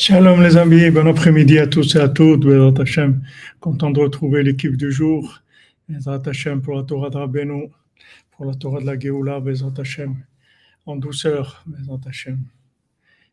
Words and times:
Shalom 0.00 0.40
les 0.40 0.56
amis, 0.56 0.90
bon 0.90 1.06
après-midi 1.06 1.58
à 1.58 1.66
tous 1.66 1.94
et 1.94 1.98
à 1.98 2.08
toutes. 2.08 2.46
Bézat 2.46 2.80
Hashem, 2.80 3.22
content 3.60 3.90
de 3.90 4.00
retrouver 4.00 4.42
l'équipe 4.42 4.74
du 4.74 4.90
jour. 4.90 5.42
Bézat 5.90 6.22
Hashem 6.24 6.62
pour 6.62 6.74
la 6.76 6.84
Torah 6.84 7.10
de 7.10 7.18
Rabbeinu, 7.18 7.68
pour 8.30 8.46
la 8.46 8.54
Torah 8.54 8.80
de 8.80 8.86
la 8.86 8.98
Géoula, 8.98 9.40
Bézat 9.40 9.74
Hashem, 9.76 10.16
en 10.86 10.96
douceur, 10.96 11.62
Bézat 11.66 12.00
Hashem. 12.06 12.38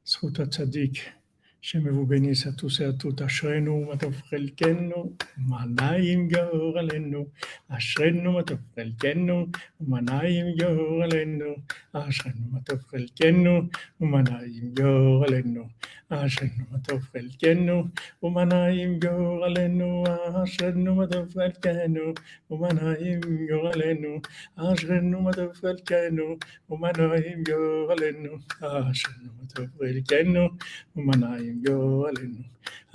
Sruta 0.03 0.43
Tzadik. 0.43 1.13
Shem 1.59 1.89
vous 1.89 2.05
bénisse 2.05 2.45
à 2.47 2.53
tous 2.53 2.79
et 2.81 2.85
à 2.85 2.93
toutes. 2.93 3.21
Ashrenu 3.21 3.85
matov 3.85 4.13
chelkenu, 4.29 5.17
manayim 5.37 6.29
yor 6.29 6.77
alenu. 6.77 7.27
Ashrenu 7.69 8.29
matov 8.31 8.59
chelkenu, 8.75 9.51
manayim 9.85 10.55
yor 10.59 11.03
alenu. 11.03 11.55
Ashrenu 11.93 12.45
matov 12.53 12.79
chelkenu, 12.91 13.69
manayim 13.99 14.73
yor 14.77 15.25
alenu. 15.25 15.63
Ashrenu 16.09 16.63
matov 16.71 17.01
chelkenu, 17.11 17.91
manayim 18.21 18.99
yor 19.03 19.43
alenu. 19.43 20.05
Ashrenu 20.07 20.95
matov 20.95 21.27
chelkenu, 21.33 22.15
manayim 22.49 23.23
yor 23.49 23.73
alenu. 23.73 24.21
Ashrenu 24.57 25.21
matov 25.25 25.51
chelkenu, 25.59 26.39
manayim 26.69 27.43
yor 27.49 27.91
alenu. 27.91 28.39
Ashrenu 28.61 29.29
matov 29.41 29.67
chelkenu, 29.79 30.49
manayim 30.95 31.41
yo 31.41 31.47
alenu. 31.47 31.56
ജോലനും 31.65 32.45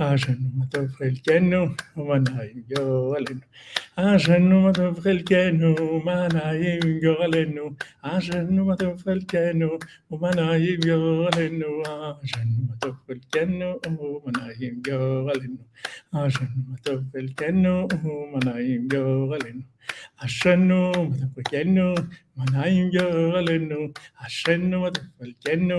ആശനുമത 0.01 0.75
ഫൽക്കനു 0.95 1.61
മനായും 2.09 2.63
ജോലനും 2.71 3.41
ആശനുമത 4.03 4.81
ഫൽക്കനു 4.99 5.71
മനായും 6.07 6.87
ജോലനു 7.05 7.65
ആശനുമത 8.05 8.85
ഫൽക്കനു 9.03 9.71
മനായും 10.23 10.81
ജോലനു 10.89 11.73
ആശനുമത 12.21 12.91
ഫൽക്കനു 13.01 13.73
മനായും 14.27 14.77
ജോലനു 14.89 15.63
ആശനുമത 16.23 16.97
ഫൽക്കനു 17.11 17.77
മനായും 18.35 18.85
ജോലനു 18.95 19.63
അശ്വന്നു 20.25 20.81
മതപ്പു 21.03 21.43
കെന്നു 21.51 21.89
മനായും 22.39 22.89
ജോലനു 22.95 23.81
അശ്വന്നു 24.25 24.79
മതപ്പൽ 24.83 25.31
കെന്നു 25.45 25.79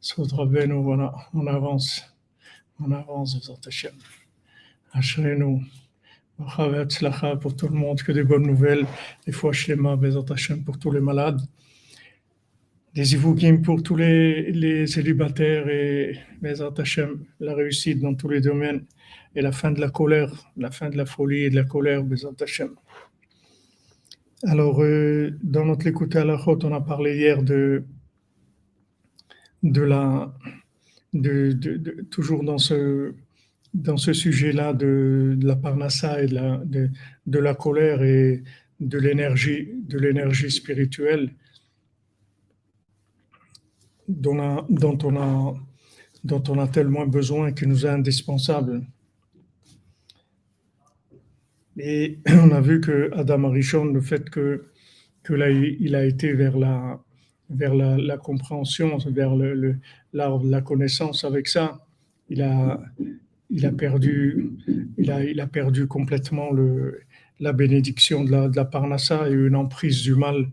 Sod 0.00 0.30
Rabbeinu, 0.32 0.80
voilà, 0.82 1.12
on 1.34 1.46
avance, 1.48 2.02
on 2.80 2.92
avance, 2.92 3.34
Bézat 3.34 3.58
Hashem. 3.66 3.92
Ashrenu, 4.92 5.64
pour 6.36 7.56
tout 7.56 7.68
le 7.68 7.74
monde, 7.74 8.00
que 8.02 8.12
des 8.12 8.22
bonnes 8.22 8.46
nouvelles, 8.46 8.86
des 9.26 9.32
fois 9.32 9.52
Shlema, 9.52 9.98
Hashem 10.30 10.62
pour 10.62 10.78
tous 10.78 10.92
les 10.92 11.00
malades, 11.00 11.40
des 12.94 13.14
Ivougim 13.14 13.60
pour 13.62 13.82
tous 13.82 13.96
les, 13.96 14.52
les 14.52 14.86
célibataires 14.86 15.68
et 15.68 16.16
Hashem, 16.78 17.24
la 17.40 17.54
réussite 17.54 18.00
dans 18.00 18.14
tous 18.14 18.28
les 18.28 18.40
domaines 18.40 18.84
et 19.34 19.42
la 19.42 19.50
fin 19.50 19.72
de 19.72 19.80
la 19.80 19.90
colère, 19.90 20.32
la 20.56 20.70
fin 20.70 20.90
de 20.90 20.96
la 20.96 21.06
folie 21.06 21.42
et 21.42 21.50
de 21.50 21.56
la 21.56 21.64
colère, 21.64 22.04
Hashem. 22.40 22.70
Alors, 24.44 24.80
euh, 24.80 25.36
dans 25.42 25.64
notre 25.64 25.88
écoute 25.88 26.14
à 26.14 26.24
la 26.24 26.38
on 26.46 26.72
a 26.72 26.80
parlé 26.80 27.16
hier 27.16 27.42
de, 27.42 27.82
de 29.62 29.82
la, 29.82 30.34
de, 31.12 31.52
de- 31.52 32.02
toujours 32.10 32.44
dans 32.44 32.58
ce, 32.58 33.14
dans 33.74 33.96
ce 33.96 34.12
sujet-là 34.12 34.72
de, 34.72 35.34
de 35.38 35.46
la 35.46 35.56
parnassa 35.56 36.22
et 36.22 36.26
de 36.26 36.34
la, 36.34 36.58
de, 36.64 36.90
de 37.26 37.38
la 37.38 37.54
colère 37.54 38.02
et 38.02 38.42
de 38.80 38.98
l'énergie, 38.98 39.68
de 39.88 39.98
l'énergie 39.98 40.50
spirituelle 40.50 41.30
dont, 44.08 44.38
on 44.38 44.40
a- 44.40 45.54
dont 46.24 46.42
on 46.48 46.58
a, 46.58 46.68
tellement 46.68 47.06
besoin, 47.06 47.52
qui 47.52 47.66
nous 47.66 47.84
est 47.86 47.90
indispensable. 47.90 48.86
Et 51.78 52.18
on 52.28 52.50
a 52.50 52.60
vu 52.60 52.80
que 52.80 53.10
Adam 53.14 53.44
Arishon, 53.44 53.86
le 53.86 54.00
fait 54.00 54.28
que, 54.30 54.66
que 55.22 55.34
là, 55.34 55.50
il 55.50 55.94
a 55.94 56.04
été 56.04 56.32
vers 56.32 56.56
la, 56.58 57.00
vers 57.50 57.74
la, 57.74 58.16
compréhension, 58.18 58.98
vers 58.98 59.34
le, 59.36 59.78
la 60.12 60.60
connaissance, 60.60 61.24
avec 61.24 61.48
ça, 61.48 61.84
il 62.28 62.42
a, 62.42 62.80
il 63.50 63.66
a 63.66 63.72
perdu, 63.72 64.50
il 64.98 65.10
a, 65.10 65.24
il 65.24 65.40
a 65.40 65.46
perdu 65.46 65.86
complètement 65.86 66.52
le, 66.52 67.00
la 67.40 67.52
bénédiction 67.52 68.24
de 68.24 68.30
la, 68.30 68.48
de 68.48 68.56
la 68.56 68.64
Parnassa 68.64 69.28
et 69.28 69.32
une 69.32 69.56
emprise 69.56 70.02
du 70.02 70.14
mal. 70.14 70.50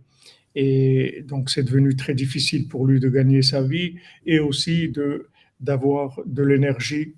Et 0.55 1.23
donc, 1.27 1.49
c'est 1.49 1.63
devenu 1.63 1.95
très 1.95 2.13
difficile 2.13 2.67
pour 2.67 2.87
lui 2.87 2.99
de 2.99 3.09
gagner 3.09 3.41
sa 3.41 3.61
vie 3.61 3.95
et 4.25 4.39
aussi 4.39 4.89
de, 4.89 5.27
d'avoir 5.59 6.21
de 6.25 6.43
l'énergie 6.43 7.13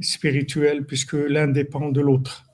spirituelle, 0.00 0.84
puisque 0.84 1.12
l'un 1.12 1.48
dépend 1.48 1.90
de 1.90 2.00
l'autre. 2.00 2.46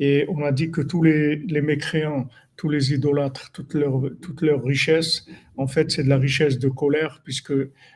Et 0.00 0.24
on 0.28 0.42
a 0.44 0.52
dit 0.52 0.70
que 0.70 0.80
tous 0.80 1.02
les, 1.02 1.36
les 1.36 1.60
mécréants, 1.60 2.28
tous 2.58 2.68
les 2.68 2.92
idolâtres, 2.92 3.52
toute 3.52 3.72
leur, 3.72 4.02
toute 4.20 4.40
richesse, 4.42 5.26
en 5.56 5.68
fait, 5.68 5.92
c'est 5.92 6.02
de 6.02 6.08
la 6.08 6.18
richesse 6.18 6.58
de 6.58 6.68
colère, 6.68 7.20
puisque 7.22 7.52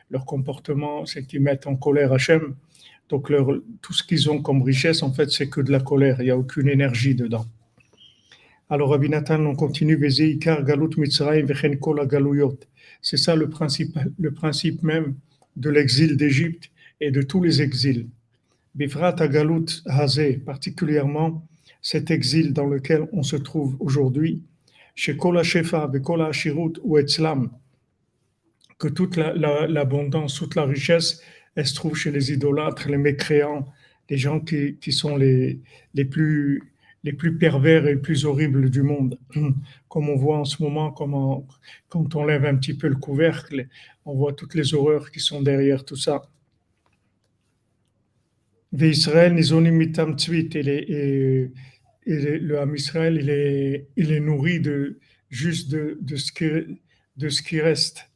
leur 0.09 0.25
comportement, 0.25 1.05
c'est 1.05 1.25
qu'ils 1.27 1.41
mettent 1.41 1.67
en 1.67 1.75
colère 1.75 2.13
Hachem. 2.13 2.55
Donc, 3.09 3.29
tout 3.81 3.93
ce 3.93 4.03
qu'ils 4.03 4.29
ont 4.31 4.41
comme 4.41 4.63
richesse, 4.63 5.03
en 5.03 5.11
fait, 5.11 5.29
c'est 5.31 5.49
que 5.49 5.59
de 5.59 5.69
la 5.69 5.81
colère. 5.81 6.15
Il 6.21 6.23
n'y 6.23 6.31
a 6.31 6.37
aucune 6.37 6.69
énergie 6.69 7.13
dedans. 7.13 7.45
Alors, 8.69 8.91
Rabbi 8.91 9.09
on 9.29 9.55
continue. 9.55 9.99
C'est 13.01 13.17
ça 13.17 13.35
le 13.35 13.49
principe, 13.49 13.99
le 14.17 14.31
principe 14.31 14.81
même 14.81 15.15
de 15.57 15.69
l'exil 15.69 16.15
d'Égypte 16.15 16.71
et 17.01 17.11
de 17.11 17.21
tous 17.21 17.43
les 17.43 17.61
exils. 17.61 18.07
Bifrat 18.75 19.27
galut 19.27 19.65
hazé, 19.85 20.37
particulièrement 20.37 21.45
cet 21.81 22.11
exil 22.11 22.53
dans 22.53 22.65
lequel 22.65 23.09
on 23.11 23.23
se 23.23 23.35
trouve 23.35 23.75
aujourd'hui, 23.81 24.41
Kol 25.17 25.37
HaShefa, 25.37 25.87
Kol 26.03 26.21
HaShirut 26.21 26.73
ou 26.83 26.97
Etzlam, 26.97 27.49
que 28.79 28.87
toute 28.87 29.15
la- 29.17 29.33
la- 29.33 29.67
l'abondance, 29.67 30.35
toute 30.35 30.55
la 30.55 30.65
richesse, 30.65 31.21
elle 31.55 31.65
se 31.67 31.75
trouve 31.75 31.95
chez 31.95 32.11
les 32.11 32.31
idolâtres, 32.31 32.89
les 32.89 32.97
mécréants, 32.97 33.65
les 34.09 34.17
gens 34.17 34.39
qui, 34.39 34.77
sont 34.91 35.15
les, 35.17 35.59
les, 35.93 36.05
plus, 36.05 36.61
les 37.03 37.13
plus 37.13 37.37
pervers 37.37 37.87
et 37.87 37.95
les 37.95 37.99
plus 38.01 38.25
horribles 38.25 38.69
du 38.69 38.81
monde. 38.83 39.17
Comme 39.89 40.09
on 40.09 40.15
voit 40.15 40.39
en 40.39 40.45
ce 40.45 40.61
moment, 40.63 40.91
comment, 40.91 41.47
quand 41.89 42.15
on 42.15 42.25
lève 42.25 42.45
un 42.45 42.55
petit 42.55 42.73
peu 42.75 42.87
le 42.87 42.95
couvercle, 42.95 43.67
on 44.05 44.15
voit 44.15 44.33
toutes 44.33 44.55
les 44.55 44.73
horreurs 44.73 45.11
qui 45.11 45.19
sont 45.19 45.41
derrière 45.41 45.85
tout 45.85 45.95
ça. 45.95 46.23
Et, 50.67 50.91
et- 50.91 51.51
et 52.05 52.39
le 52.39 52.59
Ham 52.59 52.75
Israël, 52.75 53.17
il 53.19 53.29
est, 53.29 53.87
il 53.95 54.11
est 54.11 54.19
nourri 54.19 54.59
de, 54.59 54.99
juste 55.29 55.71
de, 55.71 55.97
de, 56.01 56.15
ce 56.15 56.31
qui, 56.31 56.45
de 57.17 57.29
ce 57.29 57.41
qui 57.41 57.61
reste, 57.61 58.09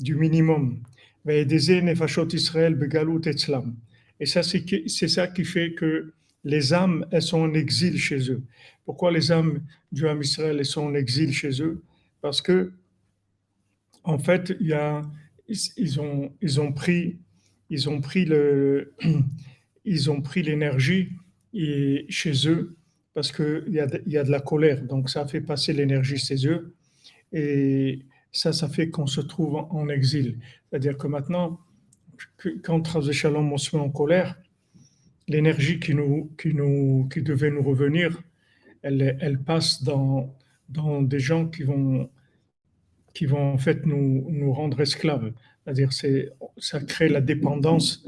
du 0.00 0.14
minimum. 0.14 0.82
Et 1.28 1.46
ça, 4.26 4.42
c'est 4.42 5.08
ça 5.08 5.28
qui 5.28 5.44
fait 5.44 5.72
que 5.74 6.12
les 6.44 6.72
âmes, 6.72 7.06
elles 7.12 7.22
sont 7.22 7.40
en 7.40 7.54
exil 7.54 7.96
chez 7.98 8.30
eux. 8.30 8.42
Pourquoi 8.84 9.12
les 9.12 9.30
âmes 9.30 9.62
du 9.92 10.08
Ham 10.08 10.20
Israël, 10.20 10.56
elles 10.58 10.66
sont 10.66 10.82
en 10.82 10.94
exil 10.94 11.32
chez 11.32 11.62
eux? 11.62 11.82
Parce 12.20 12.42
que, 12.42 12.72
en 14.02 14.18
fait, 14.18 14.52
il 14.60 14.66
y 14.66 14.72
a, 14.72 15.02
ils, 15.48 16.00
ont, 16.00 16.32
ils 16.40 16.60
ont 16.60 16.72
pris, 16.72 17.18
ils 17.70 17.88
ont 17.88 18.00
pris 18.00 18.24
le, 18.24 18.92
ils 19.84 20.10
ont 20.10 20.20
pris 20.20 20.42
l'énergie 20.42 21.10
chez 22.08 22.48
eux 22.48 22.76
parce 23.14 23.32
qu'il 23.32 23.64
y, 23.68 23.80
a 23.80 23.86
de- 23.86 24.02
y 24.06 24.16
a 24.16 24.24
de 24.24 24.30
la 24.30 24.40
colère. 24.40 24.82
Donc, 24.82 25.10
ça 25.10 25.26
fait 25.26 25.40
passer 25.40 25.72
l'énergie 25.72 26.16
chez 26.18 26.46
eux. 26.46 26.74
Et 27.32 28.00
ça, 28.30 28.52
ça 28.52 28.68
fait 28.68 28.88
qu'on 28.90 29.06
se 29.06 29.20
trouve 29.20 29.56
en, 29.56 29.88
exil. 29.88 30.38
C'est-à-dire 30.70 30.96
que 30.96 31.06
maintenant, 31.06 31.60
quand 32.62 32.80
Travs 32.80 33.12
Shalom, 33.12 33.52
on 33.52 33.58
se 33.58 33.76
met 33.76 33.82
en 33.82 33.90
colère, 33.90 34.36
l'énergie 35.28 35.78
qui, 35.80 35.94
nous, 35.94 36.30
qui, 36.38 36.54
nous, 36.54 37.08
qui 37.12 37.22
devait 37.22 37.50
nous 37.50 37.62
revenir, 37.62 38.22
elle, 38.82 39.16
elle 39.20 39.38
passe 39.38 39.82
dans, 39.82 40.34
dans 40.68 41.02
des 41.02 41.20
gens 41.20 41.46
qui 41.46 41.62
vont, 41.62 42.10
qui 43.14 43.26
vont 43.26 43.52
en 43.52 43.58
fait 43.58 43.86
nous, 43.86 44.26
nous 44.30 44.52
rendre 44.52 44.80
esclaves. 44.80 45.32
C'est-à-dire 45.64 45.92
c'est 45.92 46.30
ça 46.58 46.80
crée 46.80 47.08
la 47.08 47.20
dépendance 47.20 48.04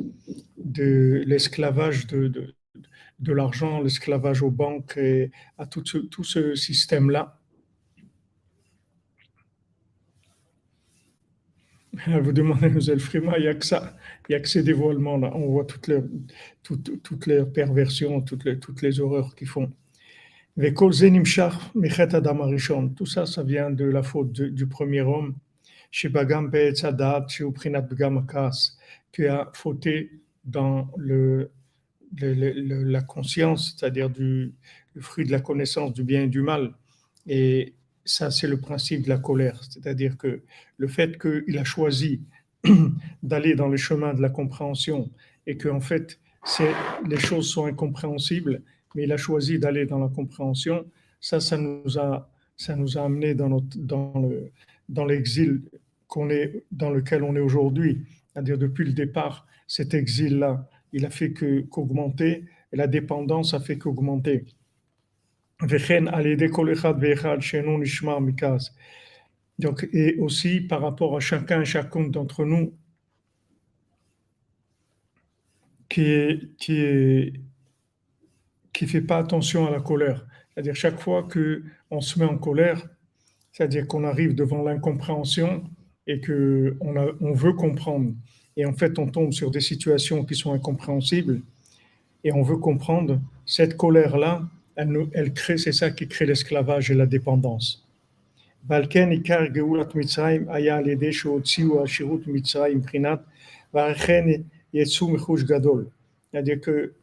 de 0.57 1.23
l'esclavage 1.27 2.07
de, 2.07 2.55
de 3.21 3.33
l'argent, 3.33 3.81
l'esclavage 3.81 4.43
aux 4.43 4.51
banques 4.51 4.97
et 4.97 5.31
à 5.59 5.67
tout 5.67 5.85
ce, 5.85 5.99
tout 5.99 6.25
ce 6.25 6.55
système-là. 6.55 7.39
Vous 12.23 12.33
demandez 12.33 12.75
aux 12.75 12.81
Elfrima, 12.81 13.39
il 13.39 13.43
n'y 13.43 13.49
a 13.49 13.55
que 13.55 13.65
ça, 13.65 13.97
il 14.29 14.33
n'y 14.33 14.37
a 14.37 14.41
que 14.41 14.49
ces 14.49 14.63
dévoilements-là. 14.63 15.33
On 15.35 15.47
voit 15.47 15.65
toutes 15.65 15.87
leurs, 15.87 16.03
toutes, 16.63 17.03
toutes 17.03 17.27
perversions, 17.53 18.21
toutes 18.21 18.45
les, 18.45 18.59
toutes 18.59 18.83
les 18.83 19.01
horreurs 19.01 19.35
qu'ils 19.37 19.49
font. 19.49 19.73
Tout 20.57 20.93
ça, 23.07 23.27
ça 23.27 23.43
vient 23.43 23.71
de 23.71 23.85
la 23.85 24.03
faute 24.03 24.33
de, 24.33 24.49
du 24.49 24.67
premier 24.67 25.03
homme, 25.03 25.37
qui 29.13 29.27
a 29.27 29.51
fauté 29.53 30.11
dans 30.45 30.91
le, 30.97 31.51
la 32.21 33.03
conscience, 33.03 33.77
c'est-à-dire 33.77 34.11
du 34.11 34.55
le 34.95 35.03
fruit 35.03 35.25
de 35.25 35.33
la 35.33 35.41
connaissance 35.41 35.93
du 35.93 36.05
bien 36.05 36.23
et 36.23 36.29
du 36.29 36.41
mal. 36.41 36.73
Et 37.27 37.75
ça, 38.05 38.31
c'est 38.31 38.47
le 38.47 38.61
principe 38.61 39.03
de 39.03 39.09
la 39.09 39.19
colère, 39.19 39.61
c'est-à-dire 39.69 40.17
que 40.17 40.43
le 40.77 40.89
fait 40.89 41.19
qu'il 41.19 41.59
a 41.59 41.65
choisi 41.65 42.23
d'aller 43.23 43.55
dans 43.55 43.69
le 43.69 43.77
chemin 43.77 44.15
de 44.15 44.23
la 44.23 44.31
compréhension 44.31 45.11
et 45.47 45.57
que 45.57 45.69
en 45.69 45.81
fait, 45.81 46.21
les 47.09 47.19
choses 47.19 47.51
sont 47.51 47.67
incompréhensibles, 47.67 48.63
mais 48.95 49.05
il 49.05 49.13
a 49.13 49.17
choisi 49.17 49.59
d'aller 49.59 49.87
dans 49.87 49.99
la 49.99 50.09
compréhension. 50.09 50.85
Ça, 51.21 51.41
ça 51.41 51.57
nous 51.57 51.99
a, 51.99 52.31
ça 52.57 52.77
nous 52.77 52.99
a 52.99 53.05
amené 53.05 53.35
dans, 53.35 53.49
notre, 53.49 53.77
dans, 53.79 54.13
le, 54.21 54.53
dans 54.89 55.07
l'exil 55.07 55.63
dans 56.71 56.91
lequel 56.91 57.23
on 57.23 57.35
est 57.35 57.41
aujourd'hui. 57.41 58.05
C'est-à-dire 58.33 58.59
depuis 58.59 58.85
le 58.85 58.93
départ, 58.93 59.47
cet 59.67 59.95
exil-là, 59.95 60.69
il 60.95 61.05
a 61.05 61.11
fait 61.11 61.33
qu'augmenter, 61.35 62.45
la 62.73 62.87
dépendance 62.87 63.53
a 63.53 63.61
fait 63.61 63.77
qu'augmenter. 63.79 64.47
Donc, 69.59 69.89
et 69.93 70.17
aussi 70.19 70.61
par 70.61 70.81
rapport 70.83 71.17
à 71.17 71.21
chacun 71.21 71.63
et 71.63 71.65
chacune 71.65 72.11
d'entre 72.11 72.45
nous 72.45 72.75
qui 75.89 76.03
est, 76.03 76.57
qui 76.57 77.33
qui 78.73 78.87
fait 78.87 79.01
pas 79.01 79.19
attention 79.19 79.67
à 79.67 79.71
la 79.71 79.81
colère. 79.81 80.27
C'est-à-dire 80.53 80.75
chaque 80.75 81.01
fois 81.01 81.25
que 81.25 81.63
on 81.91 82.01
se 82.01 82.19
met 82.19 82.25
en 82.25 82.39
colère, 82.39 82.89
c'est-à-dire 83.53 83.87
qu'on 83.87 84.05
arrive 84.05 84.35
devant 84.35 84.63
l'incompréhension 84.63 85.65
et 86.07 86.21
que 86.21 86.77
on, 86.81 86.95
on 87.21 87.33
veut 87.33 87.53
comprendre, 87.53 88.13
et 88.58 88.66
en 88.66 88.74
fait 88.74 88.98
on 89.00 89.08
tombe 89.08 89.32
sur 89.34 89.52
des 89.52 89.62
situations 89.62 90.26
qui 90.26 90.36
sont 90.36 90.54
incompréhensibles, 90.54 91.42
et 92.24 92.32
on 92.34 92.42
veut 92.42 92.58
comprendre 92.58 93.22
cette 93.46 93.78
colère-là, 93.78 94.44
elle, 94.76 94.90
nous, 94.90 95.10
elle 95.14 95.34
crée, 95.34 95.58
c'est 95.58 95.72
ça 95.72 95.90
qui 95.92 96.08
crée 96.08 96.26
l'esclavage 96.26 96.92
et 96.92 96.96
la 96.96 97.06
dépendance. 97.06 97.86
ועל 98.68 98.88
עיקר 99.12 99.46
גאולת 99.46 99.96
מצרים 99.96 100.50
היה 100.50 100.78
על 100.78 100.88
ידי 100.88 101.14
שהוציאו 101.14 101.84
השירות 101.84 102.28
מצרים 102.28 102.78
מבחינת 102.78 103.20
ואכן 103.74 104.26
יצאו 104.74 105.10
מחוש 105.10 105.44
גדול. 105.44 105.88
C'est-à-dire 106.32 106.60
que 106.62 106.94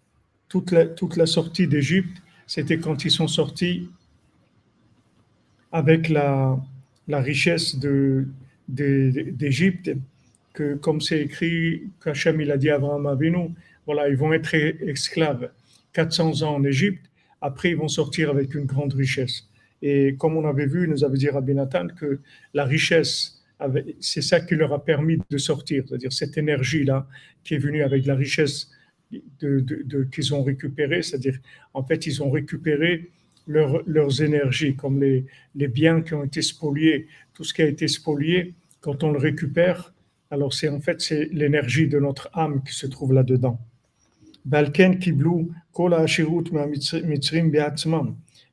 toute 0.49 0.71
la, 0.71 0.87
toute 0.87 1.17
la 1.17 1.27
sortie 1.27 1.67
d'Égypte, 1.67 2.23
c'était 2.47 2.79
quand 2.79 3.05
ils 3.05 3.11
sont 3.11 3.29
sortis 3.29 3.89
avec 5.73 6.09
la, 6.09 6.59
la 7.09 7.21
richesse 7.21 7.77
de, 7.77 8.27
d'Égypte, 8.69 9.91
que 10.54 10.76
comme 10.76 11.02
c'est 11.02 11.22
écrit, 11.22 11.84
qu'Hachem 12.04 12.42
il 12.42 12.52
a 12.52 12.58
dit 12.58 12.70
à 12.70 12.76
Abraham 12.76 13.06
Avinu, 13.08 13.50
voilà, 13.86 14.10
ils 14.10 14.18
vont 14.18 14.34
être 14.34 14.54
esclaves. 14.54 15.50
400 15.94 16.44
ans 16.44 16.56
en 16.56 16.64
Égypte, 16.64 17.06
après 17.42 17.72
ils 17.72 17.78
vont 17.78 17.88
sortir 17.88 18.30
avec 18.30 18.56
une 18.56 18.66
grande 18.66 18.94
richesse. 18.94 19.48
Et 19.82 20.16
comme 20.18 20.38
on 20.38 20.48
avait 20.48 20.68
vu, 20.68 20.88
nous 20.88 21.04
avait 21.04 21.18
dit 21.18 21.30
Rabbi 21.30 21.54
Nathan 21.54 21.88
que 21.88 22.20
la 22.54 22.66
richesse, 22.66 23.42
c'est 24.00 24.22
ça 24.22 24.40
qui 24.42 24.56
leur 24.56 24.74
a 24.74 24.84
permis 24.84 25.18
de 25.30 25.38
sortir, 25.38 25.84
c'est-à-dire 25.88 26.14
cette 26.14 26.38
énergie-là 26.38 27.08
qui 27.44 27.56
est 27.56 27.58
venue 27.58 27.84
avec 27.84 28.06
la 28.06 28.16
richesse 28.16 28.70
qu'ils 29.40 30.34
ont 30.34 30.44
récupéré, 30.44 31.02
c'est-à-dire 31.02 31.38
en 31.74 31.84
fait 31.84 32.06
ils 32.08 32.24
ont 32.24 32.32
récupéré 32.32 33.10
leurs 33.48 34.22
énergies, 34.22 34.76
comme 34.76 35.02
les, 35.02 35.26
les, 35.56 35.68
biens 35.68 36.02
qui 36.02 36.14
ont 36.14 36.24
été 36.24 36.42
spoliés, 36.42 37.08
tout 37.34 37.44
ce 37.44 37.54
qui 37.54 37.62
a 37.62 37.66
été 37.66 37.88
spolié, 37.88 38.54
quand 38.80 39.04
on 39.04 39.12
le 39.12 39.18
récupère, 39.18 39.91
alors 40.32 40.54
c'est 40.54 40.70
en 40.70 40.80
fait 40.80 41.02
c'est 41.02 41.26
l'énergie 41.32 41.88
de 41.88 42.00
notre 42.00 42.30
âme 42.34 42.64
qui 42.64 42.74
se 42.74 42.88
trouve 42.88 43.14
là-dedans. 43.14 43.60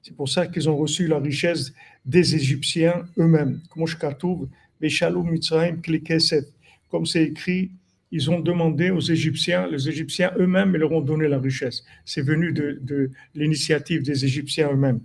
C'est 0.02 0.14
pour 0.14 0.28
ça 0.28 0.46
qu'ils 0.46 0.68
ont 0.68 0.76
reçu 0.76 1.06
la 1.06 1.18
richesse 1.18 1.72
des 2.04 2.34
Égyptiens 2.34 3.04
eux-mêmes. 3.18 3.60
Comme 6.90 7.06
c'est 7.06 7.24
écrit 7.24 7.70
ils 8.10 8.30
ont 8.30 8.40
demandé 8.40 8.90
aux 8.90 9.00
Égyptiens, 9.00 9.66
les 9.66 9.88
Égyptiens 9.88 10.32
eux-mêmes, 10.38 10.74
leur 10.76 10.92
ont 10.92 11.02
donné 11.02 11.28
la 11.28 11.38
richesse. 11.38 11.84
C'est 12.06 12.22
venu 12.22 12.52
de, 12.52 12.78
de 12.80 13.10
l'initiative 13.34 14.02
des 14.02 14.24
Égyptiens 14.24 14.70
eux-mêmes. 14.72 15.00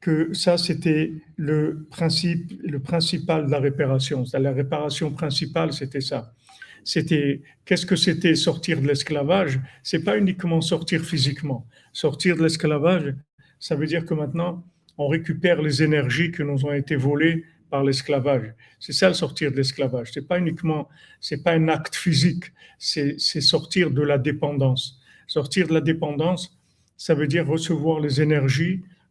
Que 0.00 0.32
ça, 0.32 0.56
c'était 0.58 1.12
le 1.36 1.86
principe, 1.90 2.52
le 2.62 2.78
principal 2.78 3.46
de 3.46 3.50
la 3.50 3.58
réparation. 3.58 4.24
La 4.32 4.52
réparation 4.52 5.10
principale, 5.10 5.72
c'était 5.72 6.00
ça. 6.00 6.32
C'était 6.84 7.42
qu'est-ce 7.64 7.84
que 7.84 7.96
c'était 7.96 8.34
sortir 8.34 8.80
de 8.80 8.86
l'esclavage? 8.86 9.60
C'est 9.82 10.04
pas 10.04 10.16
uniquement 10.16 10.60
sortir 10.60 11.02
physiquement. 11.02 11.66
Sortir 11.92 12.36
de 12.36 12.42
l'esclavage, 12.44 13.14
ça 13.58 13.74
veut 13.74 13.86
dire 13.86 14.04
que 14.06 14.14
maintenant, 14.14 14.64
on 14.96 15.08
récupère 15.08 15.60
les 15.60 15.82
énergies 15.82 16.30
qui 16.30 16.42
nous 16.42 16.64
ont 16.64 16.72
été 16.72 16.96
volées 16.96 17.44
par 17.68 17.84
l'esclavage. 17.84 18.54
C'est 18.78 18.92
ça 18.92 19.08
le 19.08 19.14
sortir 19.14 19.50
de 19.50 19.56
l'esclavage. 19.56 20.12
C'est 20.12 20.26
pas 20.26 20.38
uniquement, 20.38 20.88
c'est 21.20 21.42
pas 21.42 21.52
un 21.52 21.68
acte 21.68 21.94
physique, 21.94 22.44
c'est 22.78 23.18
sortir 23.18 23.90
de 23.90 24.02
la 24.02 24.16
dépendance. 24.16 25.00
Sortir 25.26 25.68
de 25.68 25.74
la 25.74 25.80
dépendance, 25.80 26.56
ça 26.96 27.14
veut 27.14 27.26
dire 27.26 27.46
recevoir 27.46 28.00
les 28.00 28.22
énergies 28.22 28.82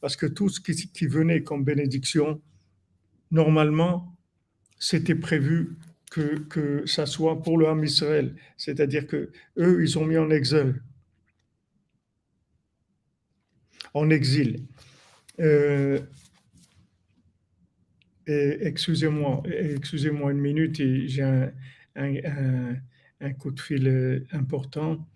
Parce 0.00 0.16
que 0.16 0.26
tout 0.26 0.48
ce 0.48 0.60
qui, 0.60 1.06
venait 1.06 1.42
comme 1.42 1.64
bénédiction, 1.64 2.40
normalement, 3.30 4.16
c'était 4.78 5.14
prévu 5.14 5.76
que, 6.10 6.38
que 6.38 6.86
ça 6.86 7.06
soit 7.06 7.42
pour 7.42 7.58
le 7.58 7.66
Ham 7.66 7.82
Israël. 7.84 8.34
C'est-à-dire 8.56 9.06
que 9.06 9.30
eux, 9.58 9.82
ils 9.82 9.98
ont 9.98 10.06
mis 10.06 10.16
en 10.16 10.30
exil. 10.30 10.80
En 13.94 14.10
exil. 14.10 14.66
Euh, 15.40 16.00
excusez-moi, 18.26 19.42
excusez-moi 19.46 20.32
une 20.32 20.38
minute, 20.38 20.76
j'ai 20.76 21.22
un, 21.22 21.50
un, 21.96 22.74
un, 23.20 23.32
coup 23.32 23.50
de 23.50 23.60
fil 23.60 23.88
euh, 23.88 24.26
important. 24.32 25.06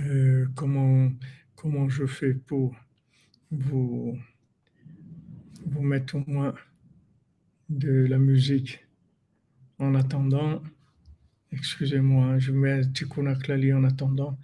Euh, 0.00 0.46
comment, 0.54 1.10
comment 1.56 1.88
je 1.88 2.06
fais 2.06 2.34
pour 2.34 2.74
vous, 3.50 4.18
vous 5.66 5.82
mettre 5.82 6.16
au 6.16 6.24
moins 6.26 6.54
de 7.68 8.06
la 8.06 8.18
musique 8.18 8.86
en 9.78 9.94
attendant 9.94 10.62
Excusez-moi, 11.52 12.38
je 12.38 12.52
mets 12.52 12.82
Tikkun 12.92 13.34
Klali 13.34 13.72
en 13.72 13.84
attendant, 13.84 14.36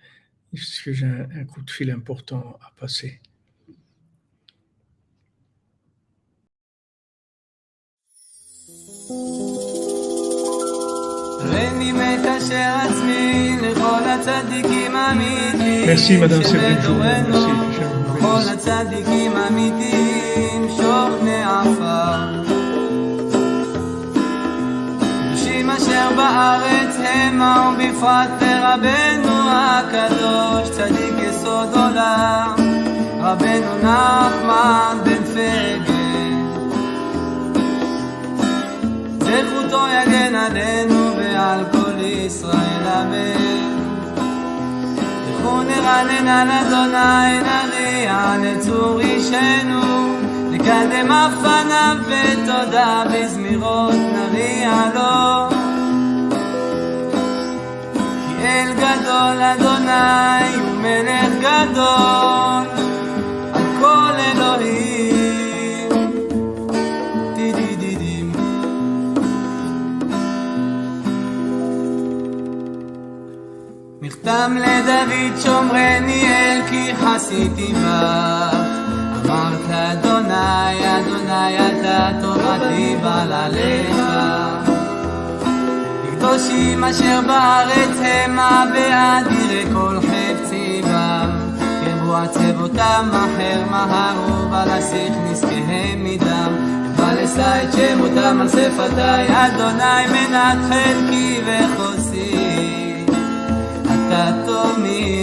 parce 0.52 0.80
que 0.80 0.92
j'ai 0.92 1.06
un 1.06 1.44
coup 1.44 1.62
de 1.62 1.70
fil 1.70 1.90
important 1.90 2.58
à 2.62 2.72
passer. 2.80 3.20
Merci 15.86 16.16
Madame 16.16 16.42
Séverine 16.42 16.80
Jour. 16.80 16.96
Merci. 16.96 18.03
הצדיקים 18.32 19.32
אמיתיים 19.36 20.68
שוכני 20.76 21.44
עפר. 21.44 22.44
קדושים 25.30 26.16
בארץ 26.16 26.96
המה 27.04 27.74
ובפרט 27.74 28.30
לרבנו 28.40 29.50
הקדוש 29.50 30.70
צדיק 30.70 31.14
יסוד 31.28 31.68
עולם. 31.72 32.54
רבנו 33.20 33.78
נחמן 33.82 34.98
בן 35.04 35.24
פגל. 35.24 35.94
זכותו 39.20 39.86
יגן 39.88 40.34
עלינו 40.34 41.16
ועל 41.16 41.64
כל 41.72 42.04
ישראל 42.04 42.86
אמן 42.86 43.83
לכו 45.44 45.62
נרנן 45.62 46.28
על 46.28 46.50
אדוני 46.50 47.40
נריע 47.40 48.34
לצור 48.42 49.00
אישנו. 49.00 50.16
נקדם 50.50 51.12
אף 51.12 51.32
פניו 51.42 51.96
בתודה 52.08 53.04
בזמירות 53.12 53.94
נריע 53.94 54.72
לו. 54.94 55.48
כי 58.38 58.46
אל 58.46 58.72
גדול 58.72 59.42
אדוני 59.42 60.54
הוא 60.54 60.80
מלך 60.80 61.32
גדול 61.40 62.73
מכתם 74.24 74.56
לדוד 74.56 75.40
שומרני 75.42 76.26
אל 76.26 76.60
כי 76.70 76.92
חסיתי 76.96 77.72
בך 77.72 78.56
אמרת 79.24 79.70
אדוני, 79.70 80.98
אדוני 80.98 81.56
אתה 81.58 82.10
תורתי 82.22 82.96
בל 83.02 83.32
עליך. 83.32 83.96
קדושים 86.12 86.84
אשר 86.84 87.20
בארץ 87.26 87.98
המה 88.02 88.64
באדירי 88.72 89.64
כל 89.72 89.98
חפצי 90.00 90.82
בם. 90.84 91.30
קרבו 91.84 92.16
עצבותם 92.16 93.08
אחר 93.10 93.64
מהרו 93.70 94.50
ולסיך 94.50 95.12
נזקיהם 95.30 96.04
מדם. 96.04 96.54
ולשא 96.96 97.62
את 97.62 97.72
שמותם 97.72 98.40
על 98.40 98.48
שפתי, 98.48 99.32
אדוני 99.32 100.06
מנת 100.12 100.58
חלקי 100.68 101.40
וחוסי. 101.46 102.53
তুমি। 104.46 105.13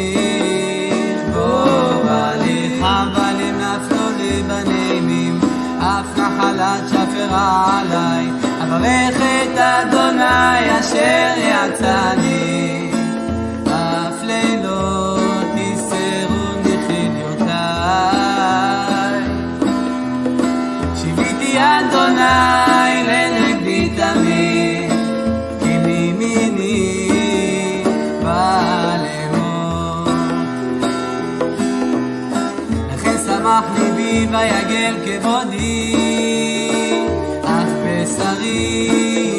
ויגל 34.31 34.95
כבודי, 35.05 35.95
אף 37.43 37.69
בשרי 37.85 38.89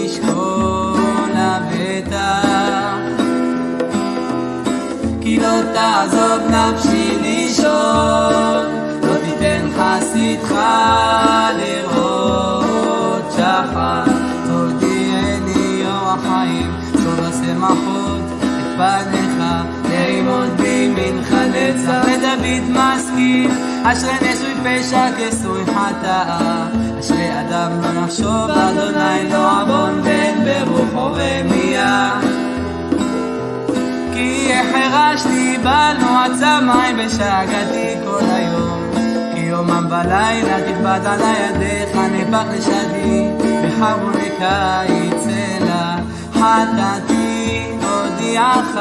ישכון 0.05 1.31
לבטח. 1.31 2.97
כי 5.21 5.39
לא 5.41 5.63
תעזוב 5.75 6.41
נפשי 6.51 7.19
לישון, 7.23 8.65
לא 9.03 9.15
תיתן 9.25 9.67
חסידך 9.77 10.55
לראות 11.59 13.33
שחר. 13.33 14.05
תודיעני 14.47 15.83
יום 15.85 16.07
החיים, 16.07 16.71
סוד 16.93 17.25
השמחות 17.25 18.21
את 18.43 18.77
פניך, 18.77 19.45
לעמוד 19.91 20.51
בימינך 20.57 21.33
נצח. 21.33 22.05
לדוד 22.09 22.71
משכיל, 22.71 23.51
אשרי 23.85 24.15
נשוי 24.23 24.52
פשע 24.65 25.07
כסוי 25.19 25.65
חטאה. 25.67 26.67
אשרי 27.01 27.41
אדם 27.41 27.71
לא 27.83 28.03
נחשוב, 28.03 28.51
אדוני 28.51 29.31
לא 29.31 29.61
עוון 29.61 30.03
בן 30.03 30.45
ברוחו 30.45 31.13
רמייה. 31.13 32.21
כי 34.13 34.53
החרשתי 34.55 35.59
במועצה 35.59 36.61
מים 36.61 36.97
ושגעתי 37.07 37.95
כל 38.05 38.25
היום. 38.33 38.83
כי 39.35 39.41
יומם 39.41 39.87
בלילה 39.89 40.57
תכבד 40.61 41.01
על 41.07 41.21
ידיך 41.21 41.97
נפח 42.13 42.45
לשדי, 42.53 43.31
בחרוניקה 43.65 44.83
יצא 44.89 45.65
לה 45.67 45.97
חטאתי 46.33 47.67
הודיעך. 47.83 48.79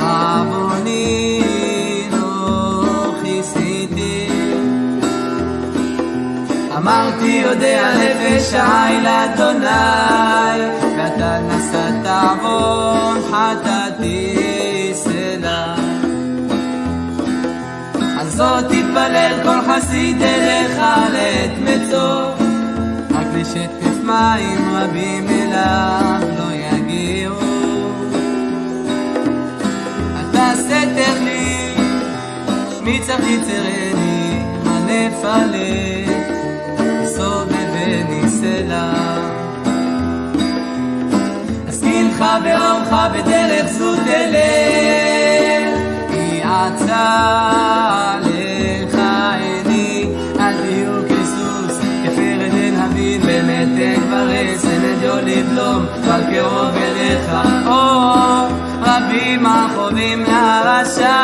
עווני 0.00 0.71
אמרתי 6.82 7.42
יודע 7.44 7.94
נפש 7.96 8.54
העי 8.54 9.02
לאדוני 9.02 9.66
ואתה 10.98 11.38
נשאת 11.40 12.06
עוון 12.06 13.22
חטאתי 13.30 14.36
סלע. 14.94 15.74
על 18.18 18.28
זאת 18.28 18.64
תתפלל 18.64 19.40
כל 19.42 19.58
חסיד 19.68 20.22
אליך 20.22 20.78
לעת 21.12 21.50
מצוא 21.58 22.30
רק 23.10 23.26
לשטף 23.34 24.04
מים 24.04 24.74
רבים 24.74 25.26
אליו 25.28 26.20
לא 26.38 26.54
יגיעו. 26.54 27.36
אתה 30.20 30.50
סתר 30.54 31.24
לי 31.24 31.74
מצח 32.82 33.20
יצרני 33.26 34.42
מנף 34.64 35.24
עלך 35.24 36.11
ואורך 42.44 42.92
בדרך 43.14 43.66
זו 43.66 43.96
תלך, 43.96 45.78
כי 46.10 46.42
עצה 46.42 47.08
עליך 48.14 48.94
עיני, 48.94 50.06
אל 50.40 50.52
תהיו 50.56 51.02
כסוס, 51.08 51.78
כפרד 52.04 52.54
אין 52.54 52.80
הבין, 52.80 53.20
ברס, 54.10 54.64
אין 54.64 54.96
עדיו 54.96 55.16
לבלום, 55.16 55.86
אבל 56.04 56.22
קרוב 56.32 56.76
אליך, 56.76 57.30
או 57.66 58.12
רבים 58.82 59.46
החובים 59.46 60.24
לרשע, 60.24 61.16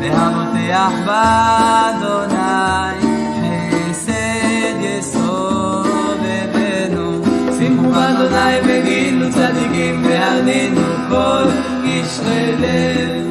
והמותח 0.00 0.92
באדוני. 1.06 2.33
וגילו 9.24 9.30
צדיקים 9.32 10.04
והרנינו 10.04 10.80
כל 11.08 11.44
קשרי 11.82 12.52
לב. 12.58 13.24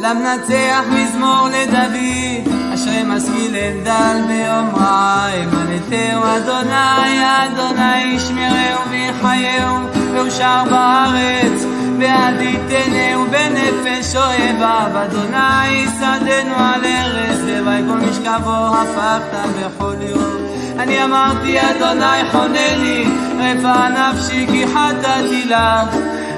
למנצח 0.00 0.84
מזמור 0.90 1.48
לדוד, 1.48 2.54
אשרי 2.74 3.02
משכיל 3.06 3.56
אלדל 3.56 4.20
באומרה, 4.28 5.28
אמנתהו 5.34 6.22
אדוני, 6.36 7.20
אדוני 7.22 8.02
ישמרהו 8.04 8.90
ויחייהו, 8.90 9.76
ואושר 10.14 10.62
בארץ, 10.70 11.64
ועד 12.00 12.40
יתנהו 12.40 13.24
בנפש 13.30 14.16
אוהביו, 14.16 15.04
אדוני 15.04 15.86
שדנו 15.98 16.54
על 16.54 16.84
ארץ, 16.84 17.38
לוואי 17.46 17.82
כל 17.88 17.98
משכבו 17.98 18.66
הפכת 18.76 19.48
בכל 19.58 19.94
יום. 20.00 20.47
אני 20.78 21.04
אמרתי, 21.04 21.58
אדוני 21.60 22.30
חונני, 22.32 23.04
רפא 23.38 23.88
נפשי 23.88 24.46
כי 24.46 24.66
חטאתי 24.66 25.44
לך. 25.44 25.96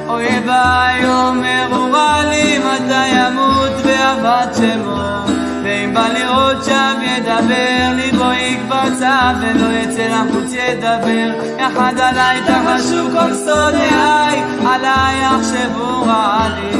אויביי 0.09 1.07
אומרו 1.07 1.93
רע 1.93 2.25
לי 2.25 2.59
מתי 2.59 3.09
ימות 3.09 3.73
ועבד 3.85 4.47
שמו? 4.57 5.33
ואם 5.65 5.95
בא 5.95 6.09
לראות 6.09 6.65
שם 6.65 6.95
ידבר 7.03 7.93
ליבו 7.97 8.33
יקבצה 8.33 9.33
ולא 9.41 9.73
יצא 9.73 10.07
לחוץ 10.09 10.53
ידבר. 10.53 11.33
יחד 11.59 11.95
עליי 11.99 12.41
תחשו 12.47 13.11
כל 13.13 13.35
שונאיי 13.35 14.43
עליי 14.67 15.21
יחשבו 15.23 16.03
רע 16.07 16.49
לי 16.55 16.77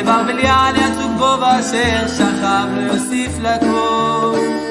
דבר 0.00 0.22
בליעל 0.26 0.76
יצוק 0.76 1.12
בו 1.18 1.36
ואשר 1.40 2.08
שכב 2.08 2.66
לא 2.76 2.92
יוסיף 2.92 3.32
לקום 3.42 4.63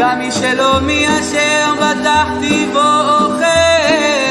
גם 0.00 0.18
מי 0.18 0.32
שלא 0.32 0.80
מי 0.80 1.06
אשר 1.08 1.74
בטחתי 1.74 2.66
בו 2.72 3.00
אוכל 3.08 3.44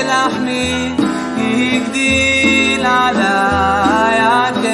לחמי 0.08 0.96
הגדיל 1.38 2.86
עליי 2.86 4.20
הכיף. 4.22 4.70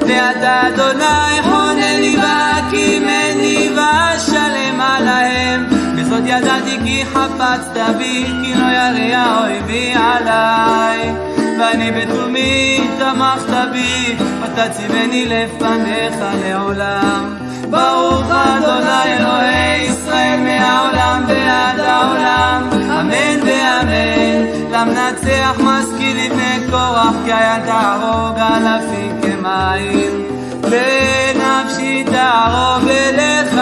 ואתה 0.00 0.68
אדוני 0.68 1.42
חונני 1.42 2.00
לי 2.00 2.16
והקימני 2.16 3.70
ואשלם 3.76 4.80
עליהם. 4.80 5.66
וזאת 5.96 6.22
ידעתי 6.26 6.78
כי 6.84 7.04
חפצת 7.06 7.76
בי 7.98 8.26
כי 8.44 8.54
לא 8.54 8.66
ירא 8.66 9.40
אויבי 9.40 9.94
עליי. 9.94 11.14
ואני 11.60 11.90
בתומי 11.90 12.80
תמכת 12.98 13.54
בי 13.72 14.16
אתה 14.44 14.68
ציווני 14.68 15.26
לפניך 15.26 16.16
לעולם. 16.44 17.41
ברוך 17.72 18.30
אדוני 18.30 19.16
אלוהי 19.18 19.82
ישראל 19.84 20.40
מהעולם 20.40 21.24
ועד 21.28 21.80
העולם, 21.80 22.68
אמן 22.72 23.40
ואמן. 23.46 24.44
למנצח 24.72 25.60
משכיל 25.60 26.16
לבני 26.16 26.70
קורח, 26.70 27.14
כי 27.24 27.32
היה 27.32 27.58
תהרוג 27.66 28.38
אלפים 28.38 29.20
כמים. 29.22 30.26
בנפשי 30.60 32.04
תערוב 32.04 32.88
אליך 32.88 33.60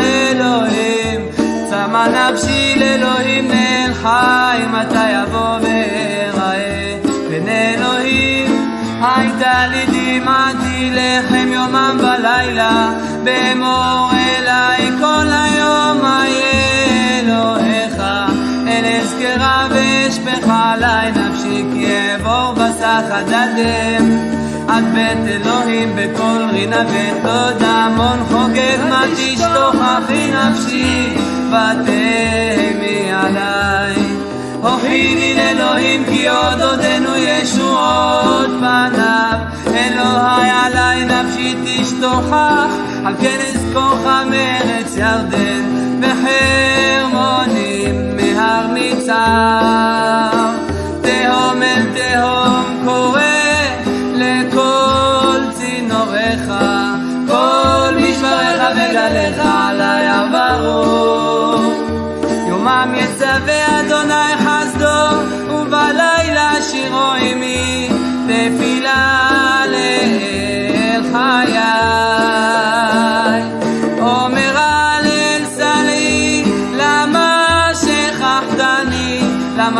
אלוהים, 0.00 1.20
צמא 1.70 2.06
נפשי 2.06 2.74
לאלוהים 2.76 3.48
נאל 3.48 3.94
חי, 3.94 4.58
מתי 4.72 5.10
יבוא 5.10 5.58
ואראה 5.62 6.98
בין 7.30 7.48
אלוהים. 7.48 8.72
הייתה 9.02 9.66
לי 9.66 9.86
דמעתי 9.86 10.90
לחם 10.94 11.48
יומם 11.52 11.98
ולילה, 11.98 12.90
באמור 13.26 14.10
אליי 14.12 14.90
כל 15.00 15.26
היום 15.28 16.00
איה 16.04 17.20
אלוהיך, 17.20 18.00
אל 18.68 18.84
אזכרה 19.00 19.66
ואשפך 19.70 20.48
עלי 20.48 21.10
נפשי, 21.10 21.64
כי 21.72 21.86
אעבור 21.86 22.52
בסך 22.52 23.02
הדדם. 23.10 24.36
עד 24.68 24.84
בית 24.94 25.18
אלוהים 25.28 25.96
בקול 25.96 26.48
רינה 26.52 26.84
ותודה 26.86 27.88
מון 27.96 28.18
חוגג 28.28 28.78
מה 28.90 29.04
תשתוכחי 29.16 30.30
נפשי 30.32 31.14
ותהמי 31.48 33.12
עליי 33.12 33.94
הוכיני 34.62 35.34
לאלוהים 35.36 36.04
כי 36.04 36.28
עוד 36.28 36.60
עודנו 36.60 37.16
ישועות 37.16 38.50
פניו. 38.58 39.38
אלוהי 39.66 40.50
עלי 40.50 41.04
נפשי 41.04 41.54
תשתוכח 41.64 42.95
על 43.06 43.14
כן 43.20 43.40
אזכורך 43.40 44.06
מארץ 44.30 44.96
ירדן 44.96 45.64
וחרמונים 46.02 47.96
מהר 48.16 48.66
מצר. 48.74 50.30
תהום 51.02 51.62
אל 51.62 51.82
תהום 51.94 52.55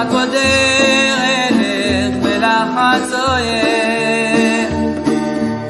קודר 0.05 1.17
אלך 1.25 2.15
ולחץ 2.23 3.13
אויב. 3.29 4.71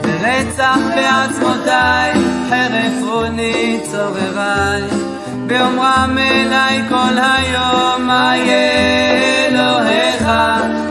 ורצח 0.03 0.79
בעצמותיי, 0.95 2.13
חרף 2.51 3.03
רוני 3.03 3.81
צורריי. 3.91 4.83
באומרם 5.47 6.19
אליי 6.19 6.83
כל 6.89 7.19
היום, 7.19 8.11
איה 8.11 9.47
אלוהיך, 9.49 10.23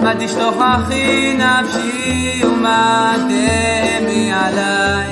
מה 0.03 0.13
תשתוכחי 0.19 1.37
נפשי 1.37 2.41
ומה 2.45 3.13
תהמי 3.17 4.33
עליי. 4.33 5.07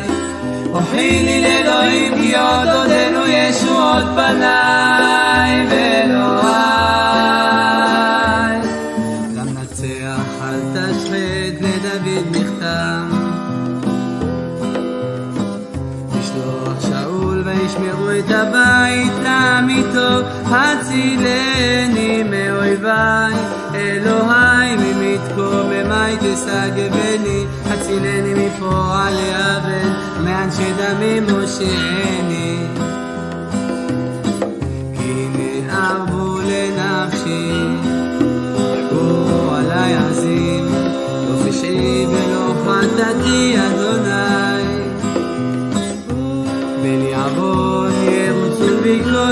אוכלי 0.74 1.42
לאלוהים 1.42 2.14
כי 2.16 2.36
עוד 2.36 2.68
עודנו 2.68 3.28
ישועות 3.28 4.04
פניי 4.16 5.68
מאויביי. 22.94 23.34
אלוהי 23.76 24.76
ממתקוממי 24.76 26.18
תשגבני, 26.20 27.46
הצילני 27.66 28.34
מפועל 28.34 29.14
אבן, 29.32 29.94
מאנשי 30.24 30.72
דמים 30.78 31.24
מושיעני. 31.24 32.58
כי 34.98 35.28
נערבו 35.68 36.40
לנפשי, 36.40 37.52
יגורו 38.80 39.52
עלי 39.56 39.96
עזים, 39.96 40.66
לא 41.30 41.50
פשעי 41.50 42.06
ולא 42.08 42.54
חטאתי 42.66 43.56
אדוני. 43.58 44.84
בלי 46.82 47.16
עוון 47.16 47.94
ירוצו 48.04 48.84
ויגוננו, 48.84 49.23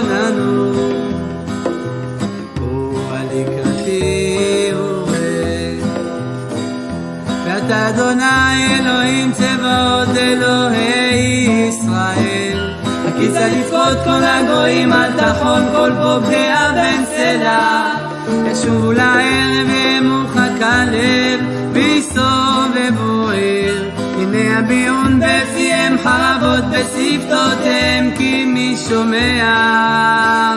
אדוני 7.92 8.80
אלוהים 8.80 9.32
צבאות 9.32 10.18
אלוהי 10.18 11.68
ישראל. 11.70 12.74
הכיסא 13.08 13.50
לפקוד 13.60 13.98
כל 14.04 14.24
הגויים 14.24 14.94
על 14.94 15.12
תחון 15.12 15.64
כל 15.72 15.92
פוגע 16.02 16.72
בן 16.74 17.04
סלע. 17.06 17.94
ישובו 18.52 18.92
לערב 18.92 19.70
ימוחק 19.70 20.62
הלב 20.62 21.40
ויסובבו 21.74 23.30
עיר. 23.30 23.90
הנה 24.18 24.60
הביעון 24.60 25.20
בפיהם 25.20 25.96
חרבות 26.04 26.64
בשפתותיהם 26.72 28.12
כי 28.18 28.46
מי 28.46 28.76
שומע. 28.90 30.56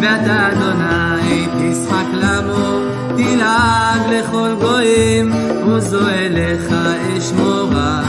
ואתה 0.00 0.48
אדוני 0.52 1.46
תשחק 1.46 2.06
למו 2.12 2.80
תלעג 3.16 4.00
לכל 4.10 4.54
גויים 4.60 5.32
וזו 5.66 6.08
אליך 6.08 6.74
אשמורה. 7.18 8.02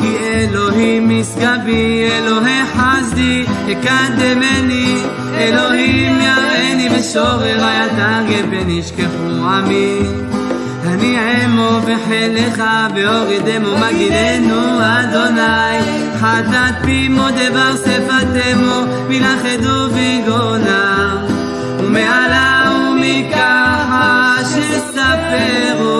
כי 0.00 0.16
אלוהים 0.18 1.08
משגבי, 1.08 2.08
אלוהי 2.12 2.60
חסדי, 2.74 3.44
יקדמני, 3.66 4.96
אלוהים 5.38 6.20
יראני 6.20 6.88
בשוררי 6.88 7.52
יתרגבני, 7.52 8.72
ישכחו 8.72 9.46
עמי. 9.46 9.98
אני 10.86 11.16
עמו 11.18 11.80
בחילך, 11.80 12.62
והורידמו 12.94 13.68
מגילנו, 13.78 14.78
אדוני. 14.80 15.78
חטאת 16.20 16.84
פי 16.84 17.08
מודה 17.08 17.50
בר 17.52 17.76
שפתמו, 17.76 18.84
מלכדו 19.08 19.94
ויגונה. 19.94 21.16
ומעלה 21.78 22.70
ומככה 22.90 23.43
שספרו, 24.44 25.92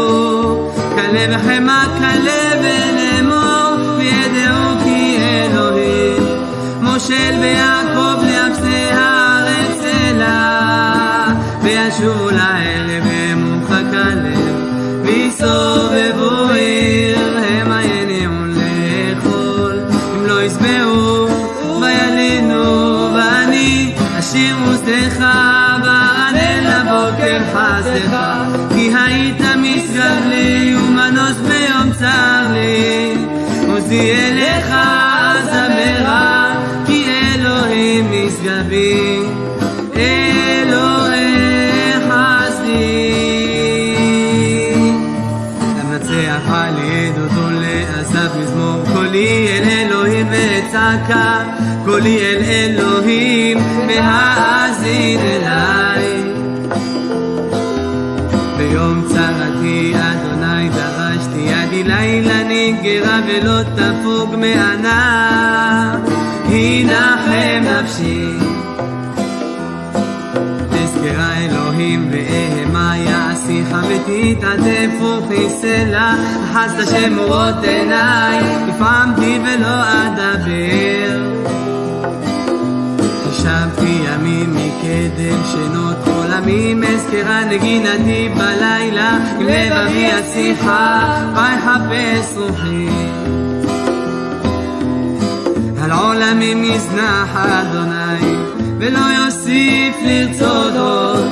כלה 0.95 1.37
וחמא 1.37 1.85
כלה 1.99 2.45
ולאמור, 2.61 3.97
וידעו 3.99 4.85
כי 4.85 5.17
אלוהים. 5.19 6.23
מושל 6.81 7.35
ויעקב 7.41 8.19
לאפסי 8.23 8.89
הארץ 8.93 9.81
אלה, 9.85 11.27
וישובו 11.63 12.31
לערב 12.31 12.54
עוזי 34.05 34.13
אליך 34.13 34.75
אזמרה, 35.35 36.55
כי 36.87 37.07
אלוהים 37.35 38.11
משגבי, 38.11 39.21
על 48.65 48.85
קולי 48.93 49.49
אל 49.49 49.69
אלוהים 49.69 50.27
ואצעקה, 50.31 51.45
קולי 51.85 52.19
אל 52.19 52.43
אלוהים, 52.43 53.59
והאזין 53.89 54.64
ולא 63.27 63.63
תפוג 63.63 64.37
מענה, 64.37 65.95
הנחם 66.45 67.63
נפשי. 67.63 68.29
תזכרה 70.71 71.37
אלוהים 71.39 72.11
ואהמה 72.13 72.97
יעשיך 72.99 73.69
ותתעטף 73.89 74.91
וכיסלה, 75.03 76.15
אחזת 76.45 76.91
שמורות 76.91 77.65
עיניי, 77.65 78.41
הפעמתי 78.69 79.39
ולא 79.45 79.83
אדבר. 79.83 81.35
חשבתי 83.29 83.99
ימים 84.05 84.55
מקדם 84.55 85.39
שנות 85.53 86.14
עולמים 86.35 86.85
אזכרה 86.85 87.45
נגינתי 87.45 88.29
בלילה 88.37 89.19
עם 89.39 89.47
לבבי 89.47 90.07
השיחה 90.13 91.23
ויחפש 91.35 92.37
רוחי. 92.37 92.89
על 95.83 95.93
עולמים 95.93 96.65
יזנח 96.65 97.37
אדוני 97.37 98.37
ולא 98.79 98.99
יוסיף 98.99 99.95
לרצות 100.05 100.73
עוד. 100.77 101.29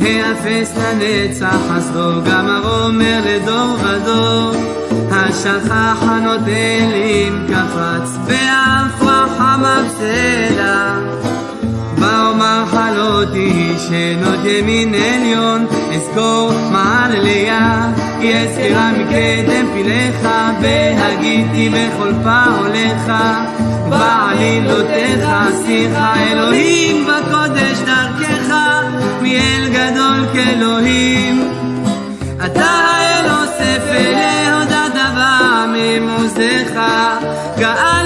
האפס 0.00 0.74
לנצח 0.76 1.56
חסדו 1.68 2.10
גם 2.26 2.46
הרומר 2.48 3.20
לדור 3.24 3.76
ודור. 3.80 4.52
השכח 5.10 6.02
הנוטלים 6.02 7.46
קפץ 7.48 8.18
והפרח 8.26 9.32
המפסדה 9.38 10.94
ואומר 10.98 11.47
חלותי 12.70 13.74
שנות 13.88 14.44
ימין 14.44 14.94
עליון 14.94 15.66
אזכור 15.94 16.52
מעלליה 16.72 17.92
כי 18.20 18.38
אזכרה 18.38 18.90
מקדם 18.92 19.66
פיליך 19.74 20.28
והגיתי 20.60 21.68
בכל 21.68 22.12
פעוליך. 22.24 23.12
ובעלילותיך 23.88 25.28
שיחה 25.66 26.14
אלוהים 26.30 27.06
בקודש 27.06 27.78
דרכך 27.86 28.54
מאל 29.22 29.68
גדול 29.72 30.26
כאלוהים. 30.32 31.52
אתה 32.44 32.64
האל 32.64 33.30
אוסף 33.30 33.82
להודעת 33.90 34.92
דבר 34.92 35.64
ממוזיך 35.74 36.72
גאלת 37.58 37.78
בזרוע 37.78 37.97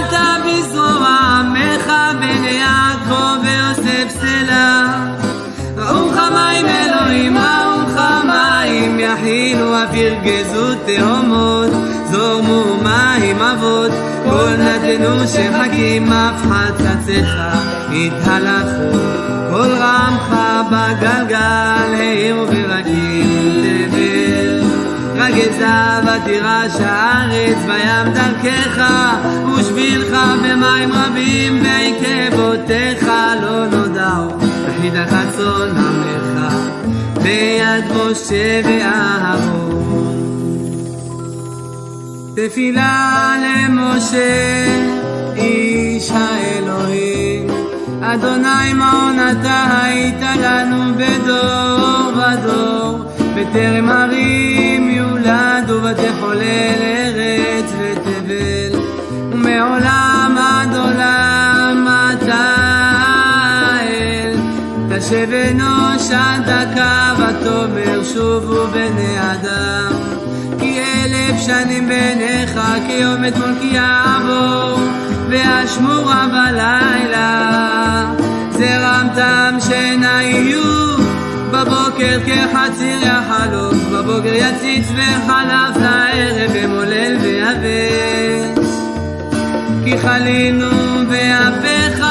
ירגזו 10.25 10.75
תהומות 10.87 11.71
זורמו 12.11 12.77
מים 12.83 13.39
אבות. 13.39 13.91
כל 14.25 14.51
נתנו 14.59 15.29
שמחכים 15.29 16.13
אף 16.13 16.43
חצציך 16.51 17.37
התהלכו 17.89 18.99
כל 19.51 19.71
רעמך 19.81 20.35
בגלגל 20.71 21.95
העירו 21.95 22.47
ברקים 22.47 23.63
תבל. 23.63 24.63
רגזה 25.17 26.01
ותירש 26.03 26.73
הארץ 26.81 27.59
בים 27.67 28.15
דרכך 28.15 28.83
ושבילך 29.55 30.17
במים 30.43 30.93
רבים 30.93 31.63
בעקבותיך 31.63 33.09
לא 33.43 33.67
נודעו. 33.67 34.29
וחידך 34.67 35.15
צאן 35.37 35.77
עמך 35.77 36.55
ביד 37.23 37.85
משה 37.93 38.61
ואהרון 38.65 39.72
תפילה 42.35 43.35
למשה 43.45 44.65
איש 45.37 46.11
האלוהים. 46.11 47.47
אדוני 48.03 48.73
מעון 48.75 49.17
אתה 49.31 49.67
היית 49.83 50.21
לנו 50.43 50.95
בדור 50.95 52.13
ודור 52.13 52.99
בטרם 53.35 53.89
הרים 53.89 54.91
יולדו 54.91 55.83
ותחולל 55.83 56.83
ארץ 56.83 57.73
ותבל. 57.79 58.81
ומעולם 59.33 60.37
עד 60.39 60.77
עולם 60.77 61.89
אתה 62.13 62.55
אל. 63.83 64.37
תשב 64.91 65.29
אנוש 65.51 66.11
עד 66.11 66.43
דקה 66.43 67.15
ותאמר 67.19 68.05
שובו 68.05 68.67
בני 68.67 69.17
אדם 69.33 70.12
שנים 71.47 71.89
בעיניך 71.89 72.61
כיום 72.87 73.25
אתמול 73.25 73.55
כי 73.61 73.67
יעבור 73.67 74.81
והשמורה 75.29 76.27
בלילה. 76.29 78.13
זרמתם 78.51 79.57
שינה 79.61 80.23
יהיו 80.23 80.97
בבוקר 81.51 82.19
כחציר 82.27 82.99
יחלוף 83.03 83.77
בבוקר 83.93 84.33
יציץ 84.35 84.89
וחלף 84.89 85.77
לערב 85.77 86.51
ומולל 86.55 87.17
ויבש. 87.21 88.67
כי 89.85 89.99
חלינו 89.99 90.71
באפיך 91.09 92.05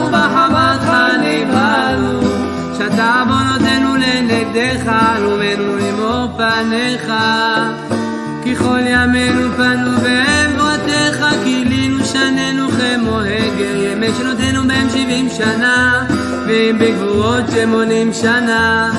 ובחמתך 0.00 0.92
נבהלו 1.22 2.20
שאתה 2.78 3.20
עוונותינו 3.20 3.96
לנגדך 3.96 4.92
עלומנו 4.92 5.76
לאמור 5.76 6.28
פניך 6.36 7.10
כי 8.50 8.56
כל 8.56 8.80
ימינו 8.86 9.52
פנו 9.56 9.90
בעברותיך 10.02 11.24
כילינו 11.44 12.04
שנינו 12.04 12.68
כמו 12.70 13.20
הגר 13.20 13.76
ימי 13.76 14.06
שנותינו 14.18 14.68
בהם 14.68 14.88
שבעים 14.88 15.28
שנה 15.30 16.06
ואם 16.46 16.78
בגבורות 16.80 17.44
שמונים 17.54 18.12
שנה 18.12 18.90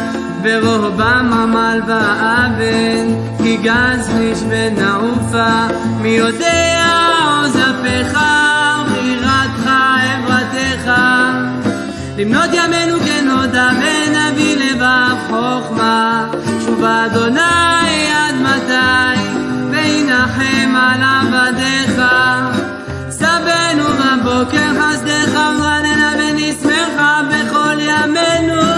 ברוחבם 0.41 1.31
עמל 1.33 1.81
ואבן 1.87 3.07
כי 3.43 3.57
גז 3.57 4.09
איש 4.19 4.39
ונעופה 4.49 5.67
מי 6.01 6.09
יודע 6.09 6.87
עוז 7.27 7.55
אפיך 7.55 8.19
ובחירתך 8.81 9.69
עברתך. 10.03 10.91
למנות 12.17 12.49
ימינו 12.53 12.97
כנודע 12.99 13.69
ונביא 13.71 14.55
לבב 14.55 15.17
חוכמה 15.29 16.31
שוב 16.65 16.84
אדוני 16.84 18.12
עד 18.13 18.36
מתי? 18.36 19.21
וינחם 19.71 20.76
על 20.76 21.04
עבדיך. 21.04 22.02
סבנו 23.10 23.84
בבוקר 23.84 24.69
חסדך 24.82 25.39
ורננה 25.60 26.13
ונשמחה 26.19 27.21
בכל 27.30 27.78
ימינו 27.80 28.70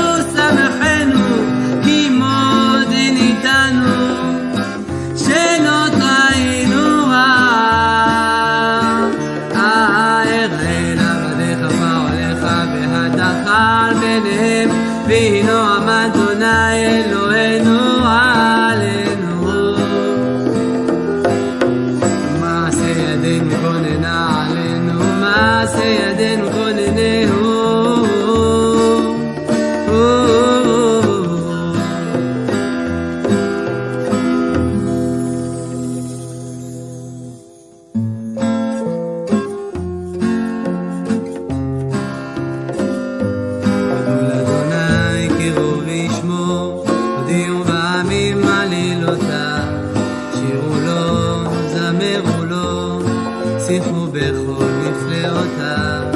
שיחו 53.66 54.06
בכל 54.06 54.70
נפלאותיו, 54.84 56.06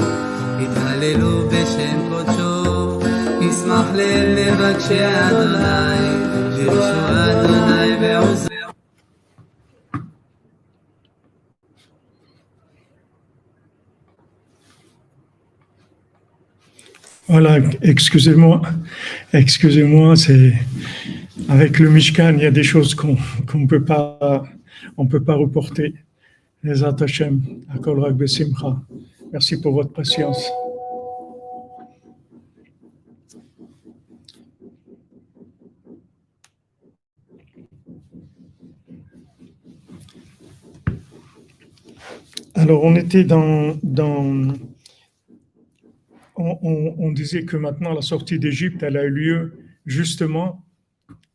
התהללו 0.60 1.48
בשם 1.48 2.08
קודשו, 2.08 3.00
ישמח 3.40 3.86
ליל 3.94 4.52
מבקשי 4.52 5.06
אדוני, 5.06 6.08
דרשו 6.56 7.00
אדוני 7.08 7.96
ועוזר. 8.00 8.48
Voilà, 17.28 17.56
excusez-moi, 17.82 18.60
excusez-moi, 19.32 20.16
c'est 20.16 20.52
avec 21.48 21.78
le 21.78 21.88
Mishkan, 21.88 22.34
il 22.36 22.42
y 22.42 22.46
a 22.46 22.50
des 22.50 22.68
choses 22.72 22.94
qu'on 22.94 23.16
qu'on 23.48 23.66
peut 23.66 23.84
pas, 23.92 24.44
on 24.98 25.06
peut 25.06 25.24
pas 25.28 25.36
reporter. 25.44 25.94
Merci 29.31 29.61
pour 29.61 29.73
votre 29.73 29.91
patience. 29.91 30.49
Alors, 42.55 42.83
on 42.83 42.95
était 42.95 43.23
dans. 43.23 43.77
dans 43.83 44.53
on 46.39 47.11
disait 47.13 47.45
que 47.45 47.57
maintenant, 47.57 47.93
la 47.93 48.01
sortie 48.01 48.39
d'Égypte, 48.39 48.83
elle 48.83 48.97
a 48.97 49.03
eu 49.03 49.09
lieu 49.09 49.59
justement 49.85 50.63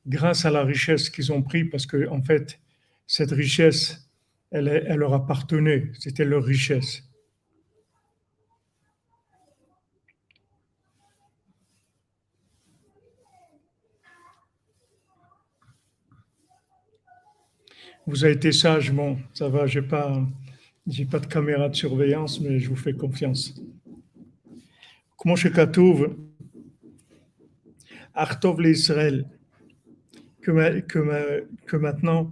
grâce 0.06 0.44
à 0.44 0.50
la 0.50 0.62
richesse 0.62 1.10
qu'ils 1.10 1.32
ont 1.32 1.42
pris, 1.42 1.64
parce 1.64 1.86
que, 1.86 2.08
en 2.08 2.22
fait, 2.22 2.60
cette 3.06 3.32
richesse, 3.32 4.11
elle, 4.52 4.96
leur 4.96 5.14
appartenait, 5.14 5.90
c'était 5.98 6.24
leur 6.24 6.44
richesse. 6.44 7.02
vous 18.06 18.24
avez 18.24 18.34
été 18.34 18.52
sage. 18.52 18.92
Bon, 18.92 19.18
ça 19.32 19.48
va, 19.48 19.66
j'ai 19.66 19.82
pas, 19.82 20.26
pas 21.10 21.18
de 21.18 21.26
caméra 21.26 21.68
de 21.68 21.74
surveillance, 21.74 22.40
mais 22.40 22.58
je 22.58 22.68
vous 22.68 22.76
fais 22.76 22.92
confiance. 22.92 23.54
Comment 25.16 25.36
je 25.36 25.48
Katouv, 25.48 26.16
Artov 28.12 28.60
l'Israël, 28.60 29.24
que 30.40 31.76
maintenant 31.76 32.30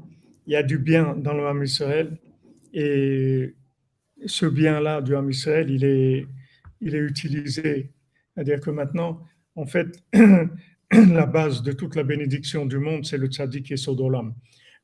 il 0.51 0.55
y 0.55 0.57
a 0.57 0.65
du 0.65 0.79
bien 0.79 1.15
dans 1.15 1.33
le 1.33 1.47
Ham 1.47 1.63
Israël 1.63 2.19
et 2.75 3.55
ce 4.27 4.47
bien-là 4.47 5.01
du 5.01 5.15
Ham 5.15 5.31
Israël, 5.31 5.71
il 5.71 5.85
est, 5.85 6.27
il 6.81 6.97
est 6.97 6.99
utilisé. 6.99 7.93
C'est-à-dire 8.35 8.59
que 8.59 8.71
maintenant, 8.71 9.25
en 9.55 9.65
fait, 9.65 10.03
la 10.93 11.27
base 11.27 11.63
de 11.63 11.71
toute 11.71 11.95
la 11.95 12.03
bénédiction 12.03 12.67
du 12.67 12.79
monde, 12.79 13.07
c'est 13.07 13.17
le 13.17 13.29
tzaddik 13.29 13.71
et 13.71 13.77
Sodolam. 13.77 14.35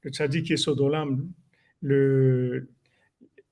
Le 0.02 0.11
tzaddik 0.12 0.52
et 0.52 0.57
Sodolam, 0.57 1.29
le, 1.83 2.68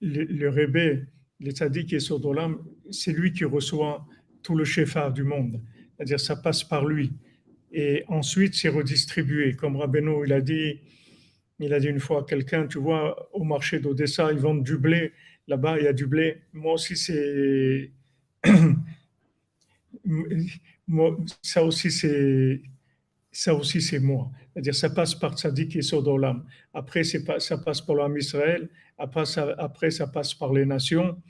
le, 0.01 0.23
le 0.23 0.49
Rebbe, 0.51 1.07
le 1.41 1.51
tzaddik 1.51 1.95
et 1.95 2.01
Sodolam, 2.01 2.65
c'est 2.93 3.13
lui 3.13 3.33
qui 3.33 3.45
reçoit 3.45 4.07
tout 4.45 4.55
le 4.55 4.65
shefa 4.65 5.11
du 5.11 5.25
monde. 5.25 5.61
C'est-à-dire 5.97 6.21
ça 6.21 6.37
passe 6.37 6.63
par 6.63 6.87
lui. 6.87 7.13
Et 7.73 8.05
ensuite, 8.07 8.55
c'est 8.55 8.69
redistribué. 8.69 9.57
Comme 9.57 9.75
Rabbeinu, 9.75 10.25
il 10.25 10.33
a 10.33 10.41
dit, 10.41 10.79
il 11.61 11.73
a 11.75 11.81
dit 11.81 11.89
une 11.89 12.01
fois 12.01 12.21
à 12.21 12.25
quelqu'un, 12.25 12.67
tu 12.67 12.79
vois, 12.79 13.29
au 13.33 13.45
marché 13.45 13.79
d'Odessa, 13.79 14.33
ils 14.33 14.39
vendent 14.39 14.65
du 14.65 14.77
blé. 14.77 15.13
Là-bas, 15.49 15.79
il 15.79 15.85
y 15.85 15.89
a 15.89 15.93
du 15.93 16.07
blé. 16.07 16.43
Moi 16.53 16.75
aussi, 16.75 16.97
c'est... 16.97 17.91
Moi, 20.87 21.17
ça 21.43 21.65
aussi, 21.65 21.91
c'est... 21.91 22.61
Ça 23.33 23.53
aussi, 23.55 23.83
c'est 23.83 23.99
moi. 23.99 24.31
C'est-à-dire, 24.53 24.75
ça 24.77 24.91
passe 24.91 25.15
par 25.17 25.37
Tzadik 25.37 25.75
et 25.75 25.83
Sodolam. 25.83 26.45
Après, 26.73 27.03
ça 27.03 27.59
passe 27.59 27.81
par 27.81 27.97
l'âme 27.97 28.17
Israël. 28.17 28.69
Après 28.97 29.25
ça, 29.27 30.07
passe 30.07 30.35
par 30.35 30.53
les 30.53 30.65
nations. 30.65 31.21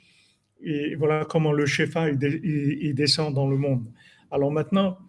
Et 0.61 0.93
voilà 0.95 1.25
comment 1.25 1.51
le 1.51 1.65
Shefa, 1.65 2.09
il- 2.09 2.77
il 2.81 2.93
descend 2.93 3.33
dans 3.33 3.47
le 3.49 3.57
monde. 3.57 3.85
Alors 4.29 4.51
maintenant, 4.51 4.99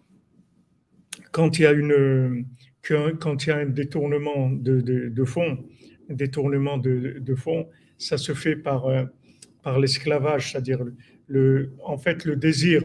quand 1.31 1.59
il 1.59 1.61
y 1.63 1.65
a 1.67 1.71
une 1.71 2.45
quand 3.19 3.45
il 3.45 3.49
y 3.49 3.51
a 3.51 3.57
un 3.57 3.65
détournement 3.65 4.49
de, 4.49 4.81
de, 4.81 5.23
fonds, 5.25 5.65
détournement 6.09 6.77
de, 6.77 7.17
de 7.19 7.35
ça 7.97 8.17
se 8.17 8.33
fait 8.33 8.55
par 8.55 8.85
euh, 8.85 9.05
par 9.67 9.79
l'esclavage, 9.79 10.51
c'est-à-dire 10.51 10.79
le, 11.27 11.73
en 11.83 11.97
fait 11.97 12.23
le 12.23 12.37
désir, 12.37 12.83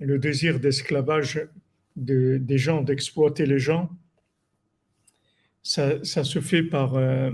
le 0.00 0.18
désir 0.18 0.58
d'esclavage 0.58 1.46
de, 1.94 2.38
des 2.38 2.58
gens, 2.58 2.82
d'exploiter 2.82 3.46
les 3.46 3.60
gens, 3.60 3.88
ça, 5.62 6.02
ça 6.02 6.24
se 6.24 6.40
fait 6.40 6.64
par 6.64 6.96
euh, 6.96 7.30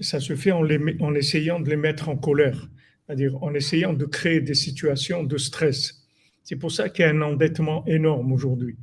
ça 0.00 0.18
se 0.18 0.34
fait 0.34 0.50
en, 0.50 0.62
les 0.62 0.80
en 1.00 1.14
essayant 1.14 1.60
de 1.60 1.70
les 1.70 1.76
mettre 1.76 2.08
en 2.08 2.16
colère, 2.16 2.68
c'est-à-dire 3.06 3.40
en 3.42 3.54
essayant 3.54 3.92
de 3.92 4.06
créer 4.06 4.40
des 4.40 4.54
situations 4.54 5.22
de 5.22 5.36
stress. 5.36 6.04
C'est 6.42 6.56
pour 6.56 6.72
ça 6.72 6.88
qu'il 6.88 7.04
y 7.04 7.08
a 7.08 7.10
un 7.10 7.22
endettement 7.22 7.86
énorme 7.86 8.32
aujourd'hui. 8.32 8.76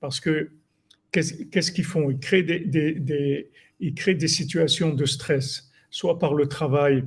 Parce 0.00 0.18
que 0.20 0.50
qu'est-ce 1.12 1.72
qu'ils 1.72 1.84
font? 1.84 2.10
Ils 2.10 2.18
créent 2.18 2.42
des, 2.42 4.28
situations 4.28 4.94
de 4.94 5.04
stress, 5.04 5.70
soit 5.90 6.18
par 6.18 6.34
le 6.34 6.46
travail, 6.46 7.04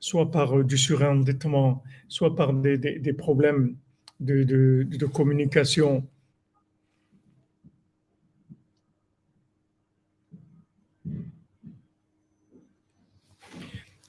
soit 0.00 0.30
par 0.30 0.58
euh, 0.58 0.64
du 0.64 0.78
surendettement, 0.78 1.82
soit 2.08 2.36
par 2.36 2.52
des, 2.52 3.12
problèmes 3.12 3.76
de, 4.20 4.44
de- 4.44 4.86
de 4.88 5.06
communication. 5.06 6.06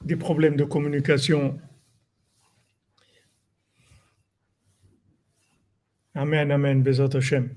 Des 0.04 0.16
problèmes 0.16 0.56
de 0.56 0.64
communication. 0.64 1.60
Amen, 6.16 6.52
amen, 6.52 6.82
Bezat 6.84 7.16
Hashem. 7.16 7.50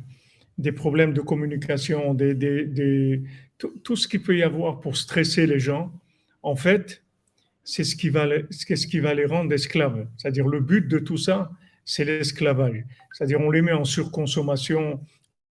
Des 0.58 0.72
problèmes 0.72 1.12
de 1.12 1.20
communication, 1.20 2.14
des, 2.14 3.22
tout, 3.58 3.96
ce 3.96 4.08
qu'il 4.08 4.22
peut 4.22 4.36
y 4.36 4.42
avoir 4.42 4.80
pour 4.80 4.96
stresser 4.96 5.46
les 5.46 5.58
gens, 5.58 5.92
en 6.42 6.56
fait, 6.56 7.02
c'est 7.64 7.84
ce 7.84 7.94
qui 7.96 8.08
va, 8.10 8.26
les- 8.26 8.44
ce 8.50 8.86
qui 8.86 8.98
va 8.98 9.14
les 9.14 9.24
rendre 9.24 9.52
esclaves. 9.52 10.06
C'est-à-dire 10.16 10.48
le 10.48 10.60
but 10.60 10.86
de 10.88 10.98
tout 10.98 11.16
ça, 11.16 11.50
c'est 11.84 12.04
l'esclavage. 12.04 12.84
C'est-à-dire 13.12 13.40
on 13.40 13.50
les 13.50 13.62
met 13.62 13.72
en 13.72 13.84
surconsommation, 13.84 15.00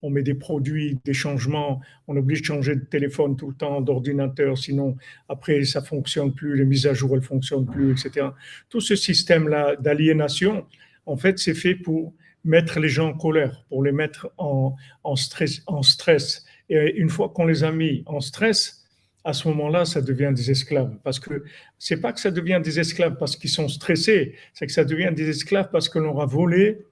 on 0.02 0.10
met 0.10 0.24
des 0.24 0.34
produits, 0.34 0.98
des 1.06 1.14
changements, 1.14 1.82
on 2.08 2.18
oblige 2.18 2.42
de 2.42 2.46
changer 2.48 2.76
de 2.76 2.84
téléphone 2.86 3.38
tout 3.38 3.48
le 3.50 3.54
temps, 3.56 3.82
d'ordinateur, 3.82 4.58
sinon 4.58 4.98
après 5.30 5.64
ça 5.64 5.82
fonctionne 5.82 6.34
plus, 6.34 6.58
les 6.58 6.66
mises 6.66 6.88
à 6.88 6.94
jour 6.94 7.16
elles 7.16 7.22
fonctionnent 7.22 7.66
plus, 7.68 7.92
etc. 7.92 8.28
Tout 8.70 8.82
ce 8.82 8.96
système-là 8.96 9.76
d'aliénation, 9.78 10.66
en 11.06 11.18
fait, 11.18 11.40
c'est 11.40 11.54
fait 11.54 11.76
pour 11.76 12.14
mettre 12.44 12.80
les 12.80 12.90
gens 12.90 13.10
en 13.10 13.14
colère, 13.18 13.64
pour 13.70 13.84
les 13.84 13.92
mettre 13.92 14.32
en, 14.38 14.76
en 15.04 15.16
stress, 15.16 15.62
en 15.68 15.84
stress. 15.84 16.46
Et 16.70 16.96
une 16.96 17.10
fois 17.10 17.30
qu'on 17.30 17.46
les 17.46 17.64
a 17.64 17.72
mis 17.72 18.04
en 18.06 18.20
stress, 18.20 18.84
à 19.24 19.34
ce 19.34 19.48
moment-là, 19.50 19.86
ça 19.86 20.02
devient 20.02 20.32
des 20.34 20.50
esclaves. 20.50 20.98
Parce 21.04 21.20
que 21.20 21.44
c'est 21.78 22.02
pas 22.02 22.12
que 22.14 22.20
ça 22.20 22.32
devient 22.32 22.62
des 22.64 22.80
esclaves 22.80 23.18
parce 23.20 23.36
qu'ils 23.36 23.52
sont 23.52 23.68
stressés, 23.68 24.36
c'est 24.54 24.66
que 24.66 24.72
ça 24.72 24.84
devient 24.84 25.12
des 25.14 25.30
esclaves 25.30 25.70
parce 25.72 25.90
que 25.90 26.00
l'on 26.00 26.20
a 26.20 26.26
volé 26.26 26.86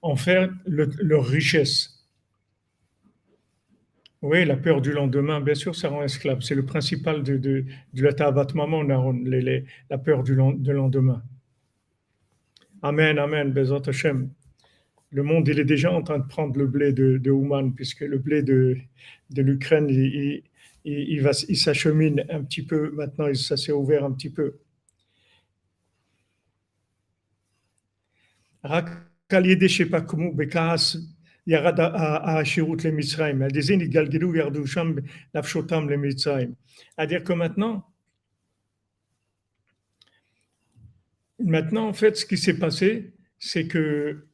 en 0.00 0.14
fait 0.16 0.48
le- 0.64 0.90
leur 1.00 1.26
richesse. 1.26 2.06
Oui, 4.20 4.44
la 4.44 4.56
peur 4.56 4.80
du 4.80 4.92
lendemain, 4.92 5.40
bien 5.40 5.54
sûr, 5.56 5.74
ça 5.74 5.88
rend 5.88 6.04
esclave. 6.04 6.42
C'est 6.42 6.54
le 6.54 6.64
principal 6.64 7.24
de, 7.24 7.36
de, 7.36 7.64
du 7.92 8.02
Latavat 8.04 8.46
Maman, 8.54 8.84
la 8.84 9.98
peur 9.98 10.22
du 10.22 10.36
len- 10.36 10.62
de 10.62 10.70
lendemain. 10.70 11.24
Amen, 12.82 13.18
amen, 13.18 13.52
Bezat 13.52 13.82
Hashem 13.88 14.30
Le 15.11 15.23
monde, 15.23 15.47
il 15.47 15.59
est 15.59 15.65
déjà 15.65 15.91
en 15.91 16.01
train 16.03 16.19
de 16.19 16.27
prendre 16.27 16.57
le 16.57 16.67
blé 16.67 16.91
de, 16.91 17.17
de 17.17 17.31
Ouman, 17.31 17.71
puisque 17.73 18.01
le 18.01 18.17
blé 18.17 18.41
de, 18.43 18.77
de 19.29 19.41
l'Ukraine, 19.41 19.87
il, 19.89 19.99
il- 19.99 20.43
il- 20.85 21.09
il 21.13 21.21
va- 21.21 21.31
il 21.49 21.57
s'achemine 21.57 22.25
un 22.29 22.43
petit 22.43 22.63
peu. 22.65 22.91
Maintenant, 22.91 23.27
il- 23.27 23.37
ça 23.37 23.55
s'est 23.57 23.71
ouvert 23.71 24.03
un 24.03 24.11
petit 24.11 24.29
peu. 24.29 24.51
רק 28.65 28.85
על 29.29 29.45
ידי 29.45 29.69
שפקמו 29.69 30.35
בכעס 30.35 30.95
ירד 31.47 31.79
ה- 31.79 31.87
ה- 31.87 32.39
השירות 32.39 32.85
למצרים. 32.85 33.41
על 33.41 33.49
ידי 33.49 33.61
זה 33.61 33.75
נתגלגלו 33.75 34.31
וירדו 34.31 34.67
שם 34.67 34.95
נפשותם 35.35 35.89
למצרים. 35.89 36.53
C'est-à-dire 36.95 37.23
que 37.23 37.33
maintenant, 37.33 37.83
maintenant, 41.39 41.87
en 41.87 41.93
fait, 41.93 42.15
ce 42.17 42.25
qui 42.25 42.37
s'est 42.37 42.57
passé, 42.59 43.13
c'est 43.39 43.67
que, 43.67 44.27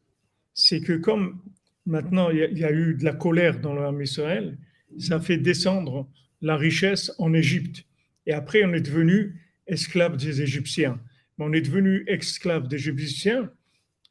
c'est 0.59 0.81
que 0.81 0.95
comme 0.95 1.41
maintenant 1.87 2.31
il 2.31 2.59
y, 2.59 2.65
a, 2.65 2.73
eu 2.73 2.95
de 2.95 3.05
la 3.05 3.15
colère 3.15 3.61
dans 3.61 3.75
l'armée 3.75 4.05
Israël, 4.05 4.59
ça 4.99 5.21
fait 5.21 5.39
descendre 5.39 6.11
la 6.43 6.57
richesse 6.57 7.13
en 7.19 7.33
Égypte. 7.33 7.85
Et 8.27 8.33
après, 8.33 8.65
on 8.65 8.75
est 8.75 8.81
devenu 8.81 9.41
esclave 9.67 10.17
des 10.17 10.43
Égyptiens. 10.43 11.01
Mais 11.39 11.45
on 11.45 11.53
est 11.53 11.61
devenu 11.61 12.05
esclave 12.09 12.67
des 12.67 12.77
Égyptiens 12.77 13.51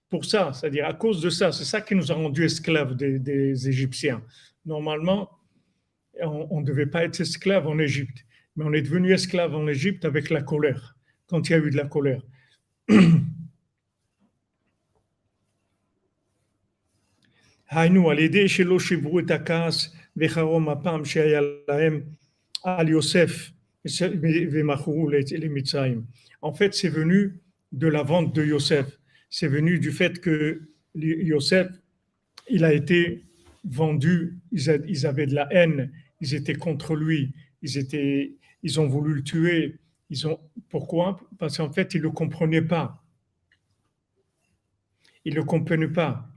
pour 0.09 0.23
ça, 0.23 0.53
c'est-à-dire 0.53 0.85
à 0.85 0.93
cause 0.93 1.21
de 1.21 1.29
ça. 1.29 1.51
C'est 1.51 1.65
ça 1.65 1.81
qui 1.81 1.95
nous 1.95 2.11
a 2.13 2.15
rendus 2.15 2.45
esclaves 2.45 2.95
des, 2.95 3.19
des 3.19 3.67
Égyptiens. 3.67 4.23
Normalement, 4.65 5.29
on 6.21 6.61
ne 6.61 6.65
devait 6.65 6.85
pas 6.85 7.03
être 7.03 7.19
esclave 7.19 7.67
en 7.67 7.77
Égypte, 7.77 8.25
mais 8.55 8.63
on 8.63 8.71
est 8.71 8.81
devenu 8.81 9.11
esclave 9.11 9.53
en 9.53 9.67
Égypte 9.67 10.05
avec 10.05 10.29
la 10.29 10.41
colère, 10.41 10.95
quand 11.27 11.49
il 11.49 11.51
y 11.51 11.55
a 11.55 11.59
eu 11.59 11.69
de 11.69 11.77
la 11.77 11.87
colère. 11.87 12.21
היינו, 17.70 18.10
על 18.10 18.18
ידי 18.18 18.48
שלא 18.48 18.80
שברו 18.80 19.18
את 19.18 19.30
הכעס 19.30 19.94
וחרום 20.16 20.68
אפם 20.68 21.04
שהיה 21.04 21.40
להם 21.68 22.00
על 22.64 22.88
יוסף 22.88 23.50
En 26.42 26.52
fait, 26.54 26.74
c'est 26.74 26.88
venu 26.88 27.40
de 27.72 27.86
la 27.88 28.02
vente 28.04 28.34
de 28.34 28.44
Yosef. 28.44 28.98
C'est 29.28 29.48
venu 29.48 29.80
du 29.80 29.90
fait 29.90 30.20
que 30.20 30.62
Yosef, 30.94 31.68
il 32.48 32.64
a 32.64 32.72
été 32.72 33.24
vendu, 33.64 34.38
ils 34.52 35.06
avaient 35.06 35.26
de 35.26 35.34
la 35.34 35.48
haine, 35.52 35.90
ils 36.20 36.34
étaient 36.34 36.54
contre 36.54 36.94
lui, 36.94 37.34
ils, 37.62 37.76
étaient, 37.78 38.36
ils 38.62 38.78
ont 38.80 38.86
voulu 38.86 39.14
le 39.14 39.24
tuer. 39.24 39.78
Ils 40.10 40.26
ont, 40.28 40.38
pourquoi 40.68 41.18
Parce 41.38 41.56
qu'en 41.56 41.72
fait, 41.72 41.94
ils 41.94 41.98
ne 41.98 42.04
le 42.04 42.10
comprenaient 42.10 42.62
pas. 42.62 43.02
Ils 45.24 45.32
ne 45.32 45.38
le 45.38 45.44
comprenaient 45.44 45.88
pas. 45.88 46.28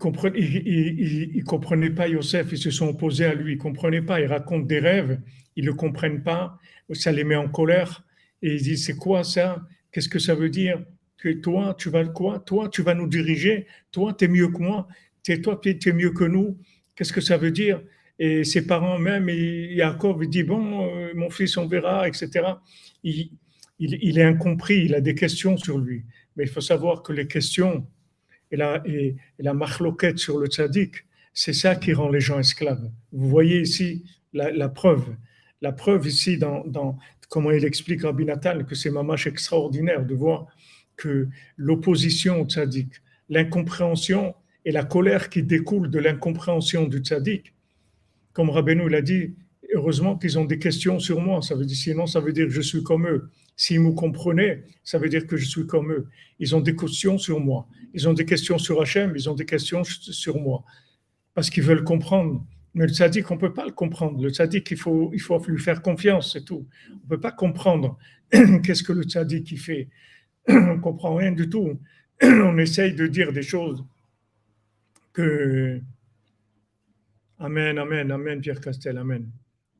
Ils 0.00 1.32
ne 1.36 1.42
comprenaient, 1.42 1.90
pas 1.90 2.08
Yosef, 2.08 2.52
ils 2.52 2.58
se 2.58 2.70
sont 2.70 2.88
opposés 2.88 3.24
à 3.24 3.34
lui, 3.34 3.54
ils 3.54 3.58
comprenaient 3.58 4.02
pas, 4.02 4.20
ils 4.20 4.26
racontent 4.26 4.66
des 4.66 4.78
rêves, 4.78 5.20
ils 5.56 5.64
le 5.64 5.74
comprennent 5.74 6.22
pas, 6.22 6.58
ça 6.92 7.10
les 7.10 7.24
met 7.24 7.36
en 7.36 7.48
colère, 7.48 8.04
et 8.42 8.54
ils 8.54 8.62
disent, 8.62 8.86
c'est 8.86 8.96
quoi 8.96 9.24
ça? 9.24 9.66
Qu'est-ce 9.90 10.08
que 10.08 10.18
ça 10.18 10.34
veut 10.34 10.50
dire? 10.50 10.84
Que 11.16 11.30
toi, 11.30 11.74
tu 11.76 11.90
vas 11.90 12.04
quoi? 12.04 12.38
Toi, 12.38 12.68
tu 12.68 12.82
vas 12.82 12.94
nous 12.94 13.08
diriger? 13.08 13.66
Toi, 13.90 14.14
tu 14.16 14.26
es 14.26 14.28
mieux 14.28 14.48
que 14.48 14.58
moi? 14.58 14.86
Es, 15.26 15.40
Toi, 15.40 15.60
tu 15.62 15.76
es 15.88 15.92
mieux 15.92 16.12
que 16.12 16.24
nous? 16.24 16.56
Qu'est-ce 16.94 17.12
que 17.12 17.20
ça 17.20 17.36
veut 17.36 17.50
dire? 17.50 17.82
Et 18.18 18.44
ses 18.44 18.66
parents 18.66 18.98
même, 18.98 19.28
et 19.28 19.76
Jacob, 19.76 20.24
dit, 20.24 20.42
bon, 20.42 20.88
euh, 20.88 21.12
mon 21.14 21.30
fils, 21.30 21.56
on 21.56 21.66
verra, 21.66 22.08
etc. 22.08 22.30
Il, 23.04 23.30
est 23.80 24.22
incompris, 24.22 24.84
il 24.84 24.94
a 24.94 25.00
des 25.00 25.14
questions 25.14 25.56
sur 25.56 25.78
lui. 25.78 26.04
Mais 26.36 26.44
il 26.44 26.50
faut 26.50 26.60
savoir 26.60 27.02
que 27.02 27.12
les 27.12 27.26
questions 27.26 27.86
et 28.50 28.56
la, 28.56 28.82
et, 28.86 29.16
marloquette 29.38 30.18
sur 30.18 30.38
le 30.38 30.46
tzaddik, 30.46 31.04
c'est 31.32 31.52
ça 31.52 31.76
qui 31.76 31.92
rend 31.92 32.08
les 32.08 32.20
gens 32.20 32.38
esclaves. 32.38 32.90
Vous 33.12 33.28
voyez 33.28 33.60
ici 33.60 34.04
la, 34.32 34.68
preuve. 34.68 35.14
La 35.62 35.72
preuve 35.72 36.06
ici 36.06 36.38
dans, 36.38 36.98
comment 37.28 37.50
il 37.50 37.64
explique 37.64 38.02
Rabbi 38.02 38.24
Natal, 38.24 38.66
que 38.66 38.74
c'est 38.74 38.90
mamache 38.90 39.26
extraordinaire 39.26 40.04
de 40.04 40.14
voir 40.14 40.46
que 40.96 41.28
l'opposition 41.56 42.40
au 42.40 42.46
tzaddik, 42.46 42.88
l'incompréhension 43.28 44.34
et 44.64 44.72
la 44.72 44.84
colère 44.84 45.28
qui 45.28 45.42
découle 45.42 45.90
de 45.90 45.98
l'incompréhension 45.98 46.86
du 46.86 46.98
tzaddik, 46.98 47.54
comme 48.32 48.50
Rabbeinu 48.50 48.88
l'a 48.88 49.02
dit, 49.02 49.34
heureusement 49.74 50.16
qu'ils 50.16 50.38
ont 50.38 50.44
des 50.44 50.58
questions 50.58 50.98
sur 50.98 51.20
moi, 51.20 51.42
ça 51.42 51.54
veut 51.54 51.64
dire, 51.64 51.76
sinon 51.76 52.06
ça 52.06 52.20
veut 52.20 52.32
dire 52.32 52.46
que 52.46 52.52
je 52.52 52.60
suis 52.60 52.82
comme 52.82 53.06
eux. 53.06 53.30
S'ils 53.56 53.80
me 53.80 53.92
comprenaient, 53.92 54.64
ça 54.84 54.98
veut 54.98 55.08
dire 55.08 55.26
que 55.26 55.36
je 55.36 55.44
suis 55.44 55.66
comme 55.66 55.92
eux. 55.92 56.06
Ils 56.38 56.54
ont 56.54 56.60
des 56.60 56.76
questions 56.76 57.18
sur 57.18 57.40
moi. 57.40 57.66
Ils 57.92 58.08
ont 58.08 58.12
des 58.12 58.24
questions 58.24 58.58
sur 58.58 58.80
Hachem, 58.80 59.12
ils 59.16 59.28
ont 59.28 59.34
des 59.34 59.46
questions 59.46 59.82
sur 59.84 60.40
moi. 60.40 60.64
Parce 61.34 61.50
qu'ils 61.50 61.64
veulent 61.64 61.84
comprendre. 61.84 62.46
Mais 62.74 62.86
le 62.86 62.92
tzaddik, 62.92 63.30
on 63.30 63.34
ne 63.34 63.40
peut 63.40 63.52
pas 63.52 63.66
le 63.66 63.72
comprendre. 63.72 64.22
Le 64.22 64.30
tzaddik, 64.30 64.70
il 64.70 64.76
faut, 64.76 65.10
il 65.12 65.20
faut 65.20 65.42
lui 65.48 65.58
faire 65.58 65.82
confiance, 65.82 66.32
c'est 66.32 66.44
tout. 66.44 66.66
On 66.90 66.94
ne 66.94 67.08
peut 67.08 67.20
pas 67.20 67.32
comprendre 67.32 67.98
qu'est-ce 68.30 68.82
que 68.82 68.92
le 68.92 69.02
tzaddik 69.02 69.58
fait. 69.58 69.88
On 70.48 70.76
ne 70.76 70.80
comprend 70.80 71.16
rien 71.16 71.32
du 71.32 71.48
tout. 71.48 71.80
On 72.22 72.58
essaye 72.58 72.94
de 72.94 73.06
dire 73.06 73.32
des 73.32 73.42
choses 73.42 73.84
que... 75.12 75.80
Amen, 77.40 77.78
amen, 77.78 78.10
amen, 78.10 78.40
Pierre 78.40 78.60
Castel, 78.60 78.98
amen. 78.98 79.30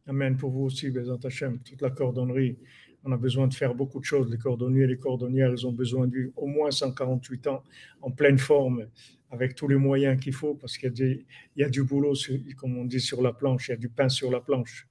Amen 0.09 0.37
pour 0.39 0.51
vous 0.51 0.63
aussi, 0.63 0.91
Bézant 0.91 1.21
Hachem, 1.23 1.59
toute 1.59 1.83
la 1.83 1.91
cordonnerie 1.91 2.57
on 3.05 3.13
a 3.13 3.17
besoin 3.17 3.47
de 3.47 3.55
faire 3.55 3.75
beaucoup 3.75 4.01
de 4.01 4.05
choses. 4.05 4.31
Les 4.31 4.39
cordonniers 4.39 4.83
et 4.83 4.87
les 4.87 4.99
cordonnières, 4.99 5.53
ils 5.53 5.67
ont 5.67 5.73
besoin 5.73 6.07
d'au 6.07 6.47
moins 6.47 6.71
148 6.71 7.47
ans 7.47 7.63
en 8.03 8.11
pleine 8.11 8.39
forme, 8.39 8.87
avec 9.31 9.55
tous 9.55 9.69
les 9.69 9.77
moyens 9.77 10.21
qu'il 10.21 10.33
faut, 10.33 10.55
parce 10.55 10.77
qu'il 10.77 11.25
y, 11.57 11.63
a 11.63 11.69
du 11.69 11.85
boulot, 11.85 12.15
comme 12.57 12.77
on 12.77 12.85
dit, 12.85 13.01
sur 13.01 13.23
la 13.23 13.33
planche, 13.33 13.69
il 13.69 13.73
y 13.73 13.75
a 13.75 13.77
du 13.77 13.89
pain 13.89 14.09
sur 14.09 14.31
la 14.31 14.41
planche. 14.41 14.89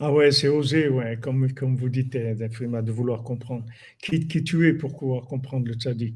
Ah 0.00 0.12
ouais, 0.12 0.30
c'est 0.30 0.48
osé, 0.48 0.88
ouais, 0.88 1.18
comme, 1.20 1.52
comme 1.52 1.74
vous 1.74 1.88
dites, 1.88 2.12
de 2.12 2.92
vouloir 2.92 3.24
comprendre. 3.24 3.64
Qui, 4.00 4.28
qui 4.28 4.44
tu 4.44 4.68
es 4.68 4.72
pour 4.72 4.96
pouvoir 4.96 5.26
comprendre 5.26 5.66
le 5.66 5.74
tzaddik? 5.74 6.14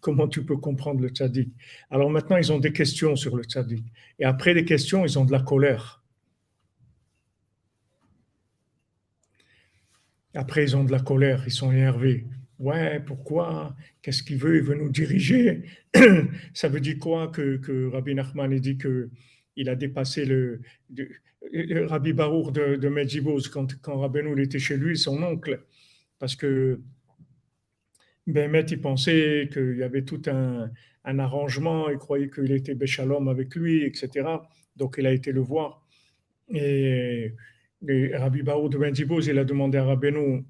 Comment 0.00 0.28
tu 0.28 0.44
peux 0.44 0.56
comprendre 0.56 1.00
le 1.00 1.08
tzaddik. 1.08 1.50
Alors 1.90 2.10
maintenant, 2.10 2.36
ils 2.36 2.52
ont 2.52 2.58
des 2.58 2.72
questions 2.72 3.16
sur 3.16 3.36
le 3.36 3.44
tzaddik. 3.44 3.84
Et 4.18 4.24
après 4.24 4.54
les 4.54 4.64
questions, 4.64 5.04
ils 5.04 5.18
ont 5.18 5.24
de 5.24 5.32
la 5.32 5.40
colère. 5.40 6.02
Après, 10.34 10.62
ils 10.62 10.76
ont 10.76 10.84
de 10.84 10.92
la 10.92 11.00
colère, 11.00 11.42
ils 11.46 11.52
sont 11.52 11.70
énervés. 11.72 12.26
Ouais, 12.58 13.00
pourquoi? 13.00 13.76
Qu'est-ce 14.02 14.22
qu'il 14.22 14.38
veut? 14.38 14.56
Il 14.56 14.62
veut 14.62 14.76
nous 14.76 14.88
diriger. 14.88 15.64
Ça 16.54 16.68
veut 16.68 16.80
dire 16.80 16.98
quoi 16.98 17.28
que, 17.28 17.56
que 17.56 17.88
Rabbi 17.88 18.14
Nachman 18.14 18.58
dit 18.58 18.78
que 18.78 19.10
il 19.56 19.68
a 19.68 19.74
dépassé 19.74 20.24
le, 20.24 20.62
Rabbi 21.86 22.12
Baruch 22.12 22.52
de, 22.52 22.76
de 22.76 23.48
quand, 23.48 23.80
quand 23.82 23.98
Rabbeinu 23.98 24.40
était 24.40 24.58
chez 24.58 24.76
lui, 24.76 24.96
son 24.96 25.22
oncle, 25.22 25.62
parce 26.18 26.36
que 26.36 26.80
Bémet, 28.26 28.66
il 28.70 28.80
pensait 28.80 29.48
qu'il 29.52 29.76
y 29.78 29.82
avait 29.82 30.04
tout 30.04 30.22
un, 30.26 30.70
arrangement, 31.04 31.90
il 31.90 31.98
croyait 31.98 32.30
qu'il 32.30 32.52
était 32.52 32.74
Béchalom 32.74 33.28
avec 33.28 33.54
lui, 33.56 33.84
etc. 33.84 34.28
Donc 34.76 34.96
il 34.98 35.06
a 35.06 35.12
été 35.12 35.32
le 35.32 35.40
voir. 35.40 35.84
Et, 36.48 37.34
Rabbi 37.82 38.42
Baou 38.42 38.68
de 38.68 38.78
Benjibouz, 38.78 39.26
il 39.26 39.38
a 39.38 39.44
demandé 39.44 39.78
à 39.78 39.84
Rabbeinu, 39.84 40.44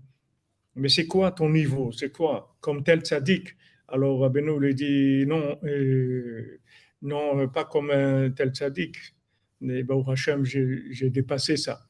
mais 0.76 0.88
c'est 0.90 1.06
quoi 1.06 1.32
ton 1.32 1.48
niveau? 1.48 1.90
C'est 1.92 2.12
quoi? 2.12 2.56
Comme 2.60 2.82
tel 2.82 3.00
tzaddik 3.00 3.56
Alors 3.88 4.20
Rabbeinu 4.20 4.58
lui 4.60 4.74
dit, 4.74 5.24
non, 5.26 5.58
euh, 5.64 6.60
non, 7.00 7.48
pas 7.48 7.64
comme 7.64 7.90
un 7.90 8.30
tel 8.30 8.50
tzaddik. 8.50 8.96
Mais 9.62 9.82
Baou 9.82 10.04
Hashem, 10.10 10.44
j'ai 10.44 11.10
dépassé 11.10 11.56
ça. 11.56 11.80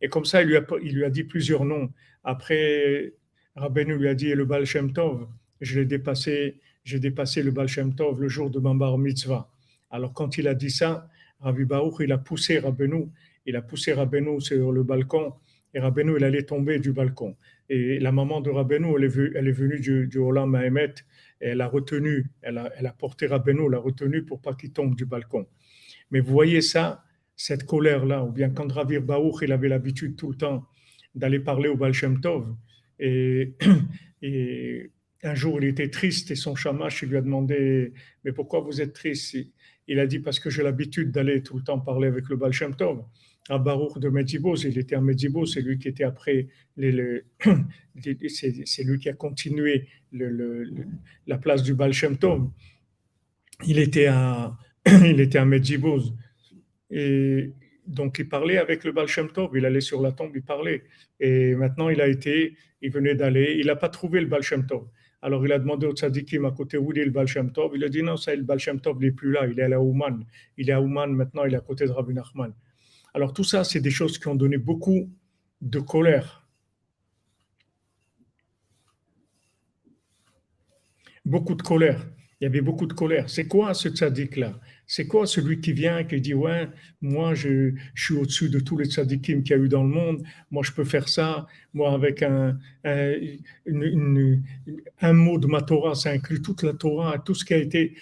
Et 0.00 0.08
comme 0.08 0.24
ça, 0.24 0.42
il 0.42 0.48
lui, 0.48 0.56
a, 0.56 0.64
il 0.82 0.94
lui 0.94 1.04
a 1.04 1.10
dit 1.10 1.24
plusieurs 1.24 1.64
noms. 1.64 1.90
Après, 2.24 3.14
Rabbeinu 3.56 3.96
lui 3.96 4.08
a 4.08 4.14
dit, 4.14 4.34
le 4.34 4.44
Baal 4.44 4.66
Shem 4.66 4.92
Tov, 4.92 5.26
je 5.62 5.80
l'ai 5.80 5.86
dépassé, 5.86 6.60
j'ai 6.84 7.00
dépassé 7.00 7.42
le 7.42 7.50
Baal 7.50 7.68
Shem 7.68 7.94
Tov 7.94 8.20
le 8.20 8.28
jour 8.28 8.50
de 8.50 8.58
Mambar 8.58 8.98
Mitzvah. 8.98 9.50
Alors 9.90 10.12
quand 10.12 10.36
il 10.36 10.46
a 10.46 10.54
dit 10.54 10.70
ça, 10.70 11.08
Rabbi 11.40 11.64
Baruch, 11.64 11.94
il 12.00 12.12
a 12.12 12.18
poussé 12.18 12.58
Rabbeinu, 12.58 13.08
il 13.46 13.56
a 13.56 13.62
poussé 13.62 13.94
Rabbeinu 13.94 14.42
sur 14.42 14.72
le 14.72 14.82
balcon, 14.82 15.32
et 15.72 15.80
Rabbeinu, 15.80 16.16
il 16.18 16.24
allait 16.24 16.42
tomber 16.42 16.78
du 16.78 16.92
balcon. 16.92 17.34
Et 17.70 17.98
la 17.98 18.12
maman 18.12 18.42
de 18.42 18.50
Rabbeinu, 18.50 18.94
elle 18.98 19.04
est, 19.04 19.36
elle 19.36 19.48
est 19.48 19.52
venue 19.52 19.80
du, 19.80 20.06
du 20.06 20.18
Olam 20.18 20.50
Mahemet, 20.50 20.94
et 21.40 21.48
elle 21.48 21.62
a 21.62 21.66
retenu, 21.66 22.26
elle 22.42 22.58
a, 22.58 22.70
elle 22.76 22.92
porté 22.98 23.26
Rabbeinu, 23.26 23.70
l'a 23.70 23.78
retenu 23.78 24.22
pour 24.22 24.42
pas 24.42 24.52
qu'il 24.52 24.72
tombe 24.72 24.94
du 24.94 25.06
balcon. 25.06 25.46
Mais 26.10 26.20
vous 26.20 26.32
voyez 26.32 26.60
ça, 26.60 27.04
cette 27.36 27.64
colère-là, 27.64 28.22
ou 28.22 28.32
bien 28.32 28.50
quand 28.50 28.70
Rabbi 28.70 28.98
Baruch, 28.98 29.36
il 29.42 29.52
avait 29.52 29.68
l'habitude 29.68 30.16
tout 30.16 30.30
le 30.30 30.36
temps 30.36 30.66
d'aller 31.14 31.40
parler 31.40 31.70
au 31.70 31.76
Baal 31.76 31.94
Shem 31.94 32.20
Tov, 32.20 32.54
et, 34.22 34.90
un 35.22 35.34
jour, 35.34 35.60
il 35.60 35.68
était 35.68 35.90
triste 35.90 36.30
et 36.30 36.36
son 36.36 36.54
chamash 36.54 37.02
lui 37.02 37.16
a 37.16 37.20
demandé 37.20 37.92
Mais 38.24 38.32
pourquoi 38.32 38.60
vous 38.60 38.80
êtes 38.80 38.92
triste? 38.92 39.36
Il 39.88 39.98
a 39.98 40.06
dit 40.06 40.20
Parce 40.20 40.38
que 40.38 40.50
j'ai 40.50 40.62
l'habitude 40.62 41.10
d'aller 41.10 41.42
tout 41.42 41.56
le 41.56 41.62
temps 41.62 41.80
parler 41.80 42.08
avec 42.08 42.28
le 42.28 42.36
Baal 42.36 42.52
Shem 42.52 42.74
Tov. 42.74 43.04
À 43.48 43.58
Baruch 43.58 43.98
de 43.98 44.08
Medjibos, 44.08 44.56
il 44.64 44.76
était 44.76 44.96
à 44.96 45.00
Medjibos, 45.00 45.46
c'est 45.46 45.60
lui 45.60 45.78
qui 45.78 45.86
était 45.86 46.02
après, 46.02 46.48
les, 46.76 47.22
c'est 48.26 48.82
lui 48.84 48.98
qui 48.98 49.08
a 49.08 49.12
continué 49.12 49.86
le, 50.10 50.64
la 51.28 51.38
place 51.38 51.62
du 51.62 51.74
Baal 51.74 51.92
Shem 51.92 52.18
Tov. 52.18 52.50
Il 53.64 53.78
était 53.78 54.06
à, 54.06 54.56
il 54.86 55.44
Medjibos. 55.46 56.12
Et 56.90 57.52
donc, 57.86 58.18
il 58.18 58.28
parlait 58.28 58.58
avec 58.58 58.84
le 58.84 58.92
Baal 58.92 59.06
Tov, 59.32 59.50
il 59.56 59.64
allait 59.64 59.80
sur 59.80 60.02
la 60.02 60.12
tombe, 60.12 60.32
il 60.34 60.42
parlait. 60.42 60.82
Et 61.20 61.54
maintenant, 61.54 61.88
il 61.88 62.00
a 62.00 62.08
été, 62.08 62.56
il 62.82 62.90
venait 62.90 63.14
d'aller, 63.14 63.56
il 63.58 63.66
n'a 63.66 63.76
pas 63.76 63.88
trouvé 63.88 64.20
le 64.20 64.26
Baal 64.26 64.42
Tov. 64.42 64.88
Alors, 65.22 65.44
il 65.46 65.52
a 65.52 65.58
demandé 65.58 65.86
au 65.86 65.92
tzadikim 65.92 66.44
à 66.44 66.50
côté 66.50 66.78
où 66.78 66.92
il 66.92 66.98
est 66.98 67.04
le 67.04 67.10
Baal 67.10 67.26
Tov? 67.52 67.72
Il 67.74 67.84
a 67.84 67.88
dit 67.88 68.02
non, 68.02 68.16
ça, 68.16 68.34
le 68.34 68.42
Baal 68.42 68.58
Tov 68.82 68.98
n'est 69.00 69.12
plus 69.12 69.32
là, 69.32 69.46
il 69.46 69.58
est 69.58 69.72
à 69.72 69.80
Ouman. 69.80 70.24
Il 70.56 70.68
est 70.68 70.72
à 70.72 70.80
Ouman 70.80 71.12
maintenant, 71.12 71.44
il 71.44 71.54
est 71.54 71.58
à 71.58 71.60
côté 71.60 71.86
de 71.86 71.92
Rabbi 71.92 72.12
Nachman. 72.12 72.52
Alors, 73.14 73.32
tout 73.32 73.44
ça, 73.44 73.64
c'est 73.64 73.80
des 73.80 73.90
choses 73.90 74.18
qui 74.18 74.28
ont 74.28 74.34
donné 74.34 74.58
beaucoup 74.58 75.08
de 75.60 75.78
colère. 75.78 76.46
Beaucoup 81.24 81.54
de 81.54 81.62
colère. 81.62 82.06
Il 82.40 82.44
y 82.44 82.46
avait 82.46 82.60
beaucoup 82.60 82.86
de 82.86 82.92
colère. 82.92 83.30
C'est 83.30 83.48
quoi 83.48 83.72
ce 83.74 83.88
tzaddik-là 83.88 84.60
c'est 84.86 85.06
quoi 85.06 85.26
celui 85.26 85.60
qui 85.60 85.72
vient 85.72 85.98
et 85.98 86.06
qui 86.06 86.20
dit 86.20 86.34
Ouais, 86.34 86.68
moi 87.00 87.34
je, 87.34 87.72
suis 87.94 88.14
au-dessus 88.14 88.48
de 88.48 88.60
tous 88.60 88.78
les 88.78 88.86
tzadikim 88.86 89.42
qu'il 89.42 89.56
y 89.56 89.58
a 89.58 89.62
eu 89.62 89.68
dans 89.68 89.82
le 89.82 89.88
monde, 89.88 90.22
moi 90.50 90.62
je 90.62 90.72
peux 90.72 90.84
faire 90.84 91.08
ça, 91.08 91.46
moi 91.74 91.92
avec 91.92 92.22
un, 92.22 92.58
un, 92.84 93.12
mot 95.12 95.38
de 95.38 95.46
ma 95.46 95.62
Torah, 95.62 95.94
ça 95.94 96.10
inclut 96.10 96.40
toute 96.40 96.62
la 96.62 96.72
Torah, 96.72 97.18
tout 97.18 97.34
ce 97.34 97.44
qui 97.44 97.54
a 97.54 97.58
été. 97.58 97.94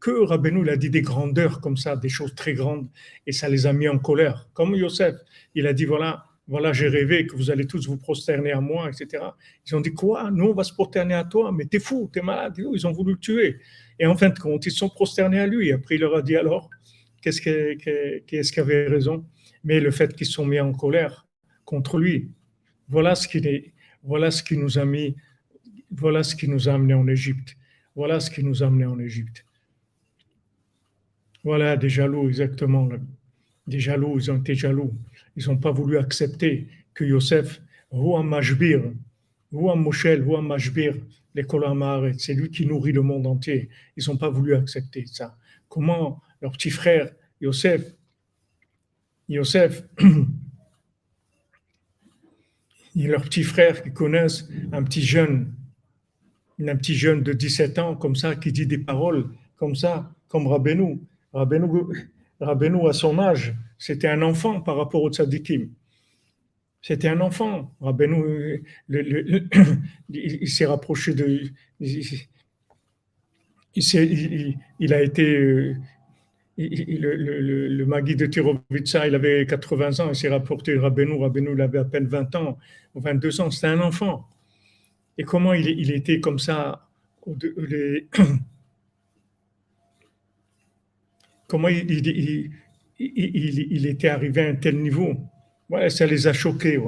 Que 0.00 0.10
Rabbeinu 0.10 0.62
il 0.62 0.68
a 0.68 0.76
dit 0.76 0.90
des 0.90 1.00
grandeurs 1.00 1.60
comme 1.60 1.78
ça, 1.78 1.96
des 1.96 2.10
choses 2.10 2.34
très 2.34 2.52
grandes, 2.52 2.88
et 3.26 3.32
ça 3.32 3.48
les 3.48 3.66
a 3.66 3.72
mis 3.72 3.88
en 3.88 3.98
colère. 3.98 4.48
Comme 4.52 4.74
Yosef, 4.74 5.16
il 5.54 5.66
a 5.66 5.72
dit 5.72 5.86
Voilà, 5.86 6.24
voilà, 6.46 6.72
j'ai 6.72 6.88
rêvé 6.88 7.26
que 7.26 7.36
vous 7.36 7.50
allez 7.50 7.66
tous 7.66 7.86
vous 7.86 7.96
prosterner 7.96 8.52
à 8.52 8.60
moi, 8.60 8.88
etc. 8.88 9.24
Ils 9.66 9.76
ont 9.76 9.80
dit 9.80 9.92
quoi? 9.92 10.30
Nous, 10.30 10.46
on 10.46 10.54
va 10.54 10.64
se 10.64 10.72
prosterner 10.72 11.14
à 11.14 11.24
toi, 11.24 11.52
mais 11.52 11.64
t'es 11.64 11.78
fou, 11.78 12.10
t'es 12.12 12.22
malade. 12.22 12.54
Ils 12.58 12.86
ont 12.86 12.92
voulu 12.92 13.12
le 13.12 13.18
tuer. 13.18 13.58
Et 13.98 14.06
en 14.06 14.16
fin 14.16 14.28
de 14.28 14.38
compte, 14.38 14.66
ils 14.66 14.72
sont 14.72 14.88
prosternés 14.88 15.40
à 15.40 15.46
lui. 15.46 15.72
Après, 15.72 15.96
il 15.96 16.00
leur 16.00 16.16
a 16.16 16.22
dit 16.22 16.36
alors, 16.36 16.70
qu'est-ce 17.20 17.40
qui 18.52 18.60
avait 18.60 18.86
raison? 18.86 19.24
Mais 19.64 19.80
le 19.80 19.90
fait 19.90 20.14
qu'ils 20.14 20.26
sont 20.26 20.46
mis 20.46 20.60
en 20.60 20.72
colère 20.72 21.26
contre 21.64 21.98
lui. 21.98 22.30
Voilà 22.88 23.14
ce 23.14 23.28
qui, 23.28 23.40
nous 24.56 24.78
a 24.78 24.84
mis, 24.84 25.14
voilà 25.90 26.22
ce 26.22 26.34
qui 26.34 26.48
nous 26.48 26.68
a 26.68 26.74
amené 26.74 26.94
en 26.94 27.06
Égypte. 27.08 27.56
Voilà 27.94 28.20
ce 28.20 28.30
qui 28.30 28.42
nous 28.42 28.62
a 28.62 28.66
amené 28.66 28.86
en 28.86 28.98
Égypte. 28.98 29.44
Voilà, 31.44 31.76
des 31.76 31.88
jaloux, 31.88 32.28
exactement. 32.28 32.88
Des 33.66 33.80
jaloux, 33.80 34.18
ils 34.18 34.30
ont 34.30 34.36
été 34.36 34.54
jaloux 34.54 34.94
ils 35.38 35.46
n'ont 35.46 35.56
pas 35.56 35.70
voulu 35.70 35.98
accepter 35.98 36.66
que 36.94 37.04
Yosef, 37.04 37.62
Roi 37.90 38.22
Mashbir, 38.24 38.82
Roi 39.52 39.76
Moshel, 39.76 40.22
Roi 40.22 40.42
Mashbir, 40.42 40.96
l'école 41.38 41.64
c'est 42.18 42.34
lui 42.34 42.50
qui 42.50 42.66
nourrit 42.66 42.92
le 42.92 43.02
monde 43.02 43.26
entier. 43.26 43.68
Ils 43.96 44.04
n'ont 44.08 44.16
pas 44.16 44.28
voulu 44.28 44.54
accepter 44.54 45.06
ça. 45.06 45.36
Comment 45.68 46.20
leur 46.40 46.52
petit 46.52 46.70
frère, 46.70 47.10
Yosef, 47.40 47.94
Yosef, 49.28 49.84
et 52.96 53.06
leur 53.06 53.22
petit 53.22 53.44
frère 53.44 53.82
qui 53.82 53.92
connaissent 53.92 54.48
un 54.72 54.82
petit 54.82 55.02
jeune, 55.02 55.54
un 56.60 56.76
petit 56.76 56.94
jeune 56.94 57.22
de 57.22 57.32
17 57.32 57.78
ans 57.78 57.94
comme 57.94 58.16
ça, 58.16 58.34
qui 58.34 58.50
dit 58.50 58.66
des 58.66 58.78
paroles 58.78 59.30
comme 59.56 59.76
ça, 59.76 60.12
comme. 60.28 60.46
Rabbeinu, 60.48 61.00
Rabbeinu 62.40 62.88
à 62.88 62.92
son 62.92 63.18
âge, 63.18 63.54
c'était 63.78 64.08
un 64.08 64.22
enfant 64.22 64.60
par 64.60 64.76
rapport 64.76 65.02
au 65.02 65.10
tzadikim. 65.10 65.68
C'était 66.80 67.08
un 67.08 67.20
enfant. 67.20 67.74
Rabbeinu, 67.80 68.64
il, 70.08 70.48
s'est 70.48 70.66
rapproché 70.66 71.14
de. 71.14 71.42
Il, 73.74 74.94
a 74.94 75.02
été. 75.02 75.74
le, 76.56 77.68
le, 77.68 77.86
Magui 77.86 78.16
de 78.16 78.26
Tirovitsa, 78.26 79.06
il 79.08 79.14
avait 79.14 79.46
80 79.46 80.00
ans, 80.00 80.08
il 80.10 80.16
s'est 80.16 80.28
rapporté 80.28 80.74
de 80.74 80.78
Rabbeinu. 80.78 81.20
Rabbeinu, 81.20 81.52
il 81.54 81.60
avait 81.60 81.78
à 81.78 81.84
peine 81.84 82.06
20 82.06 82.34
ans 82.36 82.58
ou 82.94 83.00
22 83.00 83.40
ans. 83.40 83.50
C'était 83.50 83.66
un 83.68 83.80
enfant. 83.80 84.28
Et 85.18 85.24
comment 85.24 85.52
il, 85.52 85.90
était 85.90 86.20
comme 86.20 86.38
ça 86.38 86.88
Comment 91.48 91.68
il, 91.68 91.86
était 93.86 94.08
arrivé 94.08 94.42
à 94.42 94.50
un 94.50 94.54
tel 94.54 94.78
niveau? 94.80 95.16
Ouais, 95.68 95.90
ça 95.90 96.06
les 96.06 96.26
a 96.26 96.32
choqués, 96.32 96.80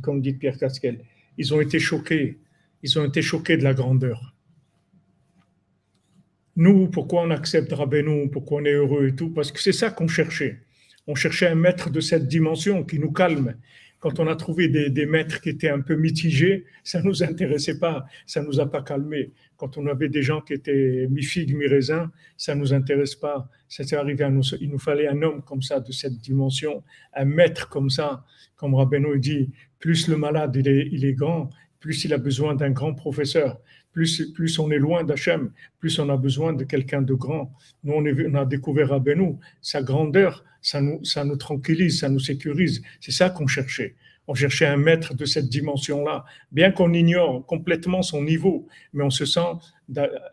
comme 0.00 0.22
dit 0.22 0.32
Pierre 0.32 0.56
Casquel. 0.56 1.04
Ils 1.36 1.52
ont 1.54 1.60
été 1.60 1.78
choqués. 1.78 2.38
Ils 2.82 2.98
ont 2.98 3.04
été 3.04 3.22
choqués 3.22 3.56
de 3.56 3.64
la 3.64 3.74
grandeur. 3.74 4.34
Nous, 6.56 6.88
pourquoi 6.88 7.22
on 7.22 7.30
accepte 7.30 7.72
Rabbeinu, 7.72 8.28
pourquoi 8.30 8.60
on 8.60 8.64
est 8.64 8.72
heureux 8.72 9.08
et 9.08 9.14
tout? 9.14 9.30
Parce 9.30 9.52
que 9.52 9.60
c'est 9.60 9.72
ça 9.72 9.90
qu'on 9.90 10.08
cherchait. 10.08 10.60
On 11.06 11.14
cherchait 11.14 11.46
un 11.48 11.54
maître 11.54 11.90
de 11.90 12.00
cette 12.00 12.28
dimension 12.28 12.84
qui 12.84 12.98
nous 12.98 13.10
calme, 13.10 13.56
quand 14.02 14.18
on 14.18 14.26
a 14.26 14.34
trouvé 14.34 14.66
des, 14.66 15.06
maîtres 15.06 15.40
qui 15.40 15.50
étaient 15.50 15.68
un 15.68 15.80
peu 15.80 15.94
mitigés, 15.94 16.64
ça 16.82 17.00
ne 17.00 17.06
nous 17.06 17.22
intéressait 17.22 17.78
pas, 17.78 18.04
ça 18.26 18.42
ne 18.42 18.46
nous 18.46 18.58
a 18.58 18.68
pas 18.68 18.82
calmés. 18.82 19.30
Quand 19.56 19.78
on 19.78 19.86
avait 19.86 20.08
des 20.08 20.22
gens 20.22 20.40
qui 20.40 20.54
étaient 20.54 21.06
mi-figue, 21.08 21.54
mi-raisin, 21.54 22.10
ça 22.36 22.56
ne 22.56 22.60
nous 22.60 22.74
intéresse 22.74 23.14
pas. 23.14 23.48
S'est 23.68 23.94
arrivé 23.94 24.24
à 24.24 24.30
nous. 24.30 24.42
Il 24.60 24.70
nous 24.70 24.80
fallait 24.80 25.06
un 25.06 25.22
homme 25.22 25.42
comme 25.42 25.62
ça, 25.62 25.78
de 25.78 25.92
cette 25.92 26.18
dimension, 26.18 26.82
un 27.14 27.24
maître 27.26 27.68
comme 27.68 27.90
ça. 27.90 28.24
Comme 28.56 28.74
Rabbeinu 28.74 29.20
dit, 29.20 29.52
plus 29.78 30.08
le 30.08 30.16
malade 30.16 30.56
est, 30.56 30.88
il 30.90 31.04
est 31.04 31.14
grand, 31.14 31.50
plus 31.78 32.04
il 32.04 32.12
a 32.12 32.18
besoin 32.18 32.56
d'un 32.56 32.70
grand 32.70 32.94
professeur. 32.94 33.60
Plus, 33.92 34.32
plus 34.32 34.58
on 34.58 34.70
est 34.70 34.78
loin 34.78 35.04
d'Hachem, 35.04 35.50
plus 35.78 35.98
on 35.98 36.08
a 36.08 36.16
besoin 36.16 36.52
de 36.52 36.64
quelqu'un 36.64 37.02
de 37.02 37.14
grand. 37.14 37.52
Nous, 37.84 37.92
on, 37.92 38.04
on 38.04 38.34
a 38.34 38.46
découvert 38.46 38.88
Rabbeinu, 38.88 39.36
sa 39.60 39.82
grandeur, 39.82 40.44
ça 40.62 40.80
nous, 40.80 41.04
ça 41.04 41.24
nous 41.24 41.36
tranquillise, 41.36 42.00
ça 42.00 42.08
nous 42.08 42.20
sécurise. 42.20 42.82
C'est 43.00 43.12
ça 43.12 43.30
qu'on 43.30 43.46
cherchait. 43.46 43.94
On 44.28 44.34
cherchait 44.34 44.66
un 44.66 44.76
maître 44.76 45.14
de 45.14 45.24
cette 45.24 45.48
dimension-là, 45.48 46.24
bien 46.52 46.70
qu'on 46.70 46.92
ignore 46.92 47.44
complètement 47.44 48.02
son 48.02 48.22
niveau, 48.22 48.68
mais 48.92 49.02
on 49.02 49.10
se 49.10 49.24
sent 49.24 49.40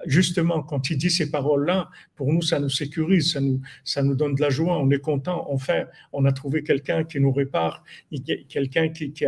justement, 0.06 0.62
quand 0.64 0.90
il 0.90 0.98
dit 0.98 1.10
ces 1.10 1.32
paroles-là, 1.32 1.90
pour 2.16 2.32
nous, 2.32 2.42
ça 2.42 2.60
nous 2.60 2.70
sécurise, 2.70 3.34
ça 3.34 3.42
nous, 3.42 3.62
ça 3.84 4.04
nous 4.04 4.16
donne 4.16 4.36
de 4.36 4.42
la 4.42 4.50
joie, 4.50 4.78
on 4.80 4.90
est 4.92 5.00
content. 5.00 5.48
Enfin, 5.50 5.86
on 6.14 6.26
a 6.26 6.32
trouvé 6.32 6.64
quelqu'un 6.64 7.04
qui 7.04 7.20
nous 7.20 7.32
répare, 7.32 7.84
quelqu'un 8.48 8.90
qui, 8.90 9.12
qui, 9.12 9.26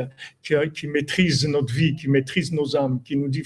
qui, 0.73 0.87
maîtrise 0.87 1.47
notre 1.47 1.73
vie, 1.73 1.95
qui 1.95 2.07
maîtrise 2.07 2.51
nos 2.51 2.75
âmes, 2.75 3.01
qui 3.03 3.15
nous 3.15 3.27
dit 3.27 3.43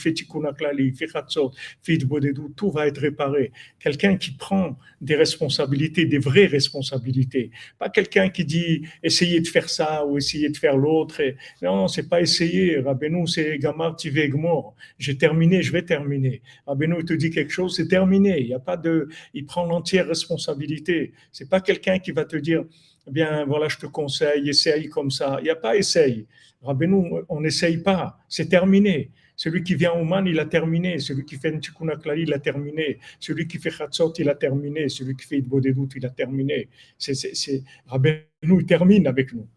tout 2.56 2.72
va 2.72 2.88
être 2.88 2.98
réparé. 3.00 3.52
Quelqu'un 3.80 4.18
qui 4.18 4.32
prend 4.32 4.78
des 5.02 5.16
responsabilités, 5.16 6.06
des 6.06 6.18
vraies 6.18 6.46
responsabilités. 6.46 7.52
Pas 7.78 7.90
quelqu'un 7.90 8.30
qui 8.30 8.46
dit 8.46 8.84
essayez 9.04 9.40
de 9.42 9.48
faire 9.48 9.70
ça 9.70 10.06
ou 10.06 10.18
essayez 10.18 10.50
de 10.50 10.58
faire 10.58 10.78
l'autre. 10.78 11.22
Non, 11.62 11.88
c'est 11.88 12.10
pas 12.10 12.22
essayer. 12.22 12.80
Rabbeinu, 12.80 13.28
c'est 13.28 13.58
Gamar 13.60 13.96
mort. 14.34 14.76
J'ai 14.98 15.18
terminé, 15.18 15.62
je 15.62 15.72
vais 15.72 15.84
terminer. 15.84 16.42
Benoît 16.74 17.04
te 17.04 17.14
dit 17.14 17.30
quelque 17.30 17.52
chose, 17.52 17.76
c'est 17.76 17.88
terminé. 17.88 18.42
Il 18.42 18.54
a 18.54 18.60
pas 18.60 18.78
de, 18.78 19.08
il 19.34 19.46
prend 19.46 19.66
l'entière 19.66 20.08
responsabilité. 20.08 21.14
C'est 21.32 21.50
pas 21.50 21.62
quelqu'un 21.62 22.00
qui 22.00 22.12
va 22.12 22.26
te 22.26 22.38
dire, 22.38 22.64
eh 23.08 23.12
bien, 23.12 23.46
voilà, 23.46 23.68
je 23.68 23.78
te 23.78 23.86
conseille, 23.86 24.50
essaye 24.50 24.90
comme 24.90 25.12
ça. 25.12 25.38
Il 25.42 25.44
n'y 25.44 25.50
a 25.52 25.56
pas 25.56 25.76
essaye. 25.76 26.26
Rabbeinu, 26.64 27.22
on 27.30 27.42
n'essaye 27.42 27.78
pas. 27.78 28.18
C'est 28.28 28.50
terminé. 28.50 29.12
Celui 29.36 29.64
qui 29.64 29.76
vient 29.76 29.92
au 29.92 30.04
Man, 30.06 30.26
il 30.28 30.40
a 30.40 30.46
terminé. 30.46 30.98
Celui 31.00 31.26
qui 31.26 31.36
fait 31.36 31.52
Ntikuna 31.52 31.98
Klali, 31.98 32.24
il 32.24 32.34
a 32.34 32.40
terminé. 32.40 33.00
Celui 33.20 33.48
qui 33.48 33.60
fait 33.60 33.70
Khatsot, 33.70 34.14
il 34.18 34.30
a 34.30 34.36
terminé. 34.36 34.90
Celui 34.90 35.16
qui 35.16 35.26
fait 35.28 35.38
Idbodedout, 35.38 35.90
il 35.96 36.06
a 36.06 36.10
terminé. 36.10 36.70
C'est, 36.98 37.64
Rabbeinu, 37.86 38.24
il 38.44 38.66
termine 38.66 39.08
avec 39.08 39.34
nous. 39.34 39.48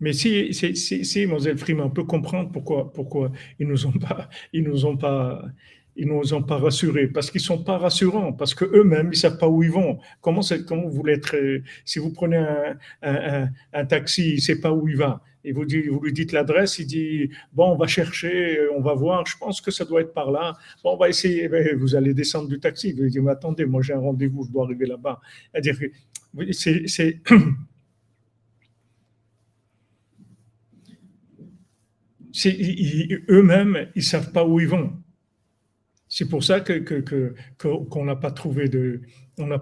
Mais 0.00 0.12
si, 0.12 0.52
si, 0.54 0.76
si, 0.76 1.04
si 1.04 1.26
on 1.26 1.90
peut 1.90 2.04
comprendre 2.04 2.50
pourquoi, 2.50 2.92
pourquoi 2.92 3.32
ils 3.58 3.66
nous 3.66 3.86
ont 3.86 3.92
pas, 3.92 4.28
ils 4.52 4.64
nous 4.64 4.86
ont 4.86 4.96
pas, 4.96 5.44
ils 5.96 6.06
nous 6.06 6.34
ont 6.34 6.42
pas 6.42 6.58
rassurés, 6.58 7.08
parce 7.08 7.30
qu'ils 7.30 7.40
sont 7.40 7.62
pas 7.62 7.78
rassurants, 7.78 8.32
parce 8.32 8.54
que 8.54 8.64
eux-mêmes 8.64 9.10
ils 9.12 9.16
savent 9.16 9.38
pas 9.38 9.48
où 9.48 9.62
ils 9.62 9.70
vont. 9.70 9.98
Comment 10.20 10.40
comment 10.66 10.82
vous 10.82 10.90
voulez 10.90 11.14
être, 11.14 11.36
si 11.84 11.98
vous 11.98 12.12
prenez 12.12 12.36
un, 12.36 12.78
un, 13.02 13.48
un, 13.72 13.84
taxi, 13.84 14.34
il 14.34 14.40
sait 14.40 14.60
pas 14.60 14.72
où 14.72 14.88
il 14.88 14.96
va, 14.96 15.22
et 15.44 15.52
vous, 15.52 15.64
dit, 15.64 15.82
vous 15.82 16.00
lui 16.00 16.12
dites 16.12 16.32
l'adresse, 16.32 16.78
il 16.78 16.86
dit 16.86 17.30
bon, 17.52 17.72
on 17.72 17.76
va 17.76 17.86
chercher, 17.86 18.58
on 18.76 18.80
va 18.80 18.94
voir, 18.94 19.26
je 19.26 19.36
pense 19.38 19.60
que 19.60 19.70
ça 19.70 19.84
doit 19.84 20.02
être 20.02 20.12
par 20.12 20.30
là. 20.30 20.56
Bon, 20.84 20.94
on 20.94 20.96
va 20.96 21.08
essayer. 21.08 21.48
Eh 21.52 21.74
vous 21.74 21.94
allez 21.94 22.12
descendre 22.14 22.48
du 22.48 22.60
taxi. 22.60 22.92
Vous 22.92 23.02
lui 23.02 23.10
dites 23.10 23.22
mais 23.22 23.32
attendez, 23.32 23.64
moi 23.64 23.80
j'ai 23.82 23.94
un 23.94 24.00
rendez-vous, 24.00 24.44
je 24.44 24.52
dois 24.52 24.64
arriver 24.64 24.86
là-bas. 24.86 25.20
C'est-à-dire, 25.52 25.76
c'est 26.52 27.20
eux-mêmes, 33.28 33.88
ils 33.94 34.02
savent 34.02 34.32
pas 34.32 34.44
où 34.46 34.60
ils 34.60 34.68
vont. 34.68 34.92
C'est 36.08 36.28
pour 36.28 36.42
ça 36.42 36.60
que 36.60 37.34
qu'on 37.56 38.04
n'a 38.04 38.16
pas 38.16 38.32
trouvé 38.32 38.68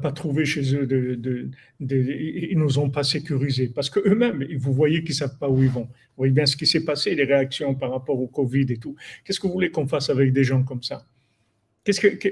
pas 0.02 0.12
trouvé 0.12 0.44
chez 0.44 0.74
eux 0.74 0.86
de, 0.86 1.14
de, 1.14 1.50
ils 1.80 2.58
nous 2.58 2.78
ont 2.78 2.90
pas 2.90 3.04
sécurisés 3.04 3.68
parce 3.68 3.90
que 3.90 4.00
eux-mêmes, 4.00 4.44
vous 4.56 4.72
voyez 4.72 5.04
qu'ils 5.04 5.14
savent 5.14 5.38
pas 5.38 5.48
où 5.48 5.62
ils 5.62 5.68
vont. 5.68 5.84
Vous 5.84 6.16
voyez 6.16 6.32
bien 6.32 6.46
ce 6.46 6.56
qui 6.56 6.66
s'est 6.66 6.84
passé, 6.84 7.14
les 7.14 7.24
réactions 7.24 7.74
par 7.74 7.90
rapport 7.90 8.18
au 8.18 8.26
Covid 8.26 8.66
et 8.70 8.78
tout. 8.78 8.96
Qu'est-ce 9.24 9.38
que 9.38 9.46
vous 9.46 9.52
voulez 9.52 9.70
qu'on 9.70 9.86
fasse 9.86 10.08
avec 10.10 10.32
des 10.32 10.42
gens 10.42 10.62
comme 10.64 10.82
ça? 10.82 11.06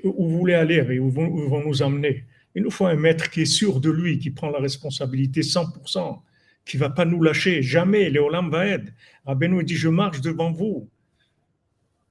Où 0.02 0.28
vous 0.28 0.38
voulez 0.38 0.54
aller 0.54 0.84
et 0.90 0.98
où 0.98 1.10
vont, 1.10 1.28
où 1.28 1.48
vont 1.48 1.64
nous 1.64 1.82
emmener 1.82 2.24
Il 2.54 2.62
nous 2.62 2.70
faut 2.70 2.86
un 2.86 2.96
maître 2.96 3.30
qui 3.30 3.42
est 3.42 3.44
sûr 3.60 3.80
de 3.80 3.90
lui, 3.90 4.18
qui 4.18 4.30
prend 4.30 4.50
la 4.50 4.58
responsabilité 4.58 5.42
100% 5.42 6.20
qui 6.66 6.76
va 6.76 6.90
pas 6.90 7.06
nous 7.06 7.22
lâcher. 7.22 7.62
Jamais. 7.62 8.10
Léolam 8.10 8.50
va 8.50 8.66
être. 8.66 8.92
Rabbeinu 9.24 9.64
dit, 9.64 9.76
je 9.76 9.88
marche 9.88 10.20
devant 10.20 10.52
vous. 10.52 10.90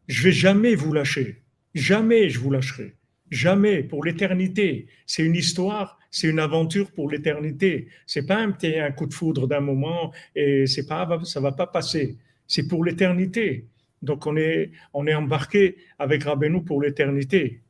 Je 0.07 0.23
vais 0.23 0.31
jamais 0.31 0.73
vous 0.73 0.93
lâcher. 0.93 1.43
Jamais 1.75 2.29
je 2.29 2.39
vous 2.39 2.49
lâcherai. 2.49 2.95
Jamais. 3.29 3.83
Pour 3.83 4.03
l'éternité. 4.03 4.87
C'est 5.05 5.23
une 5.23 5.35
histoire, 5.35 5.99
c'est 6.09 6.29
une 6.29 6.39
aventure 6.39 6.89
pour 6.91 7.11
l'éternité. 7.11 7.89
C'est 8.07 8.25
pas 8.25 8.37
un, 8.37 8.51
coup 8.91 9.05
de 9.05 9.13
foudre 9.13 9.47
d'un 9.47 9.59
moment 9.59 10.13
et 10.35 10.65
c'est 10.65 10.87
pas, 10.87 11.19
ça 11.25 11.39
va 11.41 11.51
pas 11.51 11.67
passer. 11.67 12.17
C'est 12.47 12.67
pour 12.67 12.83
l'éternité. 12.83 13.67
Donc 14.01 14.25
on 14.25 14.37
est, 14.37 14.71
on 14.93 15.07
embarqué 15.07 15.77
avec 15.99 16.23
Rabbeinu 16.23 16.63
pour 16.63 16.81
l'éternité. 16.81 17.61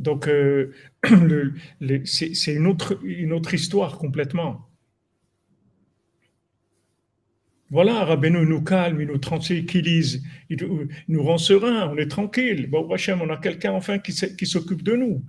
Donc, 0.00 0.28
euh, 0.28 0.72
c'est 2.04 2.54
une 2.54 2.66
autre, 2.66 3.54
histoire 3.54 3.98
complètement. 3.98 4.68
Voilà, 7.70 8.04
Rabbeinu 8.04 8.46
nous 8.46 8.62
calme, 8.62 9.00
il 9.02 9.08
nous 9.08 9.18
tranquillise, 9.18 10.22
il 10.48 10.88
nous 11.08 11.22
rend 11.22 11.36
serein, 11.36 11.90
on 11.92 11.98
est 11.98 12.10
tranquille. 12.10 12.66
Bon, 12.66 12.90
Hachem, 12.90 13.20
on 13.20 13.28
a 13.28 13.36
quelqu'un 13.36 13.72
enfin 13.72 13.98
qui, 13.98 14.12
s'occupe 14.12 14.82
de 14.82 14.96
nous. 14.96 15.22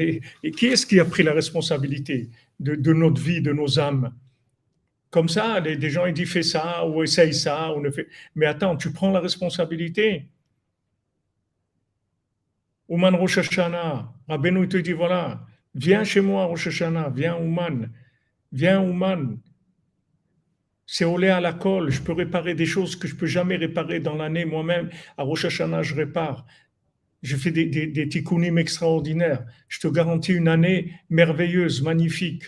Et, 0.00 0.20
qui 0.50 0.66
est-ce 0.66 0.84
qui 0.84 0.98
a 0.98 1.04
pris 1.04 1.22
la 1.22 1.32
responsabilité 1.32 2.28
de, 2.58 2.92
notre 2.92 3.20
vie, 3.20 3.40
de 3.40 3.52
nos 3.52 3.78
âmes? 3.78 4.12
Comme 5.10 5.28
ça, 5.28 5.60
des 5.60 5.90
gens 5.90 6.06
ils 6.06 6.12
disent 6.12 6.32
fais 6.32 6.42
ça 6.42 6.84
ou 6.88 7.04
essaye 7.04 7.32
ça. 7.32 7.72
Ou 7.72 7.80
ne 7.80 7.90
fait... 7.90 8.08
Mais 8.34 8.46
attends, 8.46 8.76
tu 8.76 8.92
prends 8.92 9.12
la 9.12 9.20
responsabilité. 9.20 10.26
Ouman 12.88 13.16
Rosh 13.16 13.38
Hashanah, 13.38 14.12
Rabbeinu 14.28 14.68
te 14.68 14.76
dit 14.76 14.92
voilà, 14.92 15.44
viens 15.74 16.04
chez 16.04 16.20
moi 16.20 16.44
Rosh 16.44 16.68
Hashanah, 16.68 17.10
viens 17.10 17.36
Ouman, 17.36 17.90
viens 18.52 18.80
Ouman 18.80 19.38
c'est 20.86 21.04
olé 21.04 21.28
à 21.28 21.40
la 21.40 21.52
colle. 21.52 21.90
Je 21.90 22.00
peux 22.00 22.12
réparer 22.12 22.54
des 22.54 22.64
choses 22.64 22.96
que 22.96 23.08
je 23.08 23.16
peux 23.16 23.26
jamais 23.26 23.56
réparer 23.56 24.00
dans 24.00 24.14
l'année 24.14 24.44
moi-même. 24.44 24.88
À 25.16 25.24
Rosh 25.24 25.46
je 25.48 25.94
répare. 25.94 26.46
Je 27.22 27.36
fais 27.36 27.50
des, 27.50 27.66
des, 27.66 27.88
des 27.88 28.08
tikkunim 28.08 28.56
extraordinaires. 28.56 29.44
Je 29.68 29.80
te 29.80 29.88
garantis 29.88 30.32
une 30.32 30.48
année 30.48 30.92
merveilleuse, 31.10 31.82
magnifique. 31.82 32.44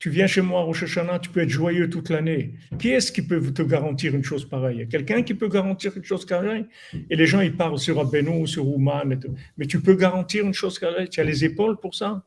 Tu 0.00 0.08
viens 0.08 0.26
chez 0.26 0.40
moi 0.40 0.60
à 0.60 0.62
Rosh 0.62 0.84
Hashanah, 0.84 1.18
tu 1.18 1.28
peux 1.28 1.40
être 1.40 1.50
joyeux 1.50 1.90
toute 1.90 2.08
l'année. 2.08 2.54
Qui 2.78 2.88
est-ce 2.88 3.12
qui 3.12 3.20
peut 3.20 3.38
te 3.52 3.60
garantir 3.60 4.14
une 4.14 4.24
chose 4.24 4.48
pareille? 4.48 4.88
Quelqu'un 4.88 5.22
qui 5.22 5.34
peut 5.34 5.48
garantir 5.48 5.94
une 5.94 6.04
chose 6.04 6.24
pareille? 6.24 6.64
Et 7.10 7.16
les 7.16 7.26
gens, 7.26 7.42
ils 7.42 7.54
parlent 7.54 7.78
sur 7.78 8.00
Abeno, 8.00 8.46
sur 8.46 8.66
Ouman. 8.66 9.20
Mais 9.58 9.66
tu 9.66 9.78
peux 9.78 9.94
garantir 9.94 10.46
une 10.46 10.54
chose 10.54 10.78
pareille? 10.78 11.10
Tu 11.10 11.20
as 11.20 11.24
les 11.24 11.44
épaules 11.44 11.78
pour 11.78 11.94
ça? 11.94 12.24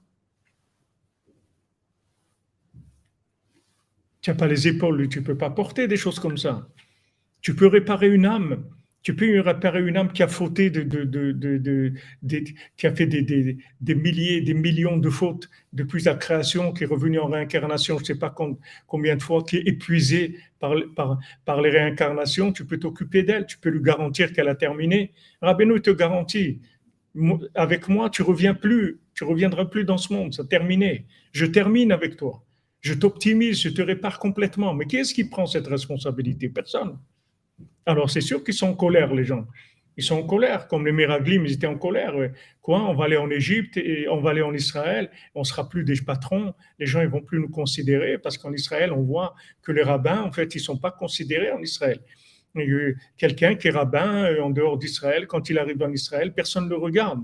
Tu 4.22 4.30
n'as 4.30 4.36
pas 4.36 4.48
les 4.48 4.68
épaules, 4.68 5.10
tu 5.10 5.20
ne 5.20 5.26
peux 5.26 5.38
pas 5.38 5.50
porter 5.50 5.88
des 5.88 5.98
choses 5.98 6.20
comme 6.20 6.38
ça. 6.38 6.70
Tu 7.42 7.56
peux 7.56 7.68
réparer 7.68 8.08
une 8.08 8.28
âme. 8.28 8.64
Tu 9.04 9.16
peux 9.16 9.40
réparer 9.42 9.82
une 9.82 9.98
âme 9.98 10.12
qui 10.12 10.24
a 10.24 10.28
fauté, 10.28 10.72
qui 10.72 12.88
a 12.88 12.96
fait 12.96 13.06
des, 13.06 13.96
milliers, 13.96 14.42
des 14.42 14.54
millions 14.54 14.98
de 14.98 15.10
fautes 15.10 15.50
depuis 15.74 16.02
sa 16.02 16.16
création, 16.16 16.72
qui 16.72 16.86
est 16.86 16.88
revenue 16.88 17.20
en 17.20 17.28
réincarnation, 17.28 17.98
je 17.98 18.04
ne 18.04 18.06
sais 18.06 18.16
pas 18.16 18.34
combien 18.88 19.16
de 19.16 19.22
fois, 19.22 19.44
qui 19.44 19.58
est 19.58 19.68
épuisée 19.68 20.38
par, 20.60 20.76
les 21.62 21.70
réincarnations. 21.70 22.54
Tu 22.54 22.66
peux 22.66 22.80
t'occuper 22.80 23.24
d'elle, 23.24 23.46
tu 23.46 23.58
peux 23.58 23.70
lui 23.70 23.82
garantir 23.82 24.32
qu'elle 24.32 24.48
a 24.48 24.56
terminé. 24.56 25.12
Rabbeinu 25.42 25.82
te 25.82 25.92
garantit, 25.92 26.62
avec 27.56 27.90
moi, 27.90 28.10
tu 28.10 28.22
reviens 28.22 28.54
plus, 28.54 29.02
tu 29.14 29.26
reviendras 29.26 29.66
plus 29.66 29.84
dans 29.84 29.98
ce 29.98 30.14
monde, 30.14 30.34
ça 30.34 30.44
a 30.44 30.46
terminé. 30.46 31.06
Je 31.34 31.46
termine 31.46 31.92
avec 31.92 32.16
toi 32.16 32.44
je 32.84 32.94
t'optimise, 32.94 33.62
je 33.62 33.70
te 33.70 33.82
répare 33.82 34.20
complètement. 34.20 34.74
Mais 34.74 34.86
qui 34.86 34.98
est-ce 34.98 35.14
qui 35.14 35.24
prend 35.24 35.46
cette 35.46 35.68
responsabilité? 35.68 36.50
Personne. 36.50 37.00
Alors 37.86 38.10
c'est 38.10 38.22
sûr 38.22 38.44
qu'ils 38.44 38.54
sont 38.54 38.68
en 38.68 38.76
colère, 38.76 39.14
les 39.14 39.26
gens. 39.26 39.46
Ils 39.96 40.04
sont 40.04 40.16
en 40.16 40.24
colère, 40.24 40.68
comme 40.68 40.86
les 40.86 40.92
Méraglim, 40.92 41.46
ils 41.46 41.54
étaient 41.54 41.68
en 41.68 41.78
colère. 41.78 42.16
Quoi 42.62 42.82
On 42.82 42.96
va 42.96 43.06
aller 43.06 43.18
en 43.18 43.30
Égypte 43.30 43.78
et 43.78 44.08
on 44.10 44.20
va 44.22 44.32
aller 44.32 44.42
en 44.42 44.54
Israël, 44.54 45.12
on 45.36 45.44
sera 45.44 45.70
plus 45.70 45.84
des 45.84 46.02
patrons, 46.02 46.54
les 46.80 46.88
gens 46.88 47.02
ils 47.02 47.08
vont 47.08 47.22
plus 47.22 47.40
nous 47.40 47.50
considérer 47.50 48.18
parce 48.18 48.38
qu'en 48.38 48.54
Israël, 48.54 48.92
on 48.92 49.02
voit 49.02 49.36
que 49.62 49.72
les 49.72 49.84
rabbins, 49.84 50.22
en 50.22 50.32
fait, 50.32 50.56
ils 50.56 50.60
sont 50.60 50.78
pas 50.78 50.92
considérés 50.92 51.52
en 51.52 51.60
Israël. 51.60 52.00
Quelqu'un 53.18 53.56
qui 53.56 53.68
est 53.68 53.72
rabbin 53.72 54.26
euh, 54.26 54.42
en 54.42 54.50
dehors 54.50 54.78
d'Israël, 54.78 55.26
quand 55.28 55.50
il 55.50 55.58
arrive 55.58 55.82
en 55.82 55.92
Israël, 55.92 56.34
personne 56.34 56.66
ne 56.66 56.70
le 56.70 56.78
regarde. 56.78 57.24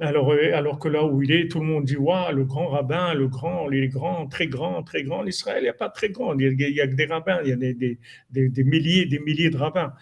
Alors, 0.00 0.32
euh, 0.32 0.54
alors 0.54 0.78
que 0.78 0.88
là 0.88 1.04
où 1.04 1.22
il 1.22 1.30
est, 1.30 1.48
tout 1.48 1.60
le 1.60 1.66
monde 1.66 1.84
dit 1.84 1.96
Waouh, 1.96 2.34
le 2.34 2.44
grand 2.44 2.68
rabbin, 2.68 3.12
le 3.12 3.28
grand, 3.28 3.68
les 3.68 3.88
grands, 3.88 4.26
très 4.26 4.46
grand, 4.46 4.82
très 4.82 5.02
grand. 5.02 5.22
L'Israël, 5.22 5.58
il 5.60 5.64
n'y 5.64 5.68
a 5.68 5.74
pas 5.74 5.90
très 5.90 6.08
grand. 6.08 6.32
Il 6.38 6.56
n'y 6.56 6.80
a, 6.80 6.86
que 6.86 6.94
des 6.94 7.04
rabbins, 7.04 7.40
il 7.44 7.50
y 7.50 7.52
a 7.52 7.56
des, 7.56 8.64
milliers 8.64 9.04
des 9.04 9.18
milliers 9.18 9.50
de 9.50 9.58
rabbins. 9.58 9.92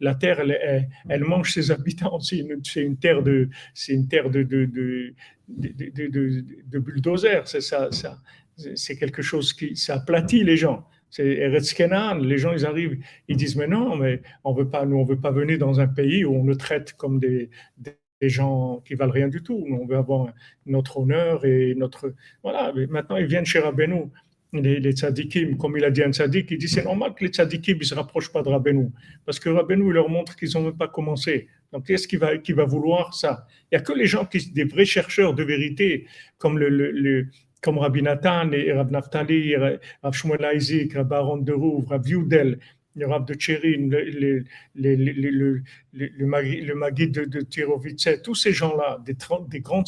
la 0.00 0.14
terre, 0.14 0.42
elle, 1.08 1.24
mange 1.24 1.52
ses 1.52 1.70
habitants. 1.70 2.20
C'est 2.20 2.38
une, 2.38 2.60
une, 2.76 2.98
terre 2.98 3.22
de, 3.22 3.48
c'est 3.72 3.94
une 3.94 4.06
terre 4.06 4.28
de, 4.28 4.42
bulldozer. 6.78 7.42
C'est 7.46 7.62
ça. 7.62 7.88
C'est 8.74 8.96
quelque 8.98 9.22
chose 9.22 9.54
qui 9.54 9.76
ça 9.76 9.94
aplatit 9.96 10.44
les 10.44 10.58
gens. 10.58 10.86
C'est 11.08 11.26
Eretz 11.26 11.74
Les 11.78 12.36
gens, 12.36 12.52
ils 12.52 12.66
arrivent, 12.66 12.98
ils 13.28 13.36
disent 13.36 13.56
mais 13.56 13.66
non, 13.66 13.96
mais 13.96 14.20
on 14.44 14.52
veut 14.52 14.68
pas, 14.68 14.84
nous, 14.84 14.96
on 14.96 15.04
veut 15.04 15.20
pas 15.20 15.30
venir 15.30 15.56
dans 15.56 15.80
un 15.80 15.86
pays 15.86 16.26
où 16.26 16.34
on 16.34 16.44
nous 16.44 16.56
traite 16.56 16.92
comme 16.94 17.18
des 17.18 17.48
des 18.20 18.28
gens 18.28 18.82
qui 18.84 18.94
valent 18.94 19.12
rien 19.12 19.28
du 19.28 19.42
tout. 19.42 19.64
On 19.70 19.86
veut 19.86 19.96
avoir 19.96 20.32
notre 20.64 20.98
honneur 20.98 21.44
et 21.44 21.74
notre. 21.74 22.14
Voilà, 22.42 22.72
mais 22.74 22.86
maintenant 22.86 23.16
ils 23.16 23.26
viennent 23.26 23.46
chez 23.46 23.58
Rabbeinu, 23.58 24.04
les, 24.52 24.80
les 24.80 24.92
tzadikim, 24.92 25.56
comme 25.56 25.76
il 25.76 25.84
a 25.84 25.90
dit 25.90 26.02
un 26.02 26.12
tzadik, 26.12 26.50
il 26.50 26.58
dit 26.58 26.68
c'est 26.68 26.84
normal 26.84 27.14
que 27.14 27.24
les 27.24 27.30
tzadikim 27.30 27.78
ne 27.78 27.84
se 27.84 27.94
rapprochent 27.94 28.32
pas 28.32 28.42
de 28.42 28.48
Rabbeinu, 28.48 28.88
parce 29.24 29.38
que 29.38 29.48
Rabbeinu 29.48 29.92
leur 29.92 30.08
montre 30.08 30.36
qu'ils 30.36 30.50
n'ont 30.54 30.62
même 30.62 30.76
pas 30.76 30.88
commencé. 30.88 31.48
Donc, 31.72 31.90
est-ce 31.90 32.06
qui 32.06 32.16
va, 32.16 32.38
qui 32.38 32.52
va 32.52 32.64
vouloir 32.64 33.12
ça? 33.12 33.46
Il 33.64 33.76
n'y 33.76 33.78
a 33.78 33.84
que 33.84 33.92
les 33.92 34.06
gens 34.06 34.24
qui 34.24 34.50
des 34.52 34.64
vrais 34.64 34.84
chercheurs 34.84 35.34
de 35.34 35.42
vérité, 35.42 36.06
comme 36.38 36.58
le, 36.58 36.68
le, 36.68 37.26
comme 37.60 37.78
Rabbi 37.78 38.02
Nathan 38.02 38.52
et 38.52 38.72
Rab 38.72 38.90
Naftali, 38.90 39.56
Rav 39.56 40.12
Shmuel 40.12 40.46
Isaac, 40.54 40.92
Rab 40.92 41.12
Aaron 41.12 41.38
de 41.38 41.52
Rouv, 41.52 41.88
Rab 41.88 42.06
Yudel, 42.06 42.60
le 42.96 43.06
Rav 43.06 43.24
de 43.26 43.34
Tchérin, 43.34 43.88
le, 43.90 44.44
le, 44.74 46.26
Maguide 46.26 47.12
de, 47.12 47.24
de 47.24 48.16
tous 48.22 48.34
ces 48.34 48.52
gens-là, 48.52 48.98
des, 49.04 49.16
des 49.48 49.60
grands 49.60 49.84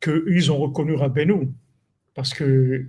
qu'ils 0.00 0.52
ont 0.52 0.58
reconnu 0.58 0.94
Rabbeinu. 0.94 1.48
Parce 2.14 2.32
que 2.32 2.86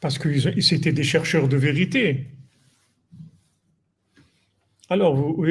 parce 0.00 0.18
qu'ils 0.18 0.74
étaient 0.74 0.92
des 0.92 1.02
chercheurs 1.02 1.48
de 1.48 1.56
vérité. 1.56 2.26
Alors, 4.88 5.16
vous, 5.16 5.44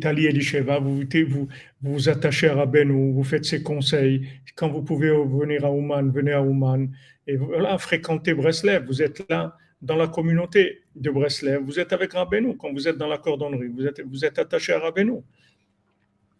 Tali 0.00 0.26
Elisheva, 0.26 0.80
vous, 0.80 1.04
vous 1.28 1.48
vous 1.80 2.08
attachez 2.08 2.48
à 2.48 2.54
Rabbeinu, 2.54 3.12
vous 3.12 3.22
faites 3.22 3.44
ses 3.44 3.62
conseils. 3.62 4.28
Quand 4.56 4.68
vous 4.68 4.82
pouvez 4.82 5.10
venir 5.10 5.64
à 5.64 5.70
Ouman, 5.70 6.10
venez 6.10 6.32
à 6.32 6.42
Ouman. 6.42 6.88
Et 7.28 7.36
voilà, 7.36 7.78
fréquentez 7.78 8.34
Breslev. 8.34 8.84
Vous 8.86 9.00
êtes 9.00 9.24
là 9.30 9.56
dans 9.80 9.94
la 9.94 10.08
communauté 10.08 10.80
de 10.96 11.08
Breslev. 11.08 11.62
Vous 11.62 11.78
êtes 11.78 11.92
avec 11.92 12.14
Rabbeinu 12.14 12.56
quand 12.56 12.72
vous 12.72 12.88
êtes 12.88 12.98
dans 12.98 13.06
la 13.06 13.18
cordonnerie. 13.18 13.68
Vous 13.68 13.86
êtes, 13.86 14.00
vous 14.00 14.24
êtes 14.24 14.40
attaché 14.40 14.72
à 14.72 14.80
Rabbeinu. 14.80 15.20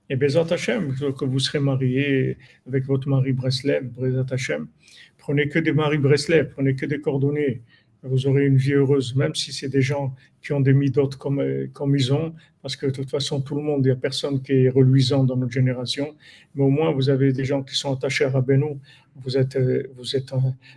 Et 0.08 0.16
Bezat 0.16 0.46
Hashem, 0.50 0.92
que 1.16 1.24
vous 1.24 1.38
serez 1.38 1.60
marié 1.60 2.36
avec 2.66 2.84
votre 2.84 3.08
mari 3.08 3.32
Breslev, 3.32 3.84
Bezat 3.84 4.26
prenez 5.18 5.48
que 5.48 5.60
des 5.60 5.72
maris 5.72 5.98
Breslev, 5.98 6.48
prenez 6.48 6.74
que 6.74 6.84
des 6.84 7.00
cordonniers 7.00 7.62
vous 8.02 8.26
aurez 8.26 8.46
une 8.46 8.56
vie 8.56 8.72
heureuse, 8.72 9.14
même 9.14 9.34
si 9.34 9.52
c'est 9.52 9.68
des 9.68 9.82
gens 9.82 10.14
qui 10.42 10.52
ont 10.52 10.60
des 10.60 10.72
midotes 10.72 11.16
comme, 11.16 11.40
euh, 11.40 11.68
comme 11.72 11.94
ils 11.96 12.12
ont, 12.12 12.34
parce 12.62 12.76
que 12.76 12.86
de 12.86 12.92
toute 12.92 13.10
façon, 13.10 13.40
tout 13.40 13.54
le 13.54 13.62
monde, 13.62 13.80
il 13.84 13.88
n'y 13.88 13.92
a 13.92 13.96
personne 13.96 14.42
qui 14.42 14.52
est 14.52 14.70
reluisant 14.70 15.24
dans 15.24 15.36
notre 15.36 15.52
génération, 15.52 16.14
mais 16.54 16.62
au 16.64 16.70
moins, 16.70 16.92
vous 16.92 17.10
avez 17.10 17.32
des 17.32 17.44
gens 17.44 17.62
qui 17.62 17.76
sont 17.76 17.92
attachés 17.94 18.24
à 18.24 18.30
Rabbeinu, 18.30 18.78
vous 19.16 19.36
êtes, 19.36 19.56
euh, 19.56 19.84
vous 19.96 20.16
êtes 20.16 20.32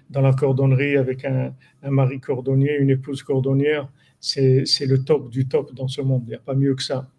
dans 0.10 0.22
la 0.22 0.34
cordonnerie 0.34 0.98
avec 0.98 1.24
un, 1.26 1.54
un 1.82 1.92
mari 1.92 2.20
cordonnier, 2.20 2.78
une 2.78 2.90
épouse 2.90 3.24
cordonnière, 3.24 3.90
c'est 4.20 4.86
le 4.86 5.04
top 5.04 5.30
du 5.30 5.48
top 5.48 5.74
dans 5.74 5.88
ce 5.88 6.02
monde, 6.02 6.24
il 6.26 6.30
n'y 6.30 6.36
a 6.36 6.40
pas 6.40 6.56
mieux 6.56 6.76
que 6.76 6.84
ça. 6.84 7.10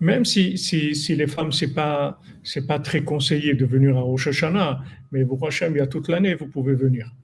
Même 0.00 0.24
si, 0.24 0.56
si, 0.56 1.14
les 1.14 1.26
femmes, 1.26 1.52
ce 1.52 1.66
n'est 1.66 1.72
pas, 1.72 2.20
pas 2.66 2.78
très 2.78 3.04
conseillé 3.04 3.54
de 3.54 3.66
venir 3.66 3.96
à 3.98 4.00
Rosh 4.00 4.28
Hashanah, 4.28 4.82
mais 5.12 5.22
vous 5.22 5.38
Hashem, 5.44 5.74
il 5.74 5.78
y 5.78 5.80
a 5.80 5.86
toute 5.86 6.08
l'année, 6.08 6.34
vous 6.34 6.46
pouvez 6.46 6.74
venir. 6.74 7.14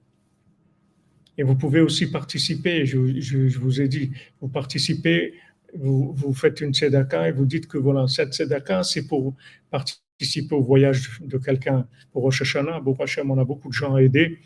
Et 1.39 1.43
vous 1.43 1.55
pouvez 1.55 1.81
aussi 1.81 2.09
participer, 2.11 2.85
je, 2.85 3.59
vous 3.59 3.81
ai 3.81 3.87
dit, 3.87 4.11
vous 4.41 4.47
participez, 4.47 5.33
vous, 5.75 6.13
vous, 6.13 6.33
faites 6.33 6.61
une 6.61 6.73
tzedaka 6.73 7.29
et 7.29 7.31
vous 7.31 7.45
dites 7.45 7.67
que 7.67 7.77
voilà, 7.77 8.07
cette 8.07 8.33
tzedaka, 8.33 8.83
c'est 8.83 9.07
pour 9.07 9.35
participer 9.69 10.55
au 10.55 10.61
voyage 10.61 11.19
de 11.21 11.37
quelqu'un 11.37 11.87
pour 12.11 12.23
Rosh 12.23 12.41
Hashanah. 12.41 12.81
Hashem, 12.99 13.29
on 13.29 13.37
a 13.37 13.45
beaucoup 13.45 13.69
de 13.69 13.73
gens 13.73 13.95
à 13.95 14.01
aider 14.01 14.39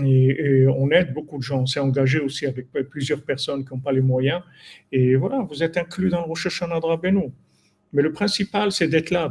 et, 0.00 0.66
on 0.68 0.90
aide 0.90 1.12
beaucoup 1.12 1.38
de 1.38 1.42
gens. 1.42 1.62
On 1.62 1.66
s'est 1.66 1.80
engagé 1.80 2.20
aussi 2.20 2.46
avec 2.46 2.70
plusieurs 2.90 3.22
personnes 3.22 3.64
qui 3.64 3.74
n'ont 3.74 3.80
pas 3.80 3.92
les 3.92 4.00
moyens. 4.00 4.42
Et 4.90 5.16
voilà, 5.16 5.40
vous 5.42 5.62
êtes 5.62 5.76
inclus 5.76 6.10
dans 6.10 6.24
Rosh 6.24 6.46
Hashanah 6.46 6.80
de 6.80 6.86
Rabbeinu. 6.86 7.32
Mais 7.92 8.02
le 8.02 8.12
principal, 8.12 8.72
c'est 8.72 8.88
d'être 8.88 9.10
là, 9.10 9.30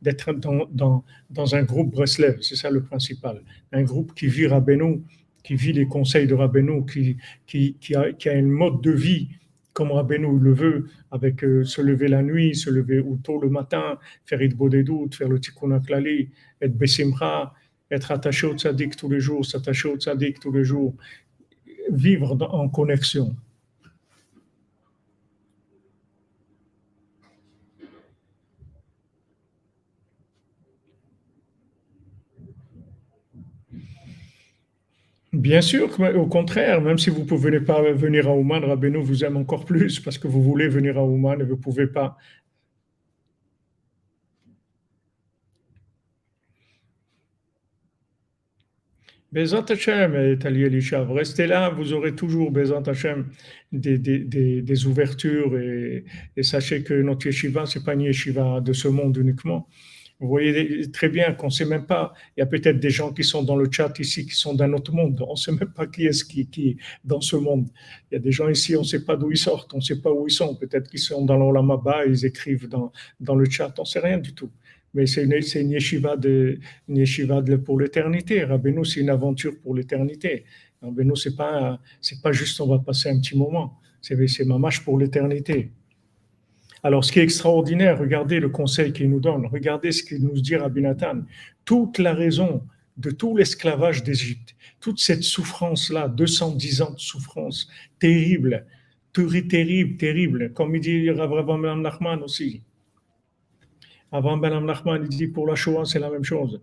d'être 0.00 0.32
dans, 0.32 1.54
un 1.54 1.62
groupe 1.64 1.90
Breslev. 1.90 2.38
C'est 2.40 2.56
ça 2.56 2.70
le 2.70 2.82
principal. 2.82 3.42
Un 3.72 3.82
groupe 3.82 4.14
qui 4.14 4.28
vit 4.28 4.46
Rabbeinu, 4.46 5.02
qui 5.42 5.56
vit 5.56 5.72
les 5.72 5.86
conseils 5.86 6.26
de 6.26 6.34
Rabbeinu, 6.34 6.84
qui, 6.86 7.16
a, 7.94 8.12
qui 8.12 8.28
a 8.28 8.34
une 8.34 8.50
mode 8.50 8.80
de 8.82 8.92
vie 8.92 9.28
comme 9.72 9.90
Rabbeinu 9.90 10.38
le 10.38 10.52
veut, 10.52 10.90
avec 11.10 11.42
euh, 11.44 11.64
se 11.64 11.80
lever 11.80 12.08
la 12.08 12.22
nuit, 12.22 12.54
se 12.54 12.70
lever 12.70 13.02
tôt 13.22 13.40
le 13.40 13.48
matin, 13.48 13.98
faire 14.26 14.40
doutes, 14.48 15.14
faire 15.14 15.28
le 15.28 15.40
tikkun 15.40 15.70
aklali, 15.72 16.30
être 16.60 16.76
besimra, 16.76 17.54
être 17.90 18.10
attaché 18.10 18.46
au 18.46 18.54
tzaddik 18.54 18.96
tous 18.96 19.08
les 19.08 19.20
jours, 19.20 19.44
s'attacher 19.44 19.88
au 19.88 19.96
tzaddik 19.96 20.40
tous 20.40 20.52
les 20.52 20.64
jours, 20.64 20.94
vivre 21.90 22.36
en 22.52 22.68
connexion. 22.68 23.34
Bien 35.32 35.60
sûr, 35.62 35.88
au 36.16 36.26
contraire, 36.26 36.80
même 36.82 36.98
si 36.98 37.08
vous 37.10 37.20
ne 37.20 37.24
pouvez 37.26 37.60
pas 37.60 37.80
venir 37.92 38.28
à 38.28 38.34
Ouman, 38.36 38.64
Rabbeinu 38.64 38.98
vous 39.02 39.24
aime 39.24 39.36
encore 39.38 39.64
plus 39.64 39.98
parce 40.00 40.18
que 40.18 40.28
vous 40.28 40.42
voulez 40.42 40.68
venir 40.68 40.98
à 40.98 41.04
Ouman 41.04 41.40
et 41.40 41.44
vous 41.44 41.56
ne 41.56 41.60
pouvez 41.60 41.86
pas. 41.86 42.16
Bezat 49.32 49.64
Hashem 49.70 50.14
et 50.14 50.38
Tali 50.38 50.62
Elishav, 50.64 51.10
restez 51.10 51.46
là, 51.46 51.70
vous 51.70 51.92
aurez 51.94 52.14
toujours 52.14 52.50
Bezat 52.50 52.82
Hashem 52.86 53.30
des, 53.72 53.96
des, 53.98 54.18
des, 54.18 54.60
des 54.60 54.86
ouvertures 54.86 55.56
et, 55.58 56.04
et 56.36 56.42
sachez 56.42 56.82
que 56.82 56.92
notre 56.94 57.26
yeshiva, 57.26 57.64
ce 57.64 57.78
n'est 57.78 57.84
pas 57.84 57.94
une 57.94 58.02
yeshiva 58.02 58.60
de 58.60 58.72
ce 58.74 58.88
monde 58.88 59.16
uniquement. 59.16 59.68
Vous 60.22 60.28
voyez 60.28 60.88
très 60.92 61.08
bien 61.08 61.32
qu'on 61.32 61.48
ne 61.48 61.50
sait 61.50 61.64
même 61.64 61.84
pas, 61.84 62.14
il 62.36 62.40
y 62.40 62.42
a 62.44 62.46
peut-être 62.46 62.78
des 62.78 62.90
gens 62.90 63.12
qui 63.12 63.24
sont 63.24 63.42
dans 63.42 63.56
le 63.56 63.68
chat 63.68 63.92
ici 63.98 64.24
qui 64.24 64.36
sont 64.36 64.54
d'un 64.54 64.72
autre 64.72 64.92
monde, 64.92 65.20
on 65.26 65.32
ne 65.32 65.36
sait 65.36 65.50
même 65.50 65.72
pas 65.74 65.88
qui 65.88 66.06
est-ce 66.06 66.24
qui, 66.24 66.42
est 66.42 66.76
dans 67.04 67.20
ce 67.20 67.34
monde. 67.34 67.66
Il 68.08 68.14
y 68.14 68.16
a 68.18 68.20
des 68.20 68.30
gens 68.30 68.48
ici, 68.48 68.76
on 68.76 68.82
ne 68.82 68.86
sait 68.86 69.04
pas 69.04 69.16
d'où 69.16 69.32
ils 69.32 69.36
sortent, 69.36 69.74
on 69.74 69.78
ne 69.78 69.82
sait 69.82 70.00
pas 70.00 70.12
où 70.12 70.28
ils 70.28 70.32
sont, 70.32 70.54
peut-être 70.54 70.88
qu'ils 70.88 71.00
sont 71.00 71.24
dans 71.24 71.36
l'Olamaba, 71.36 72.06
ils 72.06 72.24
écrivent 72.24 72.68
dans, 72.68 72.92
dans 73.18 73.34
le 73.34 73.50
chat, 73.50 73.74
on 73.78 73.82
ne 73.82 73.86
sait 73.86 73.98
rien 73.98 74.18
du 74.18 74.32
tout. 74.32 74.52
Mais 74.94 75.06
c'est 75.06 75.24
une, 75.24 75.32
une 75.32 75.70
yeshiva, 75.72 76.16
de, 76.16 76.60
une 76.88 77.58
pour 77.64 77.80
l'éternité. 77.80 78.44
Rabbeinu, 78.44 78.84
c'est 78.84 79.00
une 79.00 79.10
aventure 79.10 79.54
pour 79.60 79.74
l'éternité. 79.74 80.44
Rabbeinu, 80.82 81.16
c'est 81.16 81.34
pas, 81.34 81.80
c'est 82.00 82.22
pas 82.22 82.30
juste 82.30 82.60
on 82.60 82.68
va 82.68 82.78
passer 82.78 83.08
un 83.08 83.18
petit 83.18 83.36
moment. 83.36 83.80
C'est, 84.00 84.28
c'est 84.28 84.44
mamache 84.44 84.84
pour 84.84 84.98
l'éternité. 85.00 85.72
Alors, 86.82 87.04
ce 87.04 87.12
qui 87.12 87.20
est 87.20 87.22
extraordinaire, 87.22 87.98
regardez 87.98 88.40
le 88.40 88.48
conseil 88.48 88.92
qu'il 88.92 89.08
nous 89.08 89.20
donne. 89.20 89.46
Regardez 89.46 89.92
ce 89.92 90.02
qu'il 90.02 90.22
nous 90.22 90.40
dit 90.40 90.56
Rabbi 90.56 90.80
Nathan. 90.82 91.22
Toute 91.64 91.98
la 91.98 92.12
raison 92.12 92.64
de 92.96 93.10
tout 93.10 93.36
l'esclavage 93.36 94.02
d'Égypte, 94.02 94.54
toute 94.80 94.98
cette 94.98 95.22
souffrance-là, 95.22 96.08
210 96.08 96.82
ans 96.82 96.90
de 96.92 96.98
souffrance 96.98 97.68
terrible, 97.98 98.66
terri- 99.14 99.46
terrible, 99.46 99.96
terrible, 99.96 100.52
comme 100.52 100.74
il 100.74 100.80
dit 100.80 101.08
Rav 101.10 101.30
Nachman 101.76 102.22
aussi. 102.22 102.62
Avant 104.10 104.36
Ben 104.36 104.60
Nachman, 104.60 105.02
il 105.04 105.08
dit 105.16 105.28
pour 105.28 105.46
la 105.46 105.54
Shoah, 105.54 105.84
c'est 105.86 105.98
la 106.00 106.10
même 106.10 106.24
chose. 106.24 106.60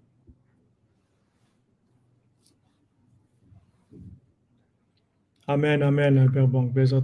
Amen, 5.47 5.81
Amen, 5.81 6.17
Albert 6.19 6.47
Bank, 6.47 6.71
Bezat. 6.73 7.01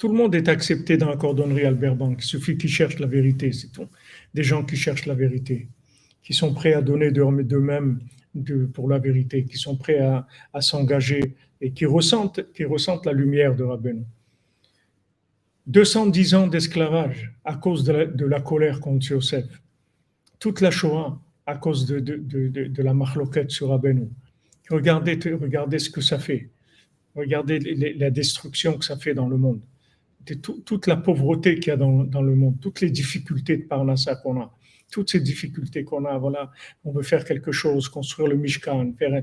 Tout 0.00 0.08
le 0.08 0.14
monde 0.14 0.34
est 0.34 0.48
accepté 0.48 0.96
dans 0.96 1.10
la 1.10 1.18
cordonnerie 1.18 1.66
Albert 1.66 1.94
Bank. 1.94 2.20
Il 2.20 2.24
suffit 2.24 2.56
qu'ils 2.56 2.70
cherchent 2.70 2.98
la 3.00 3.06
vérité, 3.06 3.52
c'est 3.52 3.68
tout. 3.70 3.86
Des 4.32 4.42
gens 4.42 4.64
qui 4.64 4.74
cherchent 4.74 5.04
la 5.04 5.14
vérité, 5.14 5.68
qui 6.22 6.32
sont 6.32 6.54
prêts 6.54 6.72
à 6.72 6.80
donner 6.80 7.10
de- 7.10 7.42
d'eux-mêmes 7.42 8.00
de- 8.34 8.64
pour 8.64 8.88
la 8.88 8.98
vérité, 8.98 9.44
qui 9.44 9.58
sont 9.58 9.76
prêts 9.76 9.98
à, 9.98 10.26
s'engager 10.62 11.36
et 11.60 11.72
qui 11.72 11.84
ressentent, 11.84 12.40
qui 12.54 12.64
ressentent 12.64 13.04
la 13.04 13.12
lumière 13.12 13.54
de 13.54 13.62
Rabbeinu. 13.62 14.04
210 15.66 16.34
ans 16.34 16.46
d'esclavage 16.46 17.34
à 17.44 17.56
cause 17.56 17.84
de 17.84 18.24
la, 18.24 18.40
colère 18.40 18.80
contre 18.80 19.06
Yosef. 19.10 19.44
Toute 20.38 20.62
la 20.62 20.70
Shoah 20.70 21.20
à 21.44 21.56
cause 21.56 21.84
de, 21.84 21.98
de, 21.98 22.48
de, 22.48 22.82
la 22.82 22.94
marloquette 22.94 23.50
sur 23.50 23.68
Rabbeinu. 23.68 24.08
Regardez, 24.70 25.18
regardez 25.34 25.78
ce 25.78 25.90
que 25.90 26.00
ça 26.00 26.18
fait. 26.18 26.48
Regardez 27.14 27.58
la 27.98 28.10
destruction 28.10 28.78
que 28.78 28.84
ça 28.86 28.96
fait 28.96 29.12
dans 29.12 29.28
le 29.28 29.36
monde. 29.36 29.60
De 30.26 30.34
tout- 30.34 30.60
toute 30.66 30.86
la 30.86 30.96
pauvreté 30.96 31.56
qu'il 31.56 31.68
y 31.68 31.70
a 31.70 31.76
dans, 31.76 32.22
le 32.22 32.34
monde, 32.34 32.56
toutes 32.60 32.80
les 32.80 32.90
difficultés 32.90 33.56
de 33.56 33.62
Parnassa 33.64 34.16
qu'on 34.16 34.40
a, 34.40 34.54
toutes 34.92 35.10
ces 35.10 35.20
difficultés 35.20 35.82
qu'on 35.84 36.04
a, 36.04 36.18
voilà, 36.18 36.50
on 36.84 36.92
veut 36.92 37.02
faire 37.02 37.24
quelque 37.24 37.52
chose, 37.52 37.88
construire 37.88 38.28
le 38.28 38.36
Mishkan, 38.36 38.92
faire 38.98 39.22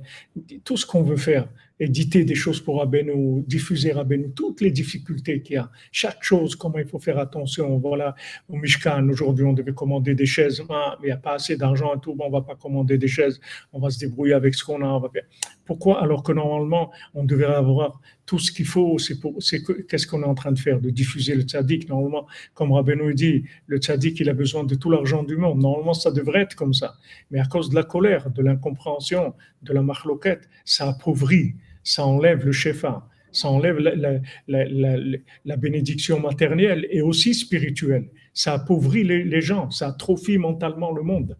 tout 0.63 0.75
ce 0.77 0.85
qu'on 0.85 1.03
veut 1.03 1.17
faire, 1.17 1.47
éditer 1.79 2.25
des 2.25 2.35
choses 2.35 2.59
pour 2.59 2.79
Rabbeinu, 2.79 3.43
diffuser 3.47 3.91
Rabbeinu, 3.91 4.31
toutes 4.35 4.61
les 4.61 4.71
difficultés 4.71 5.41
qu'il 5.41 5.55
y 5.55 5.57
a, 5.57 5.69
chaque 5.91 6.23
chose, 6.23 6.55
comment 6.55 6.79
il 6.79 6.87
faut 6.87 6.99
faire 6.99 7.19
attention, 7.19 7.77
voilà, 7.77 8.15
au 8.49 8.55
Mishkan, 8.57 9.07
aujourd'hui 9.09 9.45
on 9.45 9.53
devait 9.53 9.73
commander 9.73 10.15
des 10.15 10.25
chaises, 10.25 10.63
Ah, 10.69 10.97
mais 10.99 11.07
il 11.07 11.09
n'y 11.09 11.13
a 11.13 11.17
pas 11.17 11.33
assez 11.33 11.55
d'argent 11.55 11.93
et 11.95 11.99
tout, 11.99 12.15
bon, 12.15 12.25
on 12.27 12.31
va 12.31 12.41
pas 12.41 12.55
commander 12.55 12.97
des 12.97 13.07
chaises, 13.07 13.39
on 13.73 13.79
va 13.79 13.89
se 13.89 13.99
débrouiller 13.99 14.33
avec 14.33 14.55
ce 14.55 14.63
qu'on 14.63 14.81
a, 14.81 14.87
on 14.87 14.99
va 14.99 15.09
faire. 15.09 15.25
Pourquoi? 15.65 16.01
Alors 16.01 16.23
que 16.23 16.31
normalement 16.31 16.91
on 17.13 17.23
devrait 17.23 17.53
avoir 17.53 17.99
tout 18.25 18.39
ce 18.39 18.51
qu'il 18.51 18.65
faut, 18.65 18.97
c'est 18.97 19.19
pour, 19.19 19.41
c'est 19.41 19.61
que- 19.63 19.81
qu'est-ce 19.83 20.07
qu'on 20.07 20.21
est 20.21 20.25
en 20.25 20.35
train 20.35 20.51
de 20.51 20.59
faire, 20.59 20.81
de 20.81 20.89
diffuser 20.89 21.35
le 21.35 21.43
tzaddik. 21.43 21.87
Normalement, 21.89 22.27
comme 22.53 22.71
Rabbeinu 22.73 23.13
dit, 23.13 23.43
le 23.67 23.77
tzaddik 23.77 24.19
il 24.19 24.29
a 24.29 24.33
besoin 24.33 24.63
de 24.65 24.75
tout 24.75 24.89
l'argent 24.89 25.23
du 25.23 25.37
monde. 25.37 25.61
Normalement, 25.61 25.93
ça 25.93 26.11
devrait 26.11 26.41
être 26.41 26.55
comme 26.55 26.73
ça. 26.73 26.95
Mais 27.31 27.39
à 27.39 27.45
cause 27.45 27.69
de 27.69 27.75
la 27.75 27.83
colère, 27.83 28.29
de 28.29 28.41
l'incompréhension, 28.41 29.33
de 29.61 29.73
la 29.73 29.81
marloquette, 29.81 30.49
ça 30.65 30.89
appauvrit, 30.89 31.55
ça 31.87 32.05
enlève 32.05 32.45
le 32.45 32.51
shefa, 32.51 33.07
ça 33.31 33.47
enlève 33.47 33.77
la, 33.79 35.57
bénédiction 35.57 36.19
matérielle 36.19 36.85
et 36.91 37.01
aussi 37.01 37.33
spirituelle. 37.33 38.09
Ça 38.33 38.53
appauvrit 38.55 39.05
les, 39.05 39.41
gens, 39.41 39.71
ça 39.71 39.87
atrophie 39.87 40.37
mentalement 40.37 40.91
le 40.91 41.01
monde. 41.01 41.37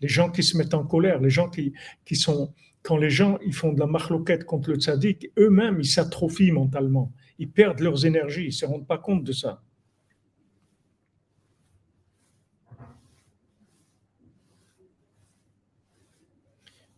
Les 0.00 0.08
gens 0.08 0.28
qui 0.28 0.42
se 0.42 0.56
mettent 0.56 0.74
en 0.74 0.84
colère, 0.84 1.20
les 1.20 1.30
gens 1.30 1.48
qui, 1.48 1.72
qui 2.04 2.16
sont 2.16 2.52
quand 2.82 2.96
les 2.96 3.10
gens 3.10 3.38
ils 3.46 3.54
font 3.54 3.72
de 3.72 3.78
la 3.78 3.86
marloquette 3.86 4.44
contre 4.44 4.70
le 4.70 4.76
tzaddik, 4.76 5.30
eux-mêmes, 5.38 5.78
ils 5.78 5.86
s'atrophient 5.86 6.50
mentalement. 6.50 7.12
Ils 7.38 7.50
perdent 7.50 7.80
leurs 7.80 8.04
énergies, 8.04 8.42
ils 8.42 8.46
ne 8.46 8.50
se 8.50 8.66
rendent 8.66 8.86
pas 8.86 8.98
compte 8.98 9.22
de 9.22 9.32
ça. 9.32 9.62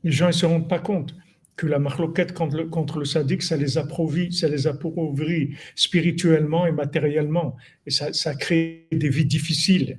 Les 0.02 0.10
gens 0.10 0.28
ne 0.28 0.32
se 0.32 0.46
rendent 0.46 0.68
pas 0.68 0.78
compte 0.78 1.14
que 1.58 1.66
la 1.66 1.80
marloquette 1.80 2.32
contre 2.32 2.56
le, 2.56 2.66
contre 2.66 3.00
le 3.00 3.04
sadique, 3.04 3.42
ça 3.42 3.56
les 3.56 3.76
appauvrit, 3.76 4.32
ça 4.32 4.48
les 4.48 4.66
appauvrit 4.68 5.56
spirituellement 5.74 6.66
et 6.66 6.72
matériellement. 6.72 7.56
Et 7.84 7.90
ça, 7.90 8.12
ça 8.12 8.34
crée 8.34 8.86
des 8.92 9.10
vies 9.10 9.26
difficiles. 9.26 9.98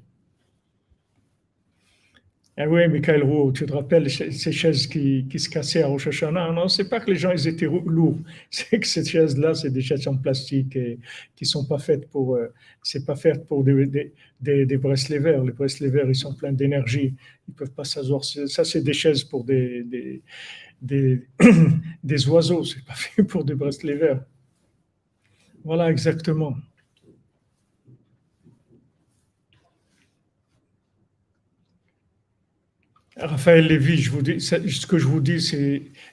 Ah 2.61 2.67
oui, 2.67 2.85
Michael 2.89 3.23
Roux, 3.23 3.53
tu 3.53 3.65
te 3.65 3.71
rappelles 3.71 4.09
ces 4.09 4.51
chaises 4.51 4.85
qui, 4.87 5.25
qui 5.29 5.39
se 5.39 5.49
cassaient 5.49 5.81
à 5.81 5.87
Rosh 5.87 6.07
Hashanah? 6.07 6.51
Non, 6.51 6.67
c'est 6.67 6.89
pas 6.89 6.99
que 6.99 7.09
les 7.09 7.15
gens 7.15 7.31
ils 7.31 7.47
étaient 7.47 7.67
lourds, 7.67 8.19
c'est 8.49 8.79
que 8.79 8.87
ces 8.87 9.05
chaises-là, 9.05 9.53
c'est 9.53 9.69
des 9.69 9.81
chaises 9.81 10.05
en 10.09 10.17
plastique 10.17 10.75
et, 10.75 10.99
qui 11.37 11.45
sont 11.45 11.65
pas 11.65 11.77
faites 11.77 12.09
pour, 12.09 12.35
euh, 12.35 12.53
pas 13.07 13.15
fait 13.15 13.47
pour 13.47 13.63
des, 13.63 13.85
des, 13.85 14.13
des, 14.41 14.65
des 14.65 14.75
verts. 14.75 15.43
Les 15.45 15.89
verts, 15.89 16.09
ils 16.09 16.15
sont 16.15 16.33
pleins 16.33 16.51
d'énergie, 16.51 17.15
ils 17.47 17.53
peuvent 17.53 17.71
pas 17.71 17.85
s'asseoir. 17.85 18.25
Ça, 18.25 18.65
c'est 18.65 18.81
des 18.81 18.93
chaises 18.93 19.23
pour 19.23 19.45
des, 19.45 20.21
des, 20.81 21.27
des 22.03 22.27
oiseaux, 22.29 22.63
c'est 22.63 22.83
pas 22.85 22.93
fait 22.95 23.23
pour 23.23 23.43
des 23.43 23.53
verts. 23.53 24.23
Voilà, 25.63 25.91
exactement. 25.91 26.55
Raphaël 33.21 33.67
Lévy, 33.67 33.97
je 33.97 34.11
vous 34.11 34.21
dis, 34.21 34.39
ce 34.39 34.87
que 34.87 34.97
je 34.97 35.05
vous 35.05 35.19
dis, 35.19 35.41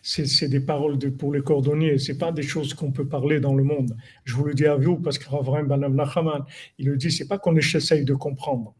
c'est 0.03 0.49
des 0.49 0.61
paroles 0.61 0.99
de, 0.99 1.09
pour 1.09 1.33
les 1.33 1.41
cordonniers. 1.41 1.99
Ce 1.99 2.13
pas 2.13 2.33
des 2.33 2.43
choses 2.43 2.75
qu'on 2.75 2.91
peut 2.91 3.07
parler 3.07 3.39
dans 3.39 3.55
le 3.55 3.63
monde. 3.63 3.97
Je 4.25 4.35
vous 4.35 4.45
le 4.45 4.55
dis 4.55 4.67
à 4.67 4.75
vous 4.75 4.97
parce 4.97 5.19
que 5.19 5.27
Banam 5.65 5.95
Nachaman, 5.95 6.45
il 6.79 6.87
le 6.87 6.97
dit, 6.97 7.13
c'est 7.13 7.29
pas 7.29 7.39
qu'on 7.39 7.55
essaye 7.57 8.05
de 8.05 8.15
comprendre. 8.15 8.75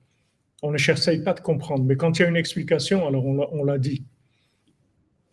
On 0.63 0.73
ne 0.73 0.77
essaye 0.77 1.23
pas 1.23 1.35
de 1.35 1.41
comprendre. 1.41 1.85
Mais 1.85 1.97
quand 1.97 2.19
il 2.19 2.23
y 2.23 2.25
a 2.25 2.29
une 2.29 2.37
explication, 2.37 3.07
alors 3.07 3.25
on 3.25 3.65
l'a 3.65 3.79
dit. 3.79 4.05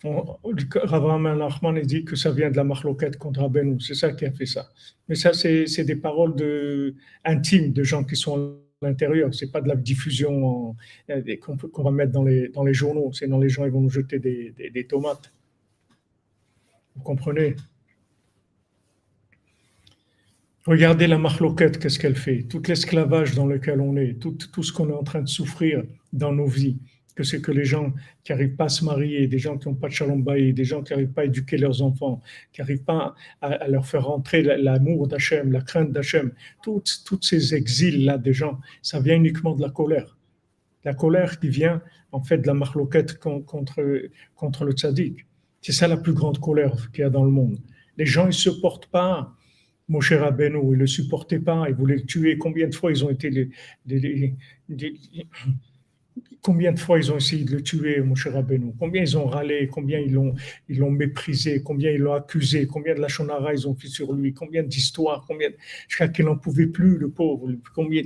Ravraim 0.03 1.35
Nachman 1.35 1.79
dit 1.81 2.03
que 2.03 2.15
ça 2.15 2.31
vient 2.31 2.51
de 2.51 2.57
la 2.57 2.63
marloquette 2.63 3.17
contre 3.17 3.41
Abenou. 3.41 3.79
C'est 3.79 3.95
ça 3.95 4.11
qui 4.11 4.25
a 4.25 4.31
fait 4.31 4.45
ça. 4.45 4.69
Mais 5.07 5.15
ça, 5.15 5.33
c'est 5.33 5.85
des 5.85 5.95
paroles 5.95 6.35
intimes 7.23 7.71
de 7.71 7.83
gens 7.83 8.03
qui 8.03 8.15
sont 8.15 8.57
l'intérieur. 8.81 9.33
C'est 9.33 9.51
pas 9.51 9.61
de 9.61 9.69
la 9.69 9.75
diffusion 9.75 10.75
qu'on 11.41 11.57
qu 11.57 11.83
va 11.83 11.91
mettre 11.91 12.11
dans 12.11 12.23
les, 12.23 12.49
dans 12.49 12.63
les 12.63 12.73
journaux. 12.73 13.11
Sinon, 13.13 13.39
les 13.39 13.49
gens 13.49 13.65
ils 13.65 13.71
vont 13.71 13.81
nous 13.81 13.89
jeter 13.89 14.19
des, 14.19 14.87
tomates. 14.87 15.33
Vous 16.95 17.03
comprenez? 17.03 17.55
Regardez 20.65 21.07
la 21.07 21.17
marloquette, 21.17 21.77
qu'est-ce 21.79 21.99
qu'elle 21.99 22.15
fait? 22.15 22.43
Tout 22.43 22.61
l'esclavage 22.67 23.35
dans 23.35 23.47
lequel 23.47 23.81
on 23.81 23.97
est, 23.97 24.19
tout 24.19 24.63
ce 24.63 24.71
qu'on 24.71 24.89
est 24.89 24.93
en 24.93 25.03
train 25.03 25.21
de 25.21 25.27
souffrir 25.27 25.83
dans 26.13 26.31
nos 26.31 26.47
vies, 26.47 26.77
que 27.15 27.23
c'est 27.23 27.41
que 27.41 27.51
les 27.51 27.65
gens 27.65 27.93
qui 28.23 28.31
n'arrivent 28.31 28.55
pas 28.55 28.65
à 28.65 28.69
se 28.69 28.83
marier, 28.83 29.27
des 29.27 29.39
gens 29.39 29.57
qui 29.57 29.67
n'ont 29.67 29.75
pas 29.75 29.87
de 29.87 29.93
shalom 29.93 30.23
des 30.23 30.63
gens 30.63 30.81
qui 30.81 30.93
n'arrivent 30.93 31.11
pas 31.11 31.21
à 31.21 31.25
éduquer 31.25 31.57
leurs 31.57 31.81
enfants, 31.81 32.21
qui 32.51 32.61
n'arrivent 32.61 32.83
pas 32.83 33.15
à, 33.41 33.47
à, 33.47 33.67
leur 33.67 33.85
faire 33.85 34.05
rentrer 34.05 34.41
l'amour 34.41 35.07
d'Hachem, 35.07 35.51
la 35.51 35.61
crainte 35.61 35.91
d'Hachem, 35.91 36.31
toutes, 36.63 37.03
toutes 37.05 37.23
ces 37.23 37.53
exils-là 37.53 38.17
des 38.17 38.33
gens, 38.33 38.59
ça 38.81 38.99
vient 38.99 39.15
uniquement 39.15 39.55
de 39.55 39.61
la 39.61 39.69
colère. 39.69 40.17
La 40.83 40.93
colère 40.93 41.39
qui 41.39 41.49
vient 41.49 41.81
en 42.11 42.21
fait 42.21 42.39
de 42.39 42.47
la 42.47 42.53
marloquette 42.53 43.19
contre, 43.19 44.09
contre 44.35 44.65
le 44.65 44.71
tzaddik. 44.73 45.25
C'est 45.61 45.71
ça 45.71 45.87
la 45.87 45.97
plus 45.97 46.13
grande 46.13 46.39
colère 46.39 46.91
qu'il 46.91 47.01
y 47.01 47.05
a 47.05 47.09
dans 47.09 47.23
le 47.23 47.31
monde. 47.31 47.57
Les 47.97 48.05
gens, 48.05 48.23
ils 48.23 48.27
ne 48.27 48.31
supportent 48.31 48.87
pas 48.87 49.33
Moshe 49.87 50.13
Rabbeinu, 50.13 50.59
ils 50.63 50.71
ne 50.71 50.75
le 50.75 50.87
supportaient 50.87 51.39
pas, 51.39 51.65
ils 51.69 51.75
voulaient 51.75 51.95
le 51.95 52.05
tuer. 52.05 52.37
Combien 52.37 52.67
de 52.67 52.75
fois 52.75 52.91
ils 52.91 53.03
ont 53.03 53.09
été 53.09 53.29
les, 53.29 54.35
Combien 56.43 56.73
de 56.73 56.79
fois 56.79 56.97
ils 56.99 57.09
ont 57.09 57.15
essayé 57.15 57.45
de 57.45 57.53
le 57.53 57.63
tuer, 57.63 58.01
mon 58.01 58.15
cher 58.15 58.33
Rabbeinu? 58.33 58.73
Combien 58.77 59.01
ils 59.01 59.17
ont 59.17 59.27
râlé? 59.27 59.69
Combien 59.71 59.99
ils 59.99 60.11
l'ont, 60.11 60.35
ils 60.67 60.77
l'ont 60.79 60.91
méprisé? 60.91 61.63
Combien 61.63 61.89
ils 61.91 62.01
l'ont 62.01 62.15
accusé? 62.15 62.67
Combien 62.67 62.95
de 62.95 62.99
la 62.99 63.07
shonara 63.07 63.53
ils 63.53 63.65
ont 63.65 63.73
fait 63.75 63.87
sur 63.87 64.11
lui? 64.11 64.33
Combien 64.33 64.61
d'histoires? 64.61 65.23
Combien 65.25 65.51
Jusqu'à 65.87 66.09
qu'il 66.09 66.25
n'en 66.25 66.35
pouvait 66.35 66.67
plus, 66.67 66.97
le 66.97 67.09
pauvre. 67.09 67.49
Combien 67.73 68.01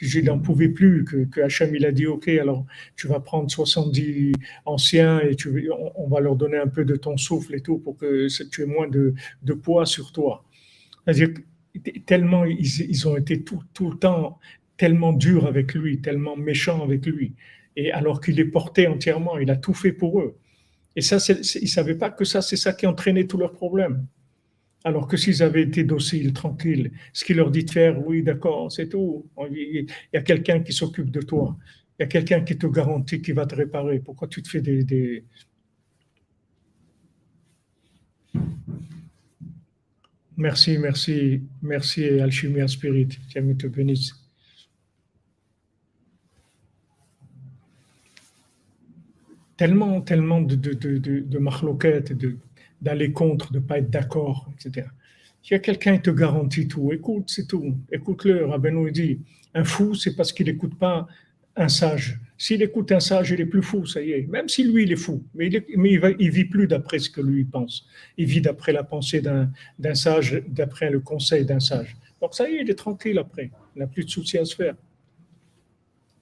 il 0.00 0.24
n'en 0.24 0.38
pouvait 0.38 0.70
plus 0.70 1.04
que, 1.04 1.24
que 1.26 1.42
Hachem 1.42 1.74
il 1.74 1.84
a 1.84 1.92
dit 1.92 2.06
ok, 2.06 2.28
alors 2.28 2.64
tu 2.96 3.06
vas 3.06 3.20
prendre 3.20 3.50
70 3.50 4.32
anciens 4.64 5.20
et 5.20 5.36
tu, 5.36 5.70
on, 5.96 6.08
va 6.08 6.20
leur 6.20 6.36
donner 6.36 6.56
un 6.56 6.68
peu 6.68 6.86
de 6.86 6.96
ton 6.96 7.18
souffle 7.18 7.54
et 7.54 7.60
tout 7.60 7.76
pour 7.76 7.98
que 7.98 8.28
tu 8.48 8.62
aies 8.62 8.66
moins 8.66 8.88
de, 8.88 9.12
de 9.42 9.52
poids 9.52 9.84
sur 9.84 10.10
toi. 10.10 10.42
C'est-à-dire 11.04 11.34
tellement 12.06 12.46
ils, 12.46 12.80
ils 12.88 13.08
ont 13.08 13.18
été 13.18 13.42
tout, 13.42 13.62
tout 13.74 13.90
le 13.90 13.98
temps 13.98 14.38
tellement 14.78 15.12
durs 15.12 15.46
avec 15.46 15.74
lui, 15.74 16.00
tellement 16.00 16.34
méchants 16.34 16.82
avec 16.82 17.04
lui 17.04 17.34
et 17.76 17.92
alors 17.92 18.20
qu'il 18.20 18.36
les 18.36 18.44
portait 18.44 18.86
entièrement, 18.86 19.38
il 19.38 19.50
a 19.50 19.56
tout 19.56 19.74
fait 19.74 19.92
pour 19.92 20.20
eux. 20.20 20.36
Et 20.96 21.00
ça, 21.00 21.18
ils 21.28 21.62
ne 21.62 21.66
savaient 21.66 21.96
pas 21.96 22.10
que 22.10 22.24
ça, 22.24 22.40
c'est 22.40 22.56
ça 22.56 22.72
qui 22.72 22.86
entraînait 22.86 23.26
tous 23.26 23.38
leurs 23.38 23.52
problèmes. 23.52 24.06
Alors 24.84 25.08
que 25.08 25.16
s'ils 25.16 25.42
avaient 25.42 25.62
été 25.62 25.82
dociles, 25.82 26.32
tranquilles, 26.32 26.92
ce 27.12 27.24
qu'il 27.24 27.36
leur 27.36 27.50
dit 27.50 27.64
de 27.64 27.70
faire, 27.70 28.06
oui, 28.06 28.22
d'accord, 28.22 28.70
c'est 28.70 28.88
tout. 28.88 29.26
Il 29.50 29.86
y 30.12 30.16
a 30.16 30.22
quelqu'un 30.22 30.60
qui 30.60 30.72
s'occupe 30.72 31.10
de 31.10 31.22
toi. 31.22 31.56
Il 31.98 32.02
y 32.02 32.04
a 32.04 32.08
quelqu'un 32.08 32.42
qui 32.42 32.58
te 32.58 32.66
garantit 32.66 33.22
qu'il 33.22 33.34
va 33.34 33.46
te 33.46 33.54
réparer. 33.54 34.00
Pourquoi 34.00 34.28
tu 34.28 34.42
te 34.42 34.48
fais 34.48 34.60
des... 34.60 35.24
Merci, 40.36 40.78
merci, 40.78 41.42
merci, 41.62 42.04
Alchimia 42.20 42.66
Spirit. 42.66 43.08
Dieu 43.30 43.56
te 43.56 43.68
bénisse. 43.68 44.23
Tellement, 49.56 50.00
tellement 50.00 50.40
de, 50.40 50.54
de, 50.54 50.72
de, 50.72 50.98
de 50.98 52.38
d'aller 52.80 53.12
contre, 53.12 53.50
de 53.52 53.58
ne 53.58 53.64
pas 53.64 53.78
être 53.78 53.90
d'accord, 53.90 54.50
etc. 54.52 54.86
Il 55.44 55.52
y 55.52 55.56
a 55.56 55.58
quelqu'un 55.58 55.96
qui 55.96 56.02
te 56.02 56.10
garantit 56.10 56.68
tout, 56.68 56.92
écoute, 56.92 57.24
c'est 57.28 57.46
tout. 57.46 57.76
Écoute-le, 57.90 58.46
Rabbeinu 58.46 58.90
dit, 58.90 59.20
un 59.54 59.64
fou, 59.64 59.94
c'est 59.94 60.16
parce 60.16 60.32
qu'il 60.32 60.46
n'écoute 60.46 60.78
pas 60.78 61.06
un 61.56 61.68
sage. 61.68 62.18
S'il 62.36 62.62
écoute 62.62 62.90
un 62.92 63.00
sage, 63.00 63.30
il 63.30 63.40
est 63.40 63.46
plus 63.46 63.62
fou, 63.62 63.86
ça 63.86 64.02
y 64.02 64.12
est. 64.12 64.26
Même 64.28 64.48
si 64.48 64.64
lui, 64.64 64.82
il 64.82 64.92
est 64.92 64.96
fou, 64.96 65.22
mais 65.34 65.46
il, 65.46 65.64
mais 65.76 65.92
il, 66.18 66.30
vit 66.30 66.44
plus 66.44 66.66
d'après 66.66 66.98
ce 66.98 67.08
que 67.08 67.20
lui 67.20 67.44
pense. 67.44 67.86
Il 68.16 68.26
vit 68.26 68.40
d'après 68.40 68.72
la 68.72 68.82
pensée 68.82 69.20
d'un 69.22 69.94
sage, 69.94 70.42
d'après 70.48 70.90
le 70.90 71.00
conseil 71.00 71.44
d'un 71.44 71.60
sage. 71.60 71.96
Donc 72.20 72.34
ça 72.34 72.48
y 72.48 72.56
est, 72.56 72.62
il 72.62 72.70
est 72.70 72.74
tranquille 72.74 73.18
après. 73.18 73.50
Il 73.76 73.80
n'a 73.80 73.86
plus 73.86 74.04
de 74.04 74.10
soucis 74.10 74.38
à 74.38 74.44
se 74.44 74.54
faire. 74.56 74.74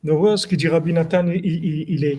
Donc 0.04 0.18
voilà 0.18 0.36
ce 0.36 0.46
qu'il 0.46 0.58
dit 0.58 0.68
Rabbi 0.68 0.92
Nathan, 0.92 1.28
il, 1.28 1.44
il, 1.44 2.04
est, 2.04 2.18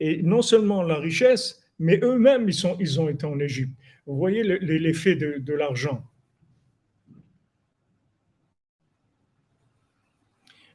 Et 0.00 0.22
non 0.22 0.42
seulement 0.42 0.82
la 0.82 0.96
richesse, 0.98 1.62
mais 1.78 2.00
eux-mêmes, 2.02 2.48
ils, 2.48 2.56
ils 2.80 3.00
ont 3.00 3.08
été 3.08 3.26
en 3.26 3.38
Égypte. 3.38 3.72
Vous 4.06 4.16
voyez 4.16 4.42
l'effet 4.42 5.16
de, 5.16 5.38
de 5.38 5.52
l'argent. 5.52 6.04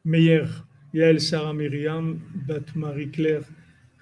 Meyer, 0.05 0.45
Yael 0.93 1.21
Sarah 1.21 1.53
Myriam, 1.53 2.19
Bat 2.47 2.75
Marie-Claire, 2.75 3.43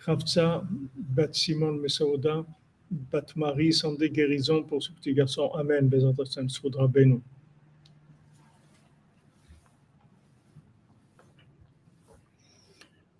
Chavtsa, 0.04 0.64
Bat 0.96 1.34
Simon 1.34 1.74
Mesaouda, 1.74 2.46
Bat 2.90 3.28
Marie, 3.36 3.80
des 4.00 4.10
guérison 4.10 4.64
pour 4.64 4.82
ce 4.82 4.92
petit 4.92 5.14
garçon. 5.14 5.52
Amen. 5.54 5.90
Hashem, 5.94 6.50
Soudra 6.50 6.88
Beno. 6.88 7.22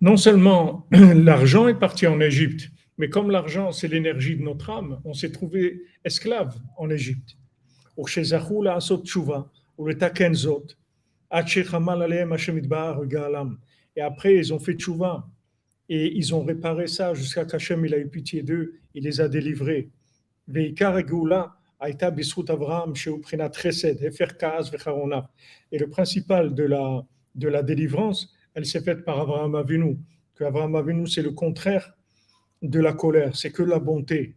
Non 0.02 0.16
seulement 0.16 0.86
l'argent 0.90 1.68
est 1.68 1.78
parti 1.78 2.08
en 2.08 2.20
Égypte, 2.20 2.70
mais 2.98 3.08
comme 3.08 3.30
l'argent, 3.30 3.70
c'est 3.70 3.86
l'énergie 3.86 4.36
de 4.36 4.42
notre 4.42 4.68
âme, 4.68 5.00
on 5.04 5.14
s'est 5.14 5.30
trouvé 5.30 5.82
esclave 6.04 6.58
en 6.76 6.90
Égypte. 6.90 7.36
Et 13.96 14.00
après, 14.00 14.34
ils 14.34 14.52
ont 14.52 14.58
fait 14.58 14.74
tchouva 14.74 15.28
et 15.88 16.12
ils 16.16 16.34
ont 16.34 16.44
réparé 16.44 16.88
ça 16.88 17.14
jusqu'à 17.14 17.44
qu'Hachem 17.44 17.86
il 17.86 17.94
a 17.94 17.98
eu 17.98 18.08
pitié 18.08 18.42
d'eux, 18.42 18.74
il 18.94 19.04
les 19.04 19.20
a 19.20 19.28
délivrés. 19.28 19.88
Et 20.52 20.74
le 25.78 25.86
principal 25.88 26.54
de 26.54 26.64
la, 26.64 27.06
de 27.36 27.48
la 27.48 27.62
délivrance, 27.62 28.34
elle 28.54 28.66
s'est 28.66 28.82
faite 28.82 29.04
par 29.04 29.20
Abraham 29.20 29.54
Avinu. 29.54 29.98
Que 30.34 30.44
Abraham 30.44 30.74
Avinu, 30.76 31.06
c'est 31.06 31.22
le 31.22 31.32
contraire 31.32 31.94
de 32.62 32.80
la 32.80 32.92
colère, 32.92 33.36
c'est 33.36 33.50
que 33.50 33.62
la 33.62 33.78
bonté. 33.78 34.36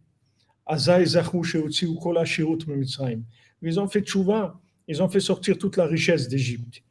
Ils 3.61 3.79
ont 3.79 3.87
fait 3.87 4.01
tchouva, 4.01 4.59
ils 4.87 5.03
ont 5.03 5.09
fait 5.09 5.19
sortir 5.19 5.57
toute 5.57 5.77
la 5.77 5.85
richesse 5.85 6.27
d'Égypte. 6.27 6.81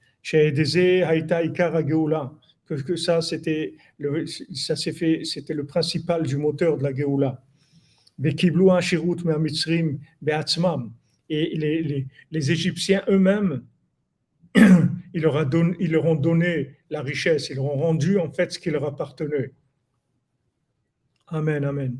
Que, 2.67 2.75
que 2.75 2.97
ça, 2.97 3.21
c'était 3.21 3.75
le, 3.99 4.27
ça 4.27 4.75
c'était 4.77 5.55
le 5.55 5.67
principal 5.67 6.23
du 6.23 6.37
moteur 6.37 6.79
de 6.79 6.83
la 6.85 6.95
Géoula. 6.95 7.43
Et 11.29 11.57
les, 11.57 11.83
les, 11.83 12.07
les 12.31 12.51
Égyptiens 12.51 13.03
eux-mêmes 13.09 13.65
ils 15.15 15.23
leur, 15.23 15.37
a 15.37 15.45
ont 16.07 16.15
donné 16.17 16.77
la 16.91 17.01
richesse, 17.01 17.49
ils 17.49 17.57
leur 17.57 17.67
ont 17.67 17.79
rendu 17.79 18.19
en 18.19 18.31
fait 18.31 18.53
ce 18.53 18.59
qui 18.59 18.71
leur 18.71 18.85
appartenait. 18.85 19.53
Amen, 21.29 21.65
amen. 21.65 21.99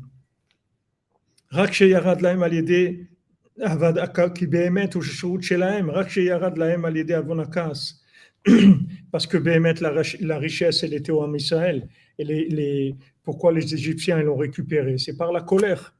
Parce 9.11 9.25
que 9.25 9.37
la 9.37 10.37
richesse, 10.37 10.83
elle 10.83 10.93
était 10.93 11.11
au 11.11 11.35
Israël. 11.35 11.87
Et 12.19 12.25
les, 12.25 12.49
les, 12.49 12.95
pourquoi 13.23 13.53
les 13.53 13.73
Égyptiens 13.73 14.21
l'ont 14.21 14.35
récupérée? 14.35 14.97
C'est 14.97 15.15
par 15.17 15.31
la 15.31 15.41
colère. 15.41 15.95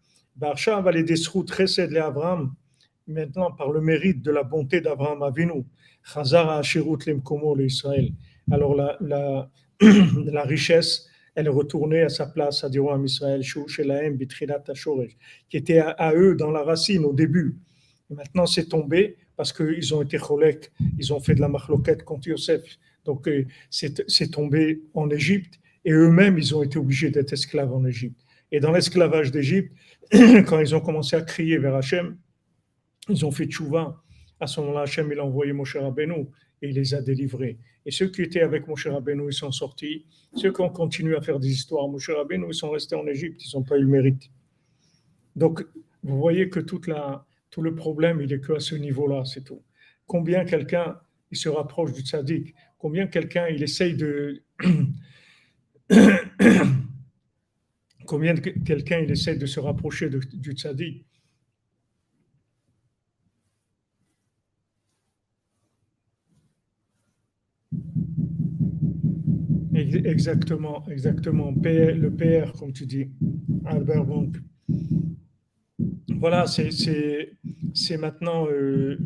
Maintenant, 3.08 3.52
par 3.52 3.72
le 3.72 3.82
mérite 3.82 4.24
de 4.24 4.32
la 4.32 4.42
bonté 4.44 4.82
d'Abraham 4.82 5.22
Avinu. 5.22 5.64
Alors 8.52 8.76
la, 8.76 8.98
la, 9.00 9.52
la 10.26 10.44
richesse, 10.44 11.08
elle 11.36 11.46
est 11.46 11.50
retournée 11.50 12.02
à 12.02 12.10
sa 12.10 12.26
place 12.26 12.64
à 12.64 12.70
Dieu 12.70 12.82
Israël, 13.04 13.42
qui 15.50 15.58
était 15.58 15.80
à, 15.80 16.14
eux 16.16 16.36
dans 16.36 16.50
la 16.50 16.64
racine 16.64 17.06
au 17.06 17.14
début. 17.14 17.58
maintenant, 18.10 18.46
c'est 18.46 18.66
tombé 18.66 19.18
parce 19.36 19.54
qu'ils 19.54 19.94
ont 19.94 20.02
été 20.02 20.18
cholèques, 20.18 20.72
ils 20.98 21.14
ont 21.14 21.20
fait 21.20 21.36
de 21.36 21.42
la 21.42 21.50
machloquette 21.50 22.04
contre 22.04 22.30
Yosef. 22.30 22.64
Donc, 23.04 23.28
euh, 23.28 23.46
c'est 23.70 24.32
tombé 24.32 24.82
en 24.94 25.10
Égypte 25.12 25.60
et 25.84 25.92
eux-mêmes, 25.92 26.40
ils 26.40 26.56
ont 26.56 26.64
été 26.64 26.80
obligés 26.80 27.12
d'être 27.12 27.34
esclaves 27.34 27.72
en 27.72 27.86
Égypte. 27.86 28.20
Et 28.52 28.60
dans 28.60 28.72
l'esclavage 28.72 29.32
d'Égypte, 29.32 29.72
quand 30.12 30.60
ils 30.60 30.74
ont 30.74 30.80
commencé 30.80 31.16
à 31.16 31.22
crier 31.22 31.58
vers 31.58 31.76
Hachem, 31.76 32.18
ils 33.10 33.26
ont 33.26 33.32
fait 33.32 33.46
tchouva 33.46 34.02
à 34.40 34.48
ce 34.48 34.60
moment-là, 34.62 34.82
Hachem, 34.82 35.12
il 35.12 35.20
a 35.20 35.26
envoyé 35.26 35.54
Moshe 35.54 35.78
Rabbeinu 35.78 36.28
et 36.62 36.70
il 36.70 36.76
les 36.76 36.94
a 36.94 37.02
délivrés. 37.02 37.58
Et 37.86 37.92
ceux 37.92 38.10
qui 38.10 38.22
étaient 38.22 38.42
avec 38.42 38.68
Moshe 38.68 38.88
Rabbeinu, 38.88 39.30
ils 39.30 39.34
sont 39.34 39.52
sortis. 39.52 40.06
Ceux 40.36 40.52
qui 40.52 40.62
ont 40.62 40.70
continué 40.70 41.16
à 41.16 41.22
faire 41.22 41.40
des 41.40 41.50
histoires, 41.50 41.88
Moshe 41.88 42.10
Rabbeinu, 42.10 42.48
ils 42.50 42.54
sont 42.54 42.72
restés 42.72 42.96
en 42.96 43.08
Égypte, 43.08 43.42
ils 43.46 43.56
n'ont 43.56 43.64
pas 43.64 43.78
eu 43.78 43.82
le 43.82 43.88
mérite. 43.88 44.30
Donc, 45.36 45.66
vous 46.04 46.18
voyez 46.18 46.50
que 46.50 46.60
tout 46.60 46.82
le 47.62 47.76
problème, 47.76 48.22
il 48.22 48.32
est 48.34 48.40
que 48.40 48.54
à 48.54 48.60
ce 48.60 48.76
niveau-là, 48.76 49.24
c'est 49.26 49.44
tout. 49.44 49.62
Combien 50.06 50.46
quelqu'un, 50.46 51.00
il 51.32 51.38
se 51.38 51.50
rapproche 51.50 51.94
du 51.94 52.02
tzaddik, 52.02 52.54
combien 52.78 53.08
quelqu'un, 53.08 53.48
il 53.48 53.64
essaye 53.64 53.96
de... 53.96 54.44
Combien 58.08 58.36
quelqu'un 58.36 59.00
il 59.00 59.08
de 59.08 59.46
se 59.48 59.60
rapprocher 59.60 60.12
du 60.12 60.52
tzaddik? 60.52 61.04
Exactement, 69.94 70.88
exactement. 70.90 71.52
Le 71.64 72.10
PR, 72.10 72.52
comme 72.58 72.74
tu 72.74 72.86
dis, 72.86 73.10
Albert 73.66 74.06
Bank. 74.06 74.36
Voilà, 76.20 76.48
c'est- 76.48 76.72
maintenant 77.98 78.48
euh, 78.50 78.98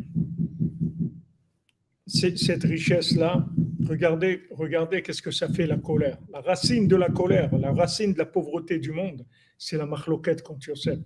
cette 2.06 2.64
richesse-là. 2.64 3.46
Regardez, 3.88 4.42
regardez 4.50 5.02
qu'est-ce 5.02 5.22
que 5.22 5.30
ça 5.30 5.48
fait 5.48 5.66
la 5.66 5.76
colère. 5.78 6.18
La 6.32 6.40
racine 6.40 6.86
de 6.88 6.96
la 6.96 7.08
colère, 7.08 7.54
la 7.56 7.72
racine 7.72 8.12
de 8.12 8.18
la 8.18 8.26
pauvreté 8.26 8.78
du 8.78 8.92
monde, 8.92 9.24
c'est 9.58 9.76
la 9.76 9.86
marloquette 9.86 10.42
contre 10.42 10.68
Yosef. 10.68 10.98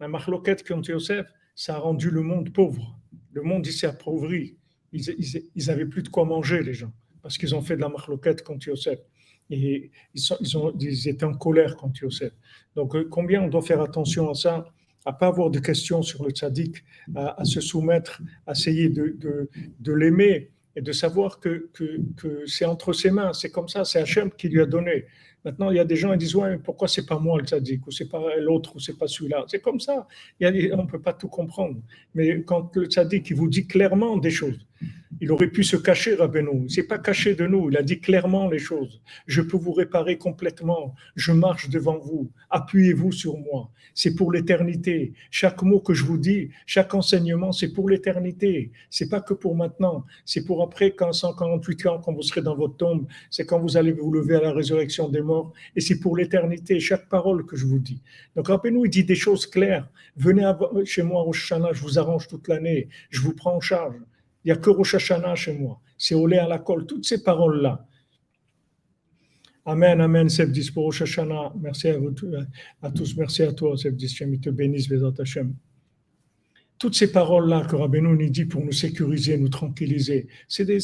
La 0.00 0.08
marloquette 0.08 0.66
contre 0.66 0.90
Yosef, 0.90 1.26
ça 1.54 1.76
a 1.76 1.78
rendu 1.78 2.10
le 2.10 2.22
monde 2.22 2.52
pauvre. 2.52 2.98
Le 3.32 3.42
monde, 3.42 3.66
il 3.66 3.72
s'est 3.72 3.86
appauvri. 3.86 4.56
Ils, 4.92 5.08
ils, 5.18 5.42
ils 5.54 5.70
avaient 5.70 5.86
plus 5.86 6.02
de 6.02 6.08
quoi 6.08 6.24
manger, 6.24 6.62
les 6.62 6.74
gens, 6.74 6.92
parce 7.24 7.38
qu'ils 7.38 7.54
ont 7.54 7.62
fait 7.62 7.74
de 7.74 7.80
la 7.80 7.88
marloquette 7.88 8.44
contre 8.44 8.68
Yosef. 8.68 8.98
Et 9.48 9.90
ils, 10.12 10.20
sont, 10.20 10.36
ils, 10.78 10.90
ils 10.90 11.08
étaient 11.08 11.24
en 11.24 11.32
colère 11.32 11.74
contre 11.74 12.02
Yosef. 12.02 12.32
Donc, 12.76 12.94
euh, 12.94 13.08
combien 13.10 13.42
on 13.42 13.48
doit 13.48 13.62
faire 13.62 13.80
attention 13.80 14.28
à 14.28 14.34
ça, 14.34 14.66
à 15.06 15.12
pas 15.14 15.28
avoir 15.28 15.48
de 15.48 15.58
questions 15.58 16.02
sur 16.02 16.22
le 16.22 16.32
tzaddik, 16.32 16.84
à, 17.16 17.42
se 17.44 17.62
soumettre, 17.62 18.20
à 18.46 18.52
essayer 18.52 18.90
de, 18.90 19.48
l'aimer 19.86 20.50
et 20.76 20.82
de 20.82 20.92
savoir 20.92 21.40
que, 21.40 21.70
c'est 22.46 22.66
entre 22.66 22.92
ses 22.92 23.10
mains, 23.10 23.32
c'est 23.32 23.50
comme 23.50 23.68
ça, 23.68 23.86
c'est 23.86 24.00
Hachem 24.00 24.30
qui 24.30 24.50
lui 24.50 24.60
a 24.60 24.66
donné. 24.66 25.06
Maintenant, 25.46 25.70
il 25.70 25.76
y 25.76 25.80
a 25.80 25.84
des 25.86 25.96
gens 25.96 26.12
qui 26.12 26.18
disent 26.18 26.36
Ouais, 26.36 26.58
pourquoi 26.58 26.88
c'est 26.88 27.06
pas 27.06 27.18
moi 27.18 27.38
le 27.38 27.46
tzaddik, 27.46 27.86
ou 27.86 27.90
c'est 27.90 28.08
pas 28.08 28.36
l'autre, 28.36 28.76
ou 28.76 28.80
c'est 28.80 28.98
pas 28.98 29.06
celui-là? 29.06 29.44
C'est 29.48 29.60
comme 29.60 29.80
ça. 29.80 30.06
On 30.42 30.46
ne 30.46 30.86
peut 30.86 31.00
pas 31.00 31.14
tout 31.14 31.28
comprendre. 31.28 31.80
Mais 32.14 32.42
quand 32.42 32.76
le 32.76 32.84
tzaddik 32.86 33.30
il 33.30 33.36
vous 33.36 33.48
dit 33.48 33.66
clairement 33.66 34.18
des 34.18 34.30
choses, 34.30 34.58
il 35.20 35.30
aurait 35.30 35.48
pu 35.48 35.62
se 35.62 35.76
cacher, 35.76 36.16
Rabbeinu. 36.16 36.64
Il 36.64 36.70
s'est 36.70 36.86
pas 36.86 36.98
caché 36.98 37.34
de 37.34 37.46
nous. 37.46 37.70
Il 37.70 37.76
a 37.76 37.82
dit 37.82 38.00
clairement 38.00 38.48
les 38.48 38.58
choses. 38.58 39.00
Je 39.26 39.42
peux 39.42 39.56
vous 39.56 39.72
réparer 39.72 40.18
complètement. 40.18 40.94
Je 41.14 41.32
marche 41.32 41.70
devant 41.70 41.98
vous. 41.98 42.30
Appuyez-vous 42.50 43.12
sur 43.12 43.38
moi. 43.38 43.70
C'est 43.94 44.14
pour 44.16 44.32
l'éternité. 44.32 45.12
Chaque 45.30 45.62
mot 45.62 45.80
que 45.80 45.94
je 45.94 46.04
vous 46.04 46.18
dis, 46.18 46.50
chaque 46.66 46.94
enseignement, 46.94 47.52
c'est 47.52 47.72
pour 47.72 47.88
l'éternité. 47.88 48.72
C'est 48.90 49.08
pas 49.08 49.20
que 49.20 49.34
pour 49.34 49.54
maintenant. 49.56 50.04
C'est 50.24 50.44
pour 50.44 50.62
après, 50.62 50.90
quand 50.90 51.12
148 51.12 51.86
ans, 51.86 52.00
quand 52.04 52.12
vous 52.12 52.22
serez 52.22 52.42
dans 52.42 52.56
votre 52.56 52.76
tombe, 52.76 53.06
c'est 53.30 53.46
quand 53.46 53.60
vous 53.60 53.76
allez 53.76 53.92
vous 53.92 54.10
lever 54.10 54.36
à 54.36 54.40
la 54.40 54.52
résurrection 54.52 55.08
des 55.08 55.22
morts. 55.22 55.52
Et 55.76 55.80
c'est 55.80 56.00
pour 56.00 56.16
l'éternité. 56.16 56.80
Chaque 56.80 57.08
parole 57.08 57.46
que 57.46 57.56
je 57.56 57.66
vous 57.66 57.78
dis. 57.78 58.02
Donc, 58.34 58.48
rappelez-nous, 58.48 58.86
il 58.86 58.90
dit 58.90 59.04
des 59.04 59.14
choses 59.14 59.46
claires. 59.46 59.88
Venez 60.16 60.50
chez 60.84 61.02
moi 61.02 61.24
au 61.24 61.32
Shana, 61.32 61.72
je 61.72 61.82
vous 61.82 61.98
arrange 61.98 62.26
toute 62.26 62.48
l'année. 62.48 62.88
Je 63.10 63.20
vous 63.20 63.32
prends 63.32 63.54
en 63.56 63.60
charge. 63.60 63.94
Il 64.44 64.48
n'y 64.48 64.52
a 64.52 64.56
que 64.56 64.70
Rosh 64.70 64.94
Hashanah 64.94 65.34
chez 65.34 65.54
moi. 65.54 65.80
C'est 65.96 66.14
Olé 66.14 66.38
à 66.38 66.46
la 66.46 66.58
colle. 66.58 66.86
Toutes 66.86 67.06
ces 67.06 67.22
paroles-là. 67.22 67.86
Amen, 69.66 70.00
amen, 70.00 70.28
Sebdis 70.28 70.70
pour 70.70 70.84
Rosh 70.84 71.02
Hashanah. 71.02 71.54
Merci 71.58 71.88
à, 71.88 71.98
vous, 71.98 72.14
à 72.82 72.90
tous. 72.90 73.16
Merci 73.16 73.42
à 73.42 73.52
toi, 73.52 73.76
Sebdis. 73.76 74.14
Il 74.20 74.40
te 74.40 74.50
bénisse, 74.50 74.88
Bezat 74.88 75.14
Hashem. 75.18 75.54
Toutes 76.84 76.96
ces 76.96 77.10
paroles-là 77.10 77.64
que 77.64 77.76
Rabbeinu 77.76 78.08
nous 78.08 78.28
dit 78.28 78.44
pour 78.44 78.62
nous 78.62 78.70
sécuriser, 78.70 79.38
nous 79.38 79.48
tranquilliser, 79.48 80.26
c'est 80.48 80.66
des, 80.66 80.80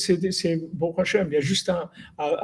bon 0.72 0.94
Hachem. 0.94 1.28
Il 1.30 1.34
y 1.34 1.36
a 1.36 1.40
juste 1.40 1.68
à, 1.68 1.90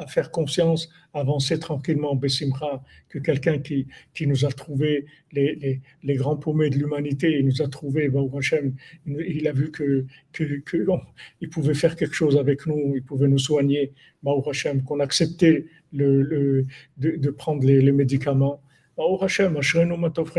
faire 0.08 0.30
confiance, 0.30 0.90
avancer 1.14 1.58
tranquillement, 1.58 2.14
Bessimcha, 2.16 2.82
que 3.08 3.18
quelqu'un 3.18 3.58
qui, 3.58 3.86
qui 4.12 4.26
nous 4.26 4.44
a 4.44 4.48
trouvé 4.48 5.06
les, 5.32 5.54
les, 5.54 5.80
les 6.02 6.16
grands 6.16 6.36
paumés 6.36 6.68
de 6.68 6.76
l'humanité, 6.76 7.38
il 7.38 7.46
nous 7.46 7.62
a 7.62 7.68
trouvé, 7.68 8.10
bon 8.10 8.30
Hachem, 8.36 8.74
il, 9.06 9.48
a 9.48 9.52
vu 9.52 9.70
que, 9.70 10.04
que, 10.34 10.60
que 10.60 10.84
bon, 10.84 11.00
il 11.40 11.48
pouvait 11.48 11.72
faire 11.72 11.96
quelque 11.96 12.14
chose 12.14 12.36
avec 12.36 12.66
nous, 12.66 12.92
il 12.94 13.04
pouvait 13.04 13.26
nous 13.26 13.38
soigner, 13.38 13.94
Baruch 14.22 14.48
Hashem, 14.48 14.82
qu'on 14.82 15.00
acceptait 15.00 15.64
le, 15.94 16.20
le, 16.20 16.66
de, 16.98 17.30
prendre 17.30 17.64
les, 17.64 17.80
les 17.80 17.92
médicaments. 17.92 18.60
Baruch 18.98 19.22
Hashem, 19.22 19.56
Ashrenu 19.56 19.96
Matov. 19.96 20.30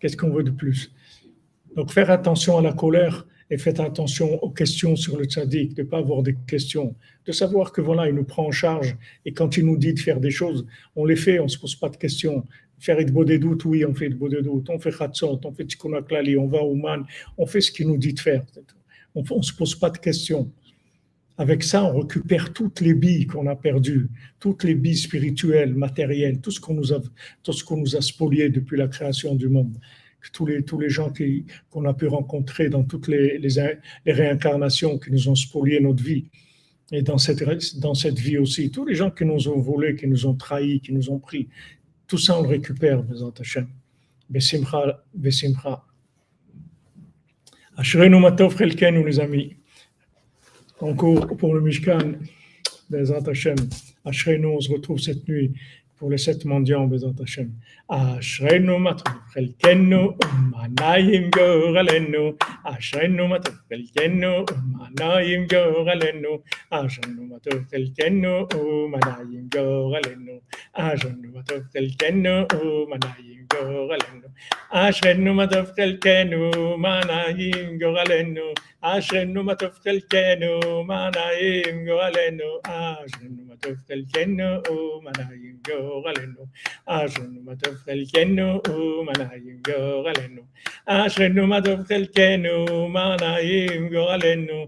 Qu'est-ce 0.00 0.16
qu'on 0.16 0.30
veut 0.30 0.42
de 0.42 0.50
plus? 0.50 0.92
Donc, 1.76 1.90
faire 1.90 2.10
attention 2.10 2.58
à 2.58 2.62
la 2.62 2.72
colère 2.72 3.26
et 3.50 3.58
faites 3.58 3.80
attention 3.80 4.42
aux 4.42 4.50
questions 4.50 4.96
sur 4.96 5.16
le 5.16 5.24
tzaddik, 5.24 5.74
de 5.74 5.82
ne 5.82 5.86
pas 5.86 5.98
avoir 5.98 6.22
des 6.22 6.36
questions, 6.46 6.94
de 7.26 7.32
savoir 7.32 7.72
que 7.72 7.80
voilà, 7.80 8.08
il 8.08 8.14
nous 8.14 8.24
prend 8.24 8.46
en 8.46 8.50
charge 8.50 8.96
et 9.24 9.32
quand 9.32 9.56
il 9.56 9.66
nous 9.66 9.76
dit 9.76 9.94
de 9.94 10.00
faire 10.00 10.20
des 10.20 10.30
choses, 10.30 10.66
on 10.96 11.04
les 11.04 11.16
fait, 11.16 11.38
on 11.38 11.44
ne 11.44 11.48
se 11.48 11.58
pose 11.58 11.74
pas 11.76 11.88
de 11.88 11.96
questions. 11.96 12.46
Faire 12.78 13.04
de 13.04 13.12
beaux 13.12 13.24
doutes, 13.24 13.64
oui, 13.64 13.84
on 13.84 13.94
fait 13.94 14.08
de 14.08 14.14
beaux 14.14 14.28
doutes, 14.28 14.68
on 14.68 14.78
fait 14.78 14.90
khatsot, 14.90 15.40
on 15.44 15.52
fait 15.52 15.64
tikkun 15.64 16.02
klali, 16.02 16.36
on 16.36 16.48
va 16.48 16.62
au 16.62 16.74
man, 16.74 17.04
on 17.38 17.46
fait 17.46 17.60
ce 17.60 17.70
qu'il 17.70 17.86
nous 17.86 17.96
dit 17.96 18.12
de 18.12 18.20
faire. 18.20 18.42
On 19.14 19.22
ne 19.22 19.42
se 19.42 19.52
pose 19.52 19.74
pas 19.76 19.90
de 19.90 19.98
questions. 19.98 20.50
Avec 21.38 21.62
ça, 21.62 21.84
on 21.84 22.00
récupère 22.00 22.52
toutes 22.52 22.80
les 22.80 22.94
billes 22.94 23.26
qu'on 23.26 23.46
a 23.46 23.54
perdues, 23.54 24.08
toutes 24.40 24.64
les 24.64 24.74
billes 24.74 24.96
spirituelles, 24.96 25.74
matérielles, 25.74 26.40
tout 26.40 26.50
ce 26.50 26.60
qu'on 26.60 26.74
nous 26.74 26.92
a, 26.92 27.00
tout 27.42 27.52
ce 27.52 27.62
qu'on 27.64 27.76
nous 27.76 27.96
a 27.96 28.00
spolié 28.00 28.48
depuis 28.48 28.76
la 28.76 28.88
création 28.88 29.34
du 29.34 29.48
monde 29.48 29.78
tous 30.30 30.46
les, 30.46 30.62
tous 30.62 30.78
les 30.78 30.88
gens 30.88 31.12
qu'on 31.70 31.84
a 31.84 31.94
pu 31.94 32.06
rencontrer 32.06 32.68
dans 32.68 32.84
toutes 32.84 33.08
les, 33.08 33.38
les, 33.38 34.12
réincarnations 34.12 34.98
qui 34.98 35.10
nous 35.10 35.28
ont 35.28 35.34
spolié 35.34 35.80
notre 35.80 36.02
vie. 36.02 36.26
Et 36.92 37.02
dans 37.02 37.18
cette, 37.18 37.42
dans 37.80 37.94
cette 37.94 38.18
vie 38.18 38.38
aussi, 38.38 38.70
tous 38.70 38.84
les 38.84 38.94
gens 38.94 39.10
qui 39.10 39.24
nous 39.24 39.48
ont 39.48 39.58
volé, 39.58 39.96
qui 39.96 40.06
nous 40.06 40.26
ont 40.26 40.34
trahis, 40.34 40.80
qui 40.80 40.92
nous 40.92 41.10
ont 41.10 41.18
pris, 41.18 41.48
tout 42.06 42.18
ça 42.18 42.38
on 42.38 42.42
le 42.42 42.48
récupère, 42.48 43.02
Bezat 43.02 43.32
Hashem. 43.40 43.66
Besimcha, 44.28 45.02
Besimcha. 45.14 45.84
Ashrenu 47.76 48.20
Matov 48.20 48.56
Chelkenu, 48.56 49.04
les 49.04 49.18
amis. 49.18 49.56
Encore 50.80 51.26
pour 51.36 51.54
le 51.54 51.60
Mishkan, 51.62 52.14
Bezat 52.90 53.28
Hashem. 53.28 53.56
Ashrenu, 54.04 54.46
on 54.46 54.60
se 54.60 54.70
retrouve 54.70 54.98
cette 54.98 55.26
nuit 55.26 55.54
pour 56.02 56.10
les 56.10 56.18
sept 56.18 56.44
mendiants, 56.44 56.88
Bezat 56.88 57.14
Hashem. 57.20 57.52
Ashrenu 57.88 58.76
matov 58.80 59.14
chelkenu, 59.32 60.16
umanayim 60.18 61.30
goralenu. 61.30 62.36
Ashrenu 62.66 63.28
matov 63.28 63.54
chelkenu, 63.70 64.32
umanayim 64.50 65.46
goralenu. 65.46 66.32
Ashrenu 66.72 67.22
matov 67.30 67.60
chelkenu, 67.70 68.34
umanayim 68.50 69.46
goralenu. 69.54 70.40
Ashrenu 70.74 71.30
matov 71.36 71.62
chelkenu, 71.72 72.34
umanayim 72.50 73.46
goralenu. 73.52 74.26
Ashrenu 74.74 75.30
matov 75.38 75.68
chelkenu, 75.76 76.50
umanayim 76.74 77.78
goralenu. 77.80 78.46
Ashrenu 78.82 79.40
matov 79.48 79.74
chelkenu, 79.84 80.52
umanayim 80.66 81.78
goralenu. 81.86 82.50
Ashrenu 82.66 83.42
matov 83.50 83.76
chelkenu, 83.86 84.48
umanayim 84.66 85.62
goralenu. 85.62 85.91
galenu 86.06 86.42
ashrenu 86.96 87.38
matov 87.48 87.74
chelkenu 87.86 88.46
manayim 89.08 89.58
go 89.68 89.78
galenu 90.06 90.42
ashrenu 90.96 91.42
matov 91.52 91.80
chelkenu 91.90 92.54
manayim 92.96 93.82
go 93.94 94.02
galenu 94.10 94.58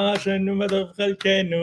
ashrenu 0.00 0.52
matov 0.60 0.86
chelkenu 0.98 1.62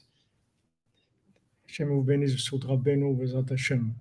Hachem 1.71 1.87
vous 1.87 2.03
bénisse 2.03 2.35
sur 2.35 2.61
Rabbeinu, 2.67 3.15
Bezat 3.15 3.45
Hachem. 3.49 3.93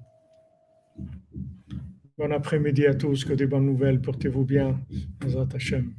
Bon 2.19 2.33
après-midi 2.33 2.85
à 2.85 2.95
tous, 2.95 3.25
que 3.25 3.33
des 3.33 3.47
bonnes 3.47 3.67
nouvelles, 3.67 4.01
portez-vous 4.01 4.45
bien, 4.45 4.81
Bezat 5.21 5.47
Hachem. 5.55 5.93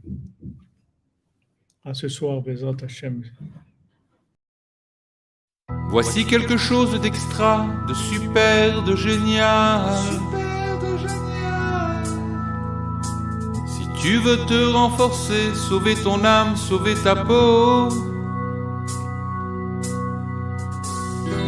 À 1.86 1.94
ce 1.94 2.10
soir, 2.10 2.42
Bezat 2.42 2.76
Hachem. 2.84 3.24
Voici 5.92 6.26
quelque 6.26 6.58
chose 6.58 7.00
d'extra, 7.00 7.66
de 7.88 7.94
super, 7.94 8.84
de 8.84 8.94
génial. 8.98 9.98
Super 10.12 10.78
de 10.78 10.98
génial. 10.98 12.06
Si 13.66 14.02
tu 14.02 14.18
veux 14.18 14.46
te 14.46 14.74
renforcer, 14.74 15.56
sauver 15.56 15.96
ton 16.04 16.22
âme, 16.26 16.58
sauver 16.58 16.96
ta 17.02 17.16
peau. 17.16 18.11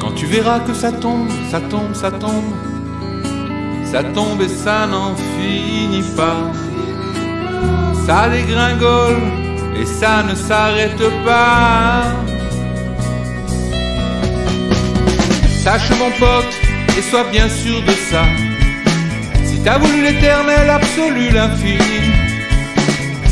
Quand 0.04 0.12
tu 0.12 0.26
verras 0.26 0.60
que 0.60 0.74
ça 0.74 0.92
tombe, 0.92 1.30
ça 1.50 1.62
tombe, 1.62 1.94
ça 1.94 2.12
tombe, 2.12 2.52
Ça 3.90 4.04
tombe 4.04 4.42
et 4.42 4.50
ça 4.50 4.86
n'en 4.86 5.16
finit 5.16 6.04
pas. 6.18 6.52
Ça 8.06 8.28
dégringole 8.28 9.22
et 9.80 9.86
ça 9.86 10.24
ne 10.24 10.36
s'arrête 10.36 11.04
pas. 11.24 12.04
Sache 15.64 15.90
mon 15.92 16.12
pote 16.20 16.54
et 16.98 17.02
sois 17.02 17.28
bien 17.32 17.48
sûr 17.48 17.82
de 17.84 17.96
ça. 18.10 18.24
Si 19.46 19.58
t'as 19.64 19.78
voulu 19.78 20.04
l'éternel 20.04 20.70
absolu, 20.70 21.30
l'infini, 21.30 22.02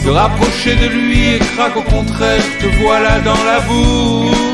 te 0.05 0.09
rapprocher 0.09 0.75
de 0.75 0.87
lui 0.87 1.35
et 1.35 1.39
craque 1.39 1.75
au 1.75 1.81
contraire, 1.81 2.43
te 2.61 2.67
voilà 2.81 3.19
dans 3.19 3.43
la 3.51 3.59
boue. 3.67 4.50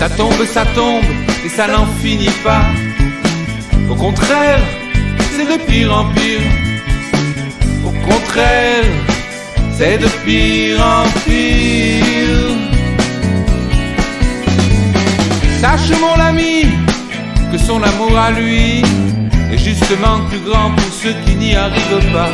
Ça 0.00 0.08
tombe, 0.08 0.46
ça 0.46 0.64
tombe 0.74 1.04
et 1.44 1.48
ça 1.50 1.66
n'en 1.66 1.84
finit 2.02 2.32
pas. 2.42 2.64
Au 3.90 3.94
contraire, 3.94 4.58
c'est 5.36 5.44
de 5.44 5.62
pire 5.66 5.94
en 5.94 6.06
pire. 6.14 6.40
Au 7.84 7.90
contraire, 7.90 8.84
c'est 9.76 9.98
de 9.98 10.06
pire 10.24 10.80
en 10.80 11.04
pire. 11.26 12.56
Sache 15.60 15.90
mon 16.00 16.18
ami 16.18 16.64
que 17.52 17.58
son 17.58 17.82
amour 17.82 18.18
à 18.18 18.30
lui 18.30 18.82
est 19.52 19.58
justement 19.58 20.20
plus 20.30 20.40
grand 20.48 20.70
pour 20.70 20.92
ceux 20.94 21.14
qui 21.26 21.34
n'y 21.34 21.54
arrivent 21.54 22.12
pas. 22.14 22.32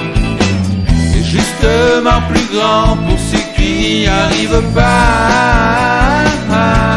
Et 1.16 1.24
justement 1.24 2.22
plus 2.30 2.46
grand 2.56 2.96
pour 2.96 3.18
ceux 3.18 3.44
qui 3.56 4.02
n'y 4.02 4.06
arrivent 4.06 4.72
pas. 4.72 6.95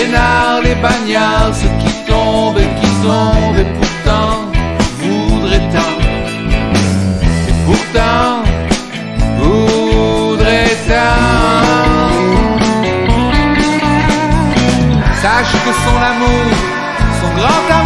Les 0.00 0.06
traînards, 0.06 0.62
les 0.62 0.74
bagnards, 0.76 1.54
ceux 1.54 1.68
qui 1.78 1.92
tombent 2.08 2.56
et 2.56 2.70
qui 2.80 2.90
tombent 3.04 3.58
et 3.58 3.66
pourtant 3.78 4.50
voudraient 4.98 5.68
tant. 5.74 5.98
Et 7.48 7.54
pourtant 7.66 8.42
voudraient 9.40 10.76
tant. 10.88 11.20
Sache 15.20 15.52
que 15.64 15.72
son 15.84 15.96
amour, 16.12 16.46
son 17.20 17.30
grand 17.38 17.64
amour 17.68 17.79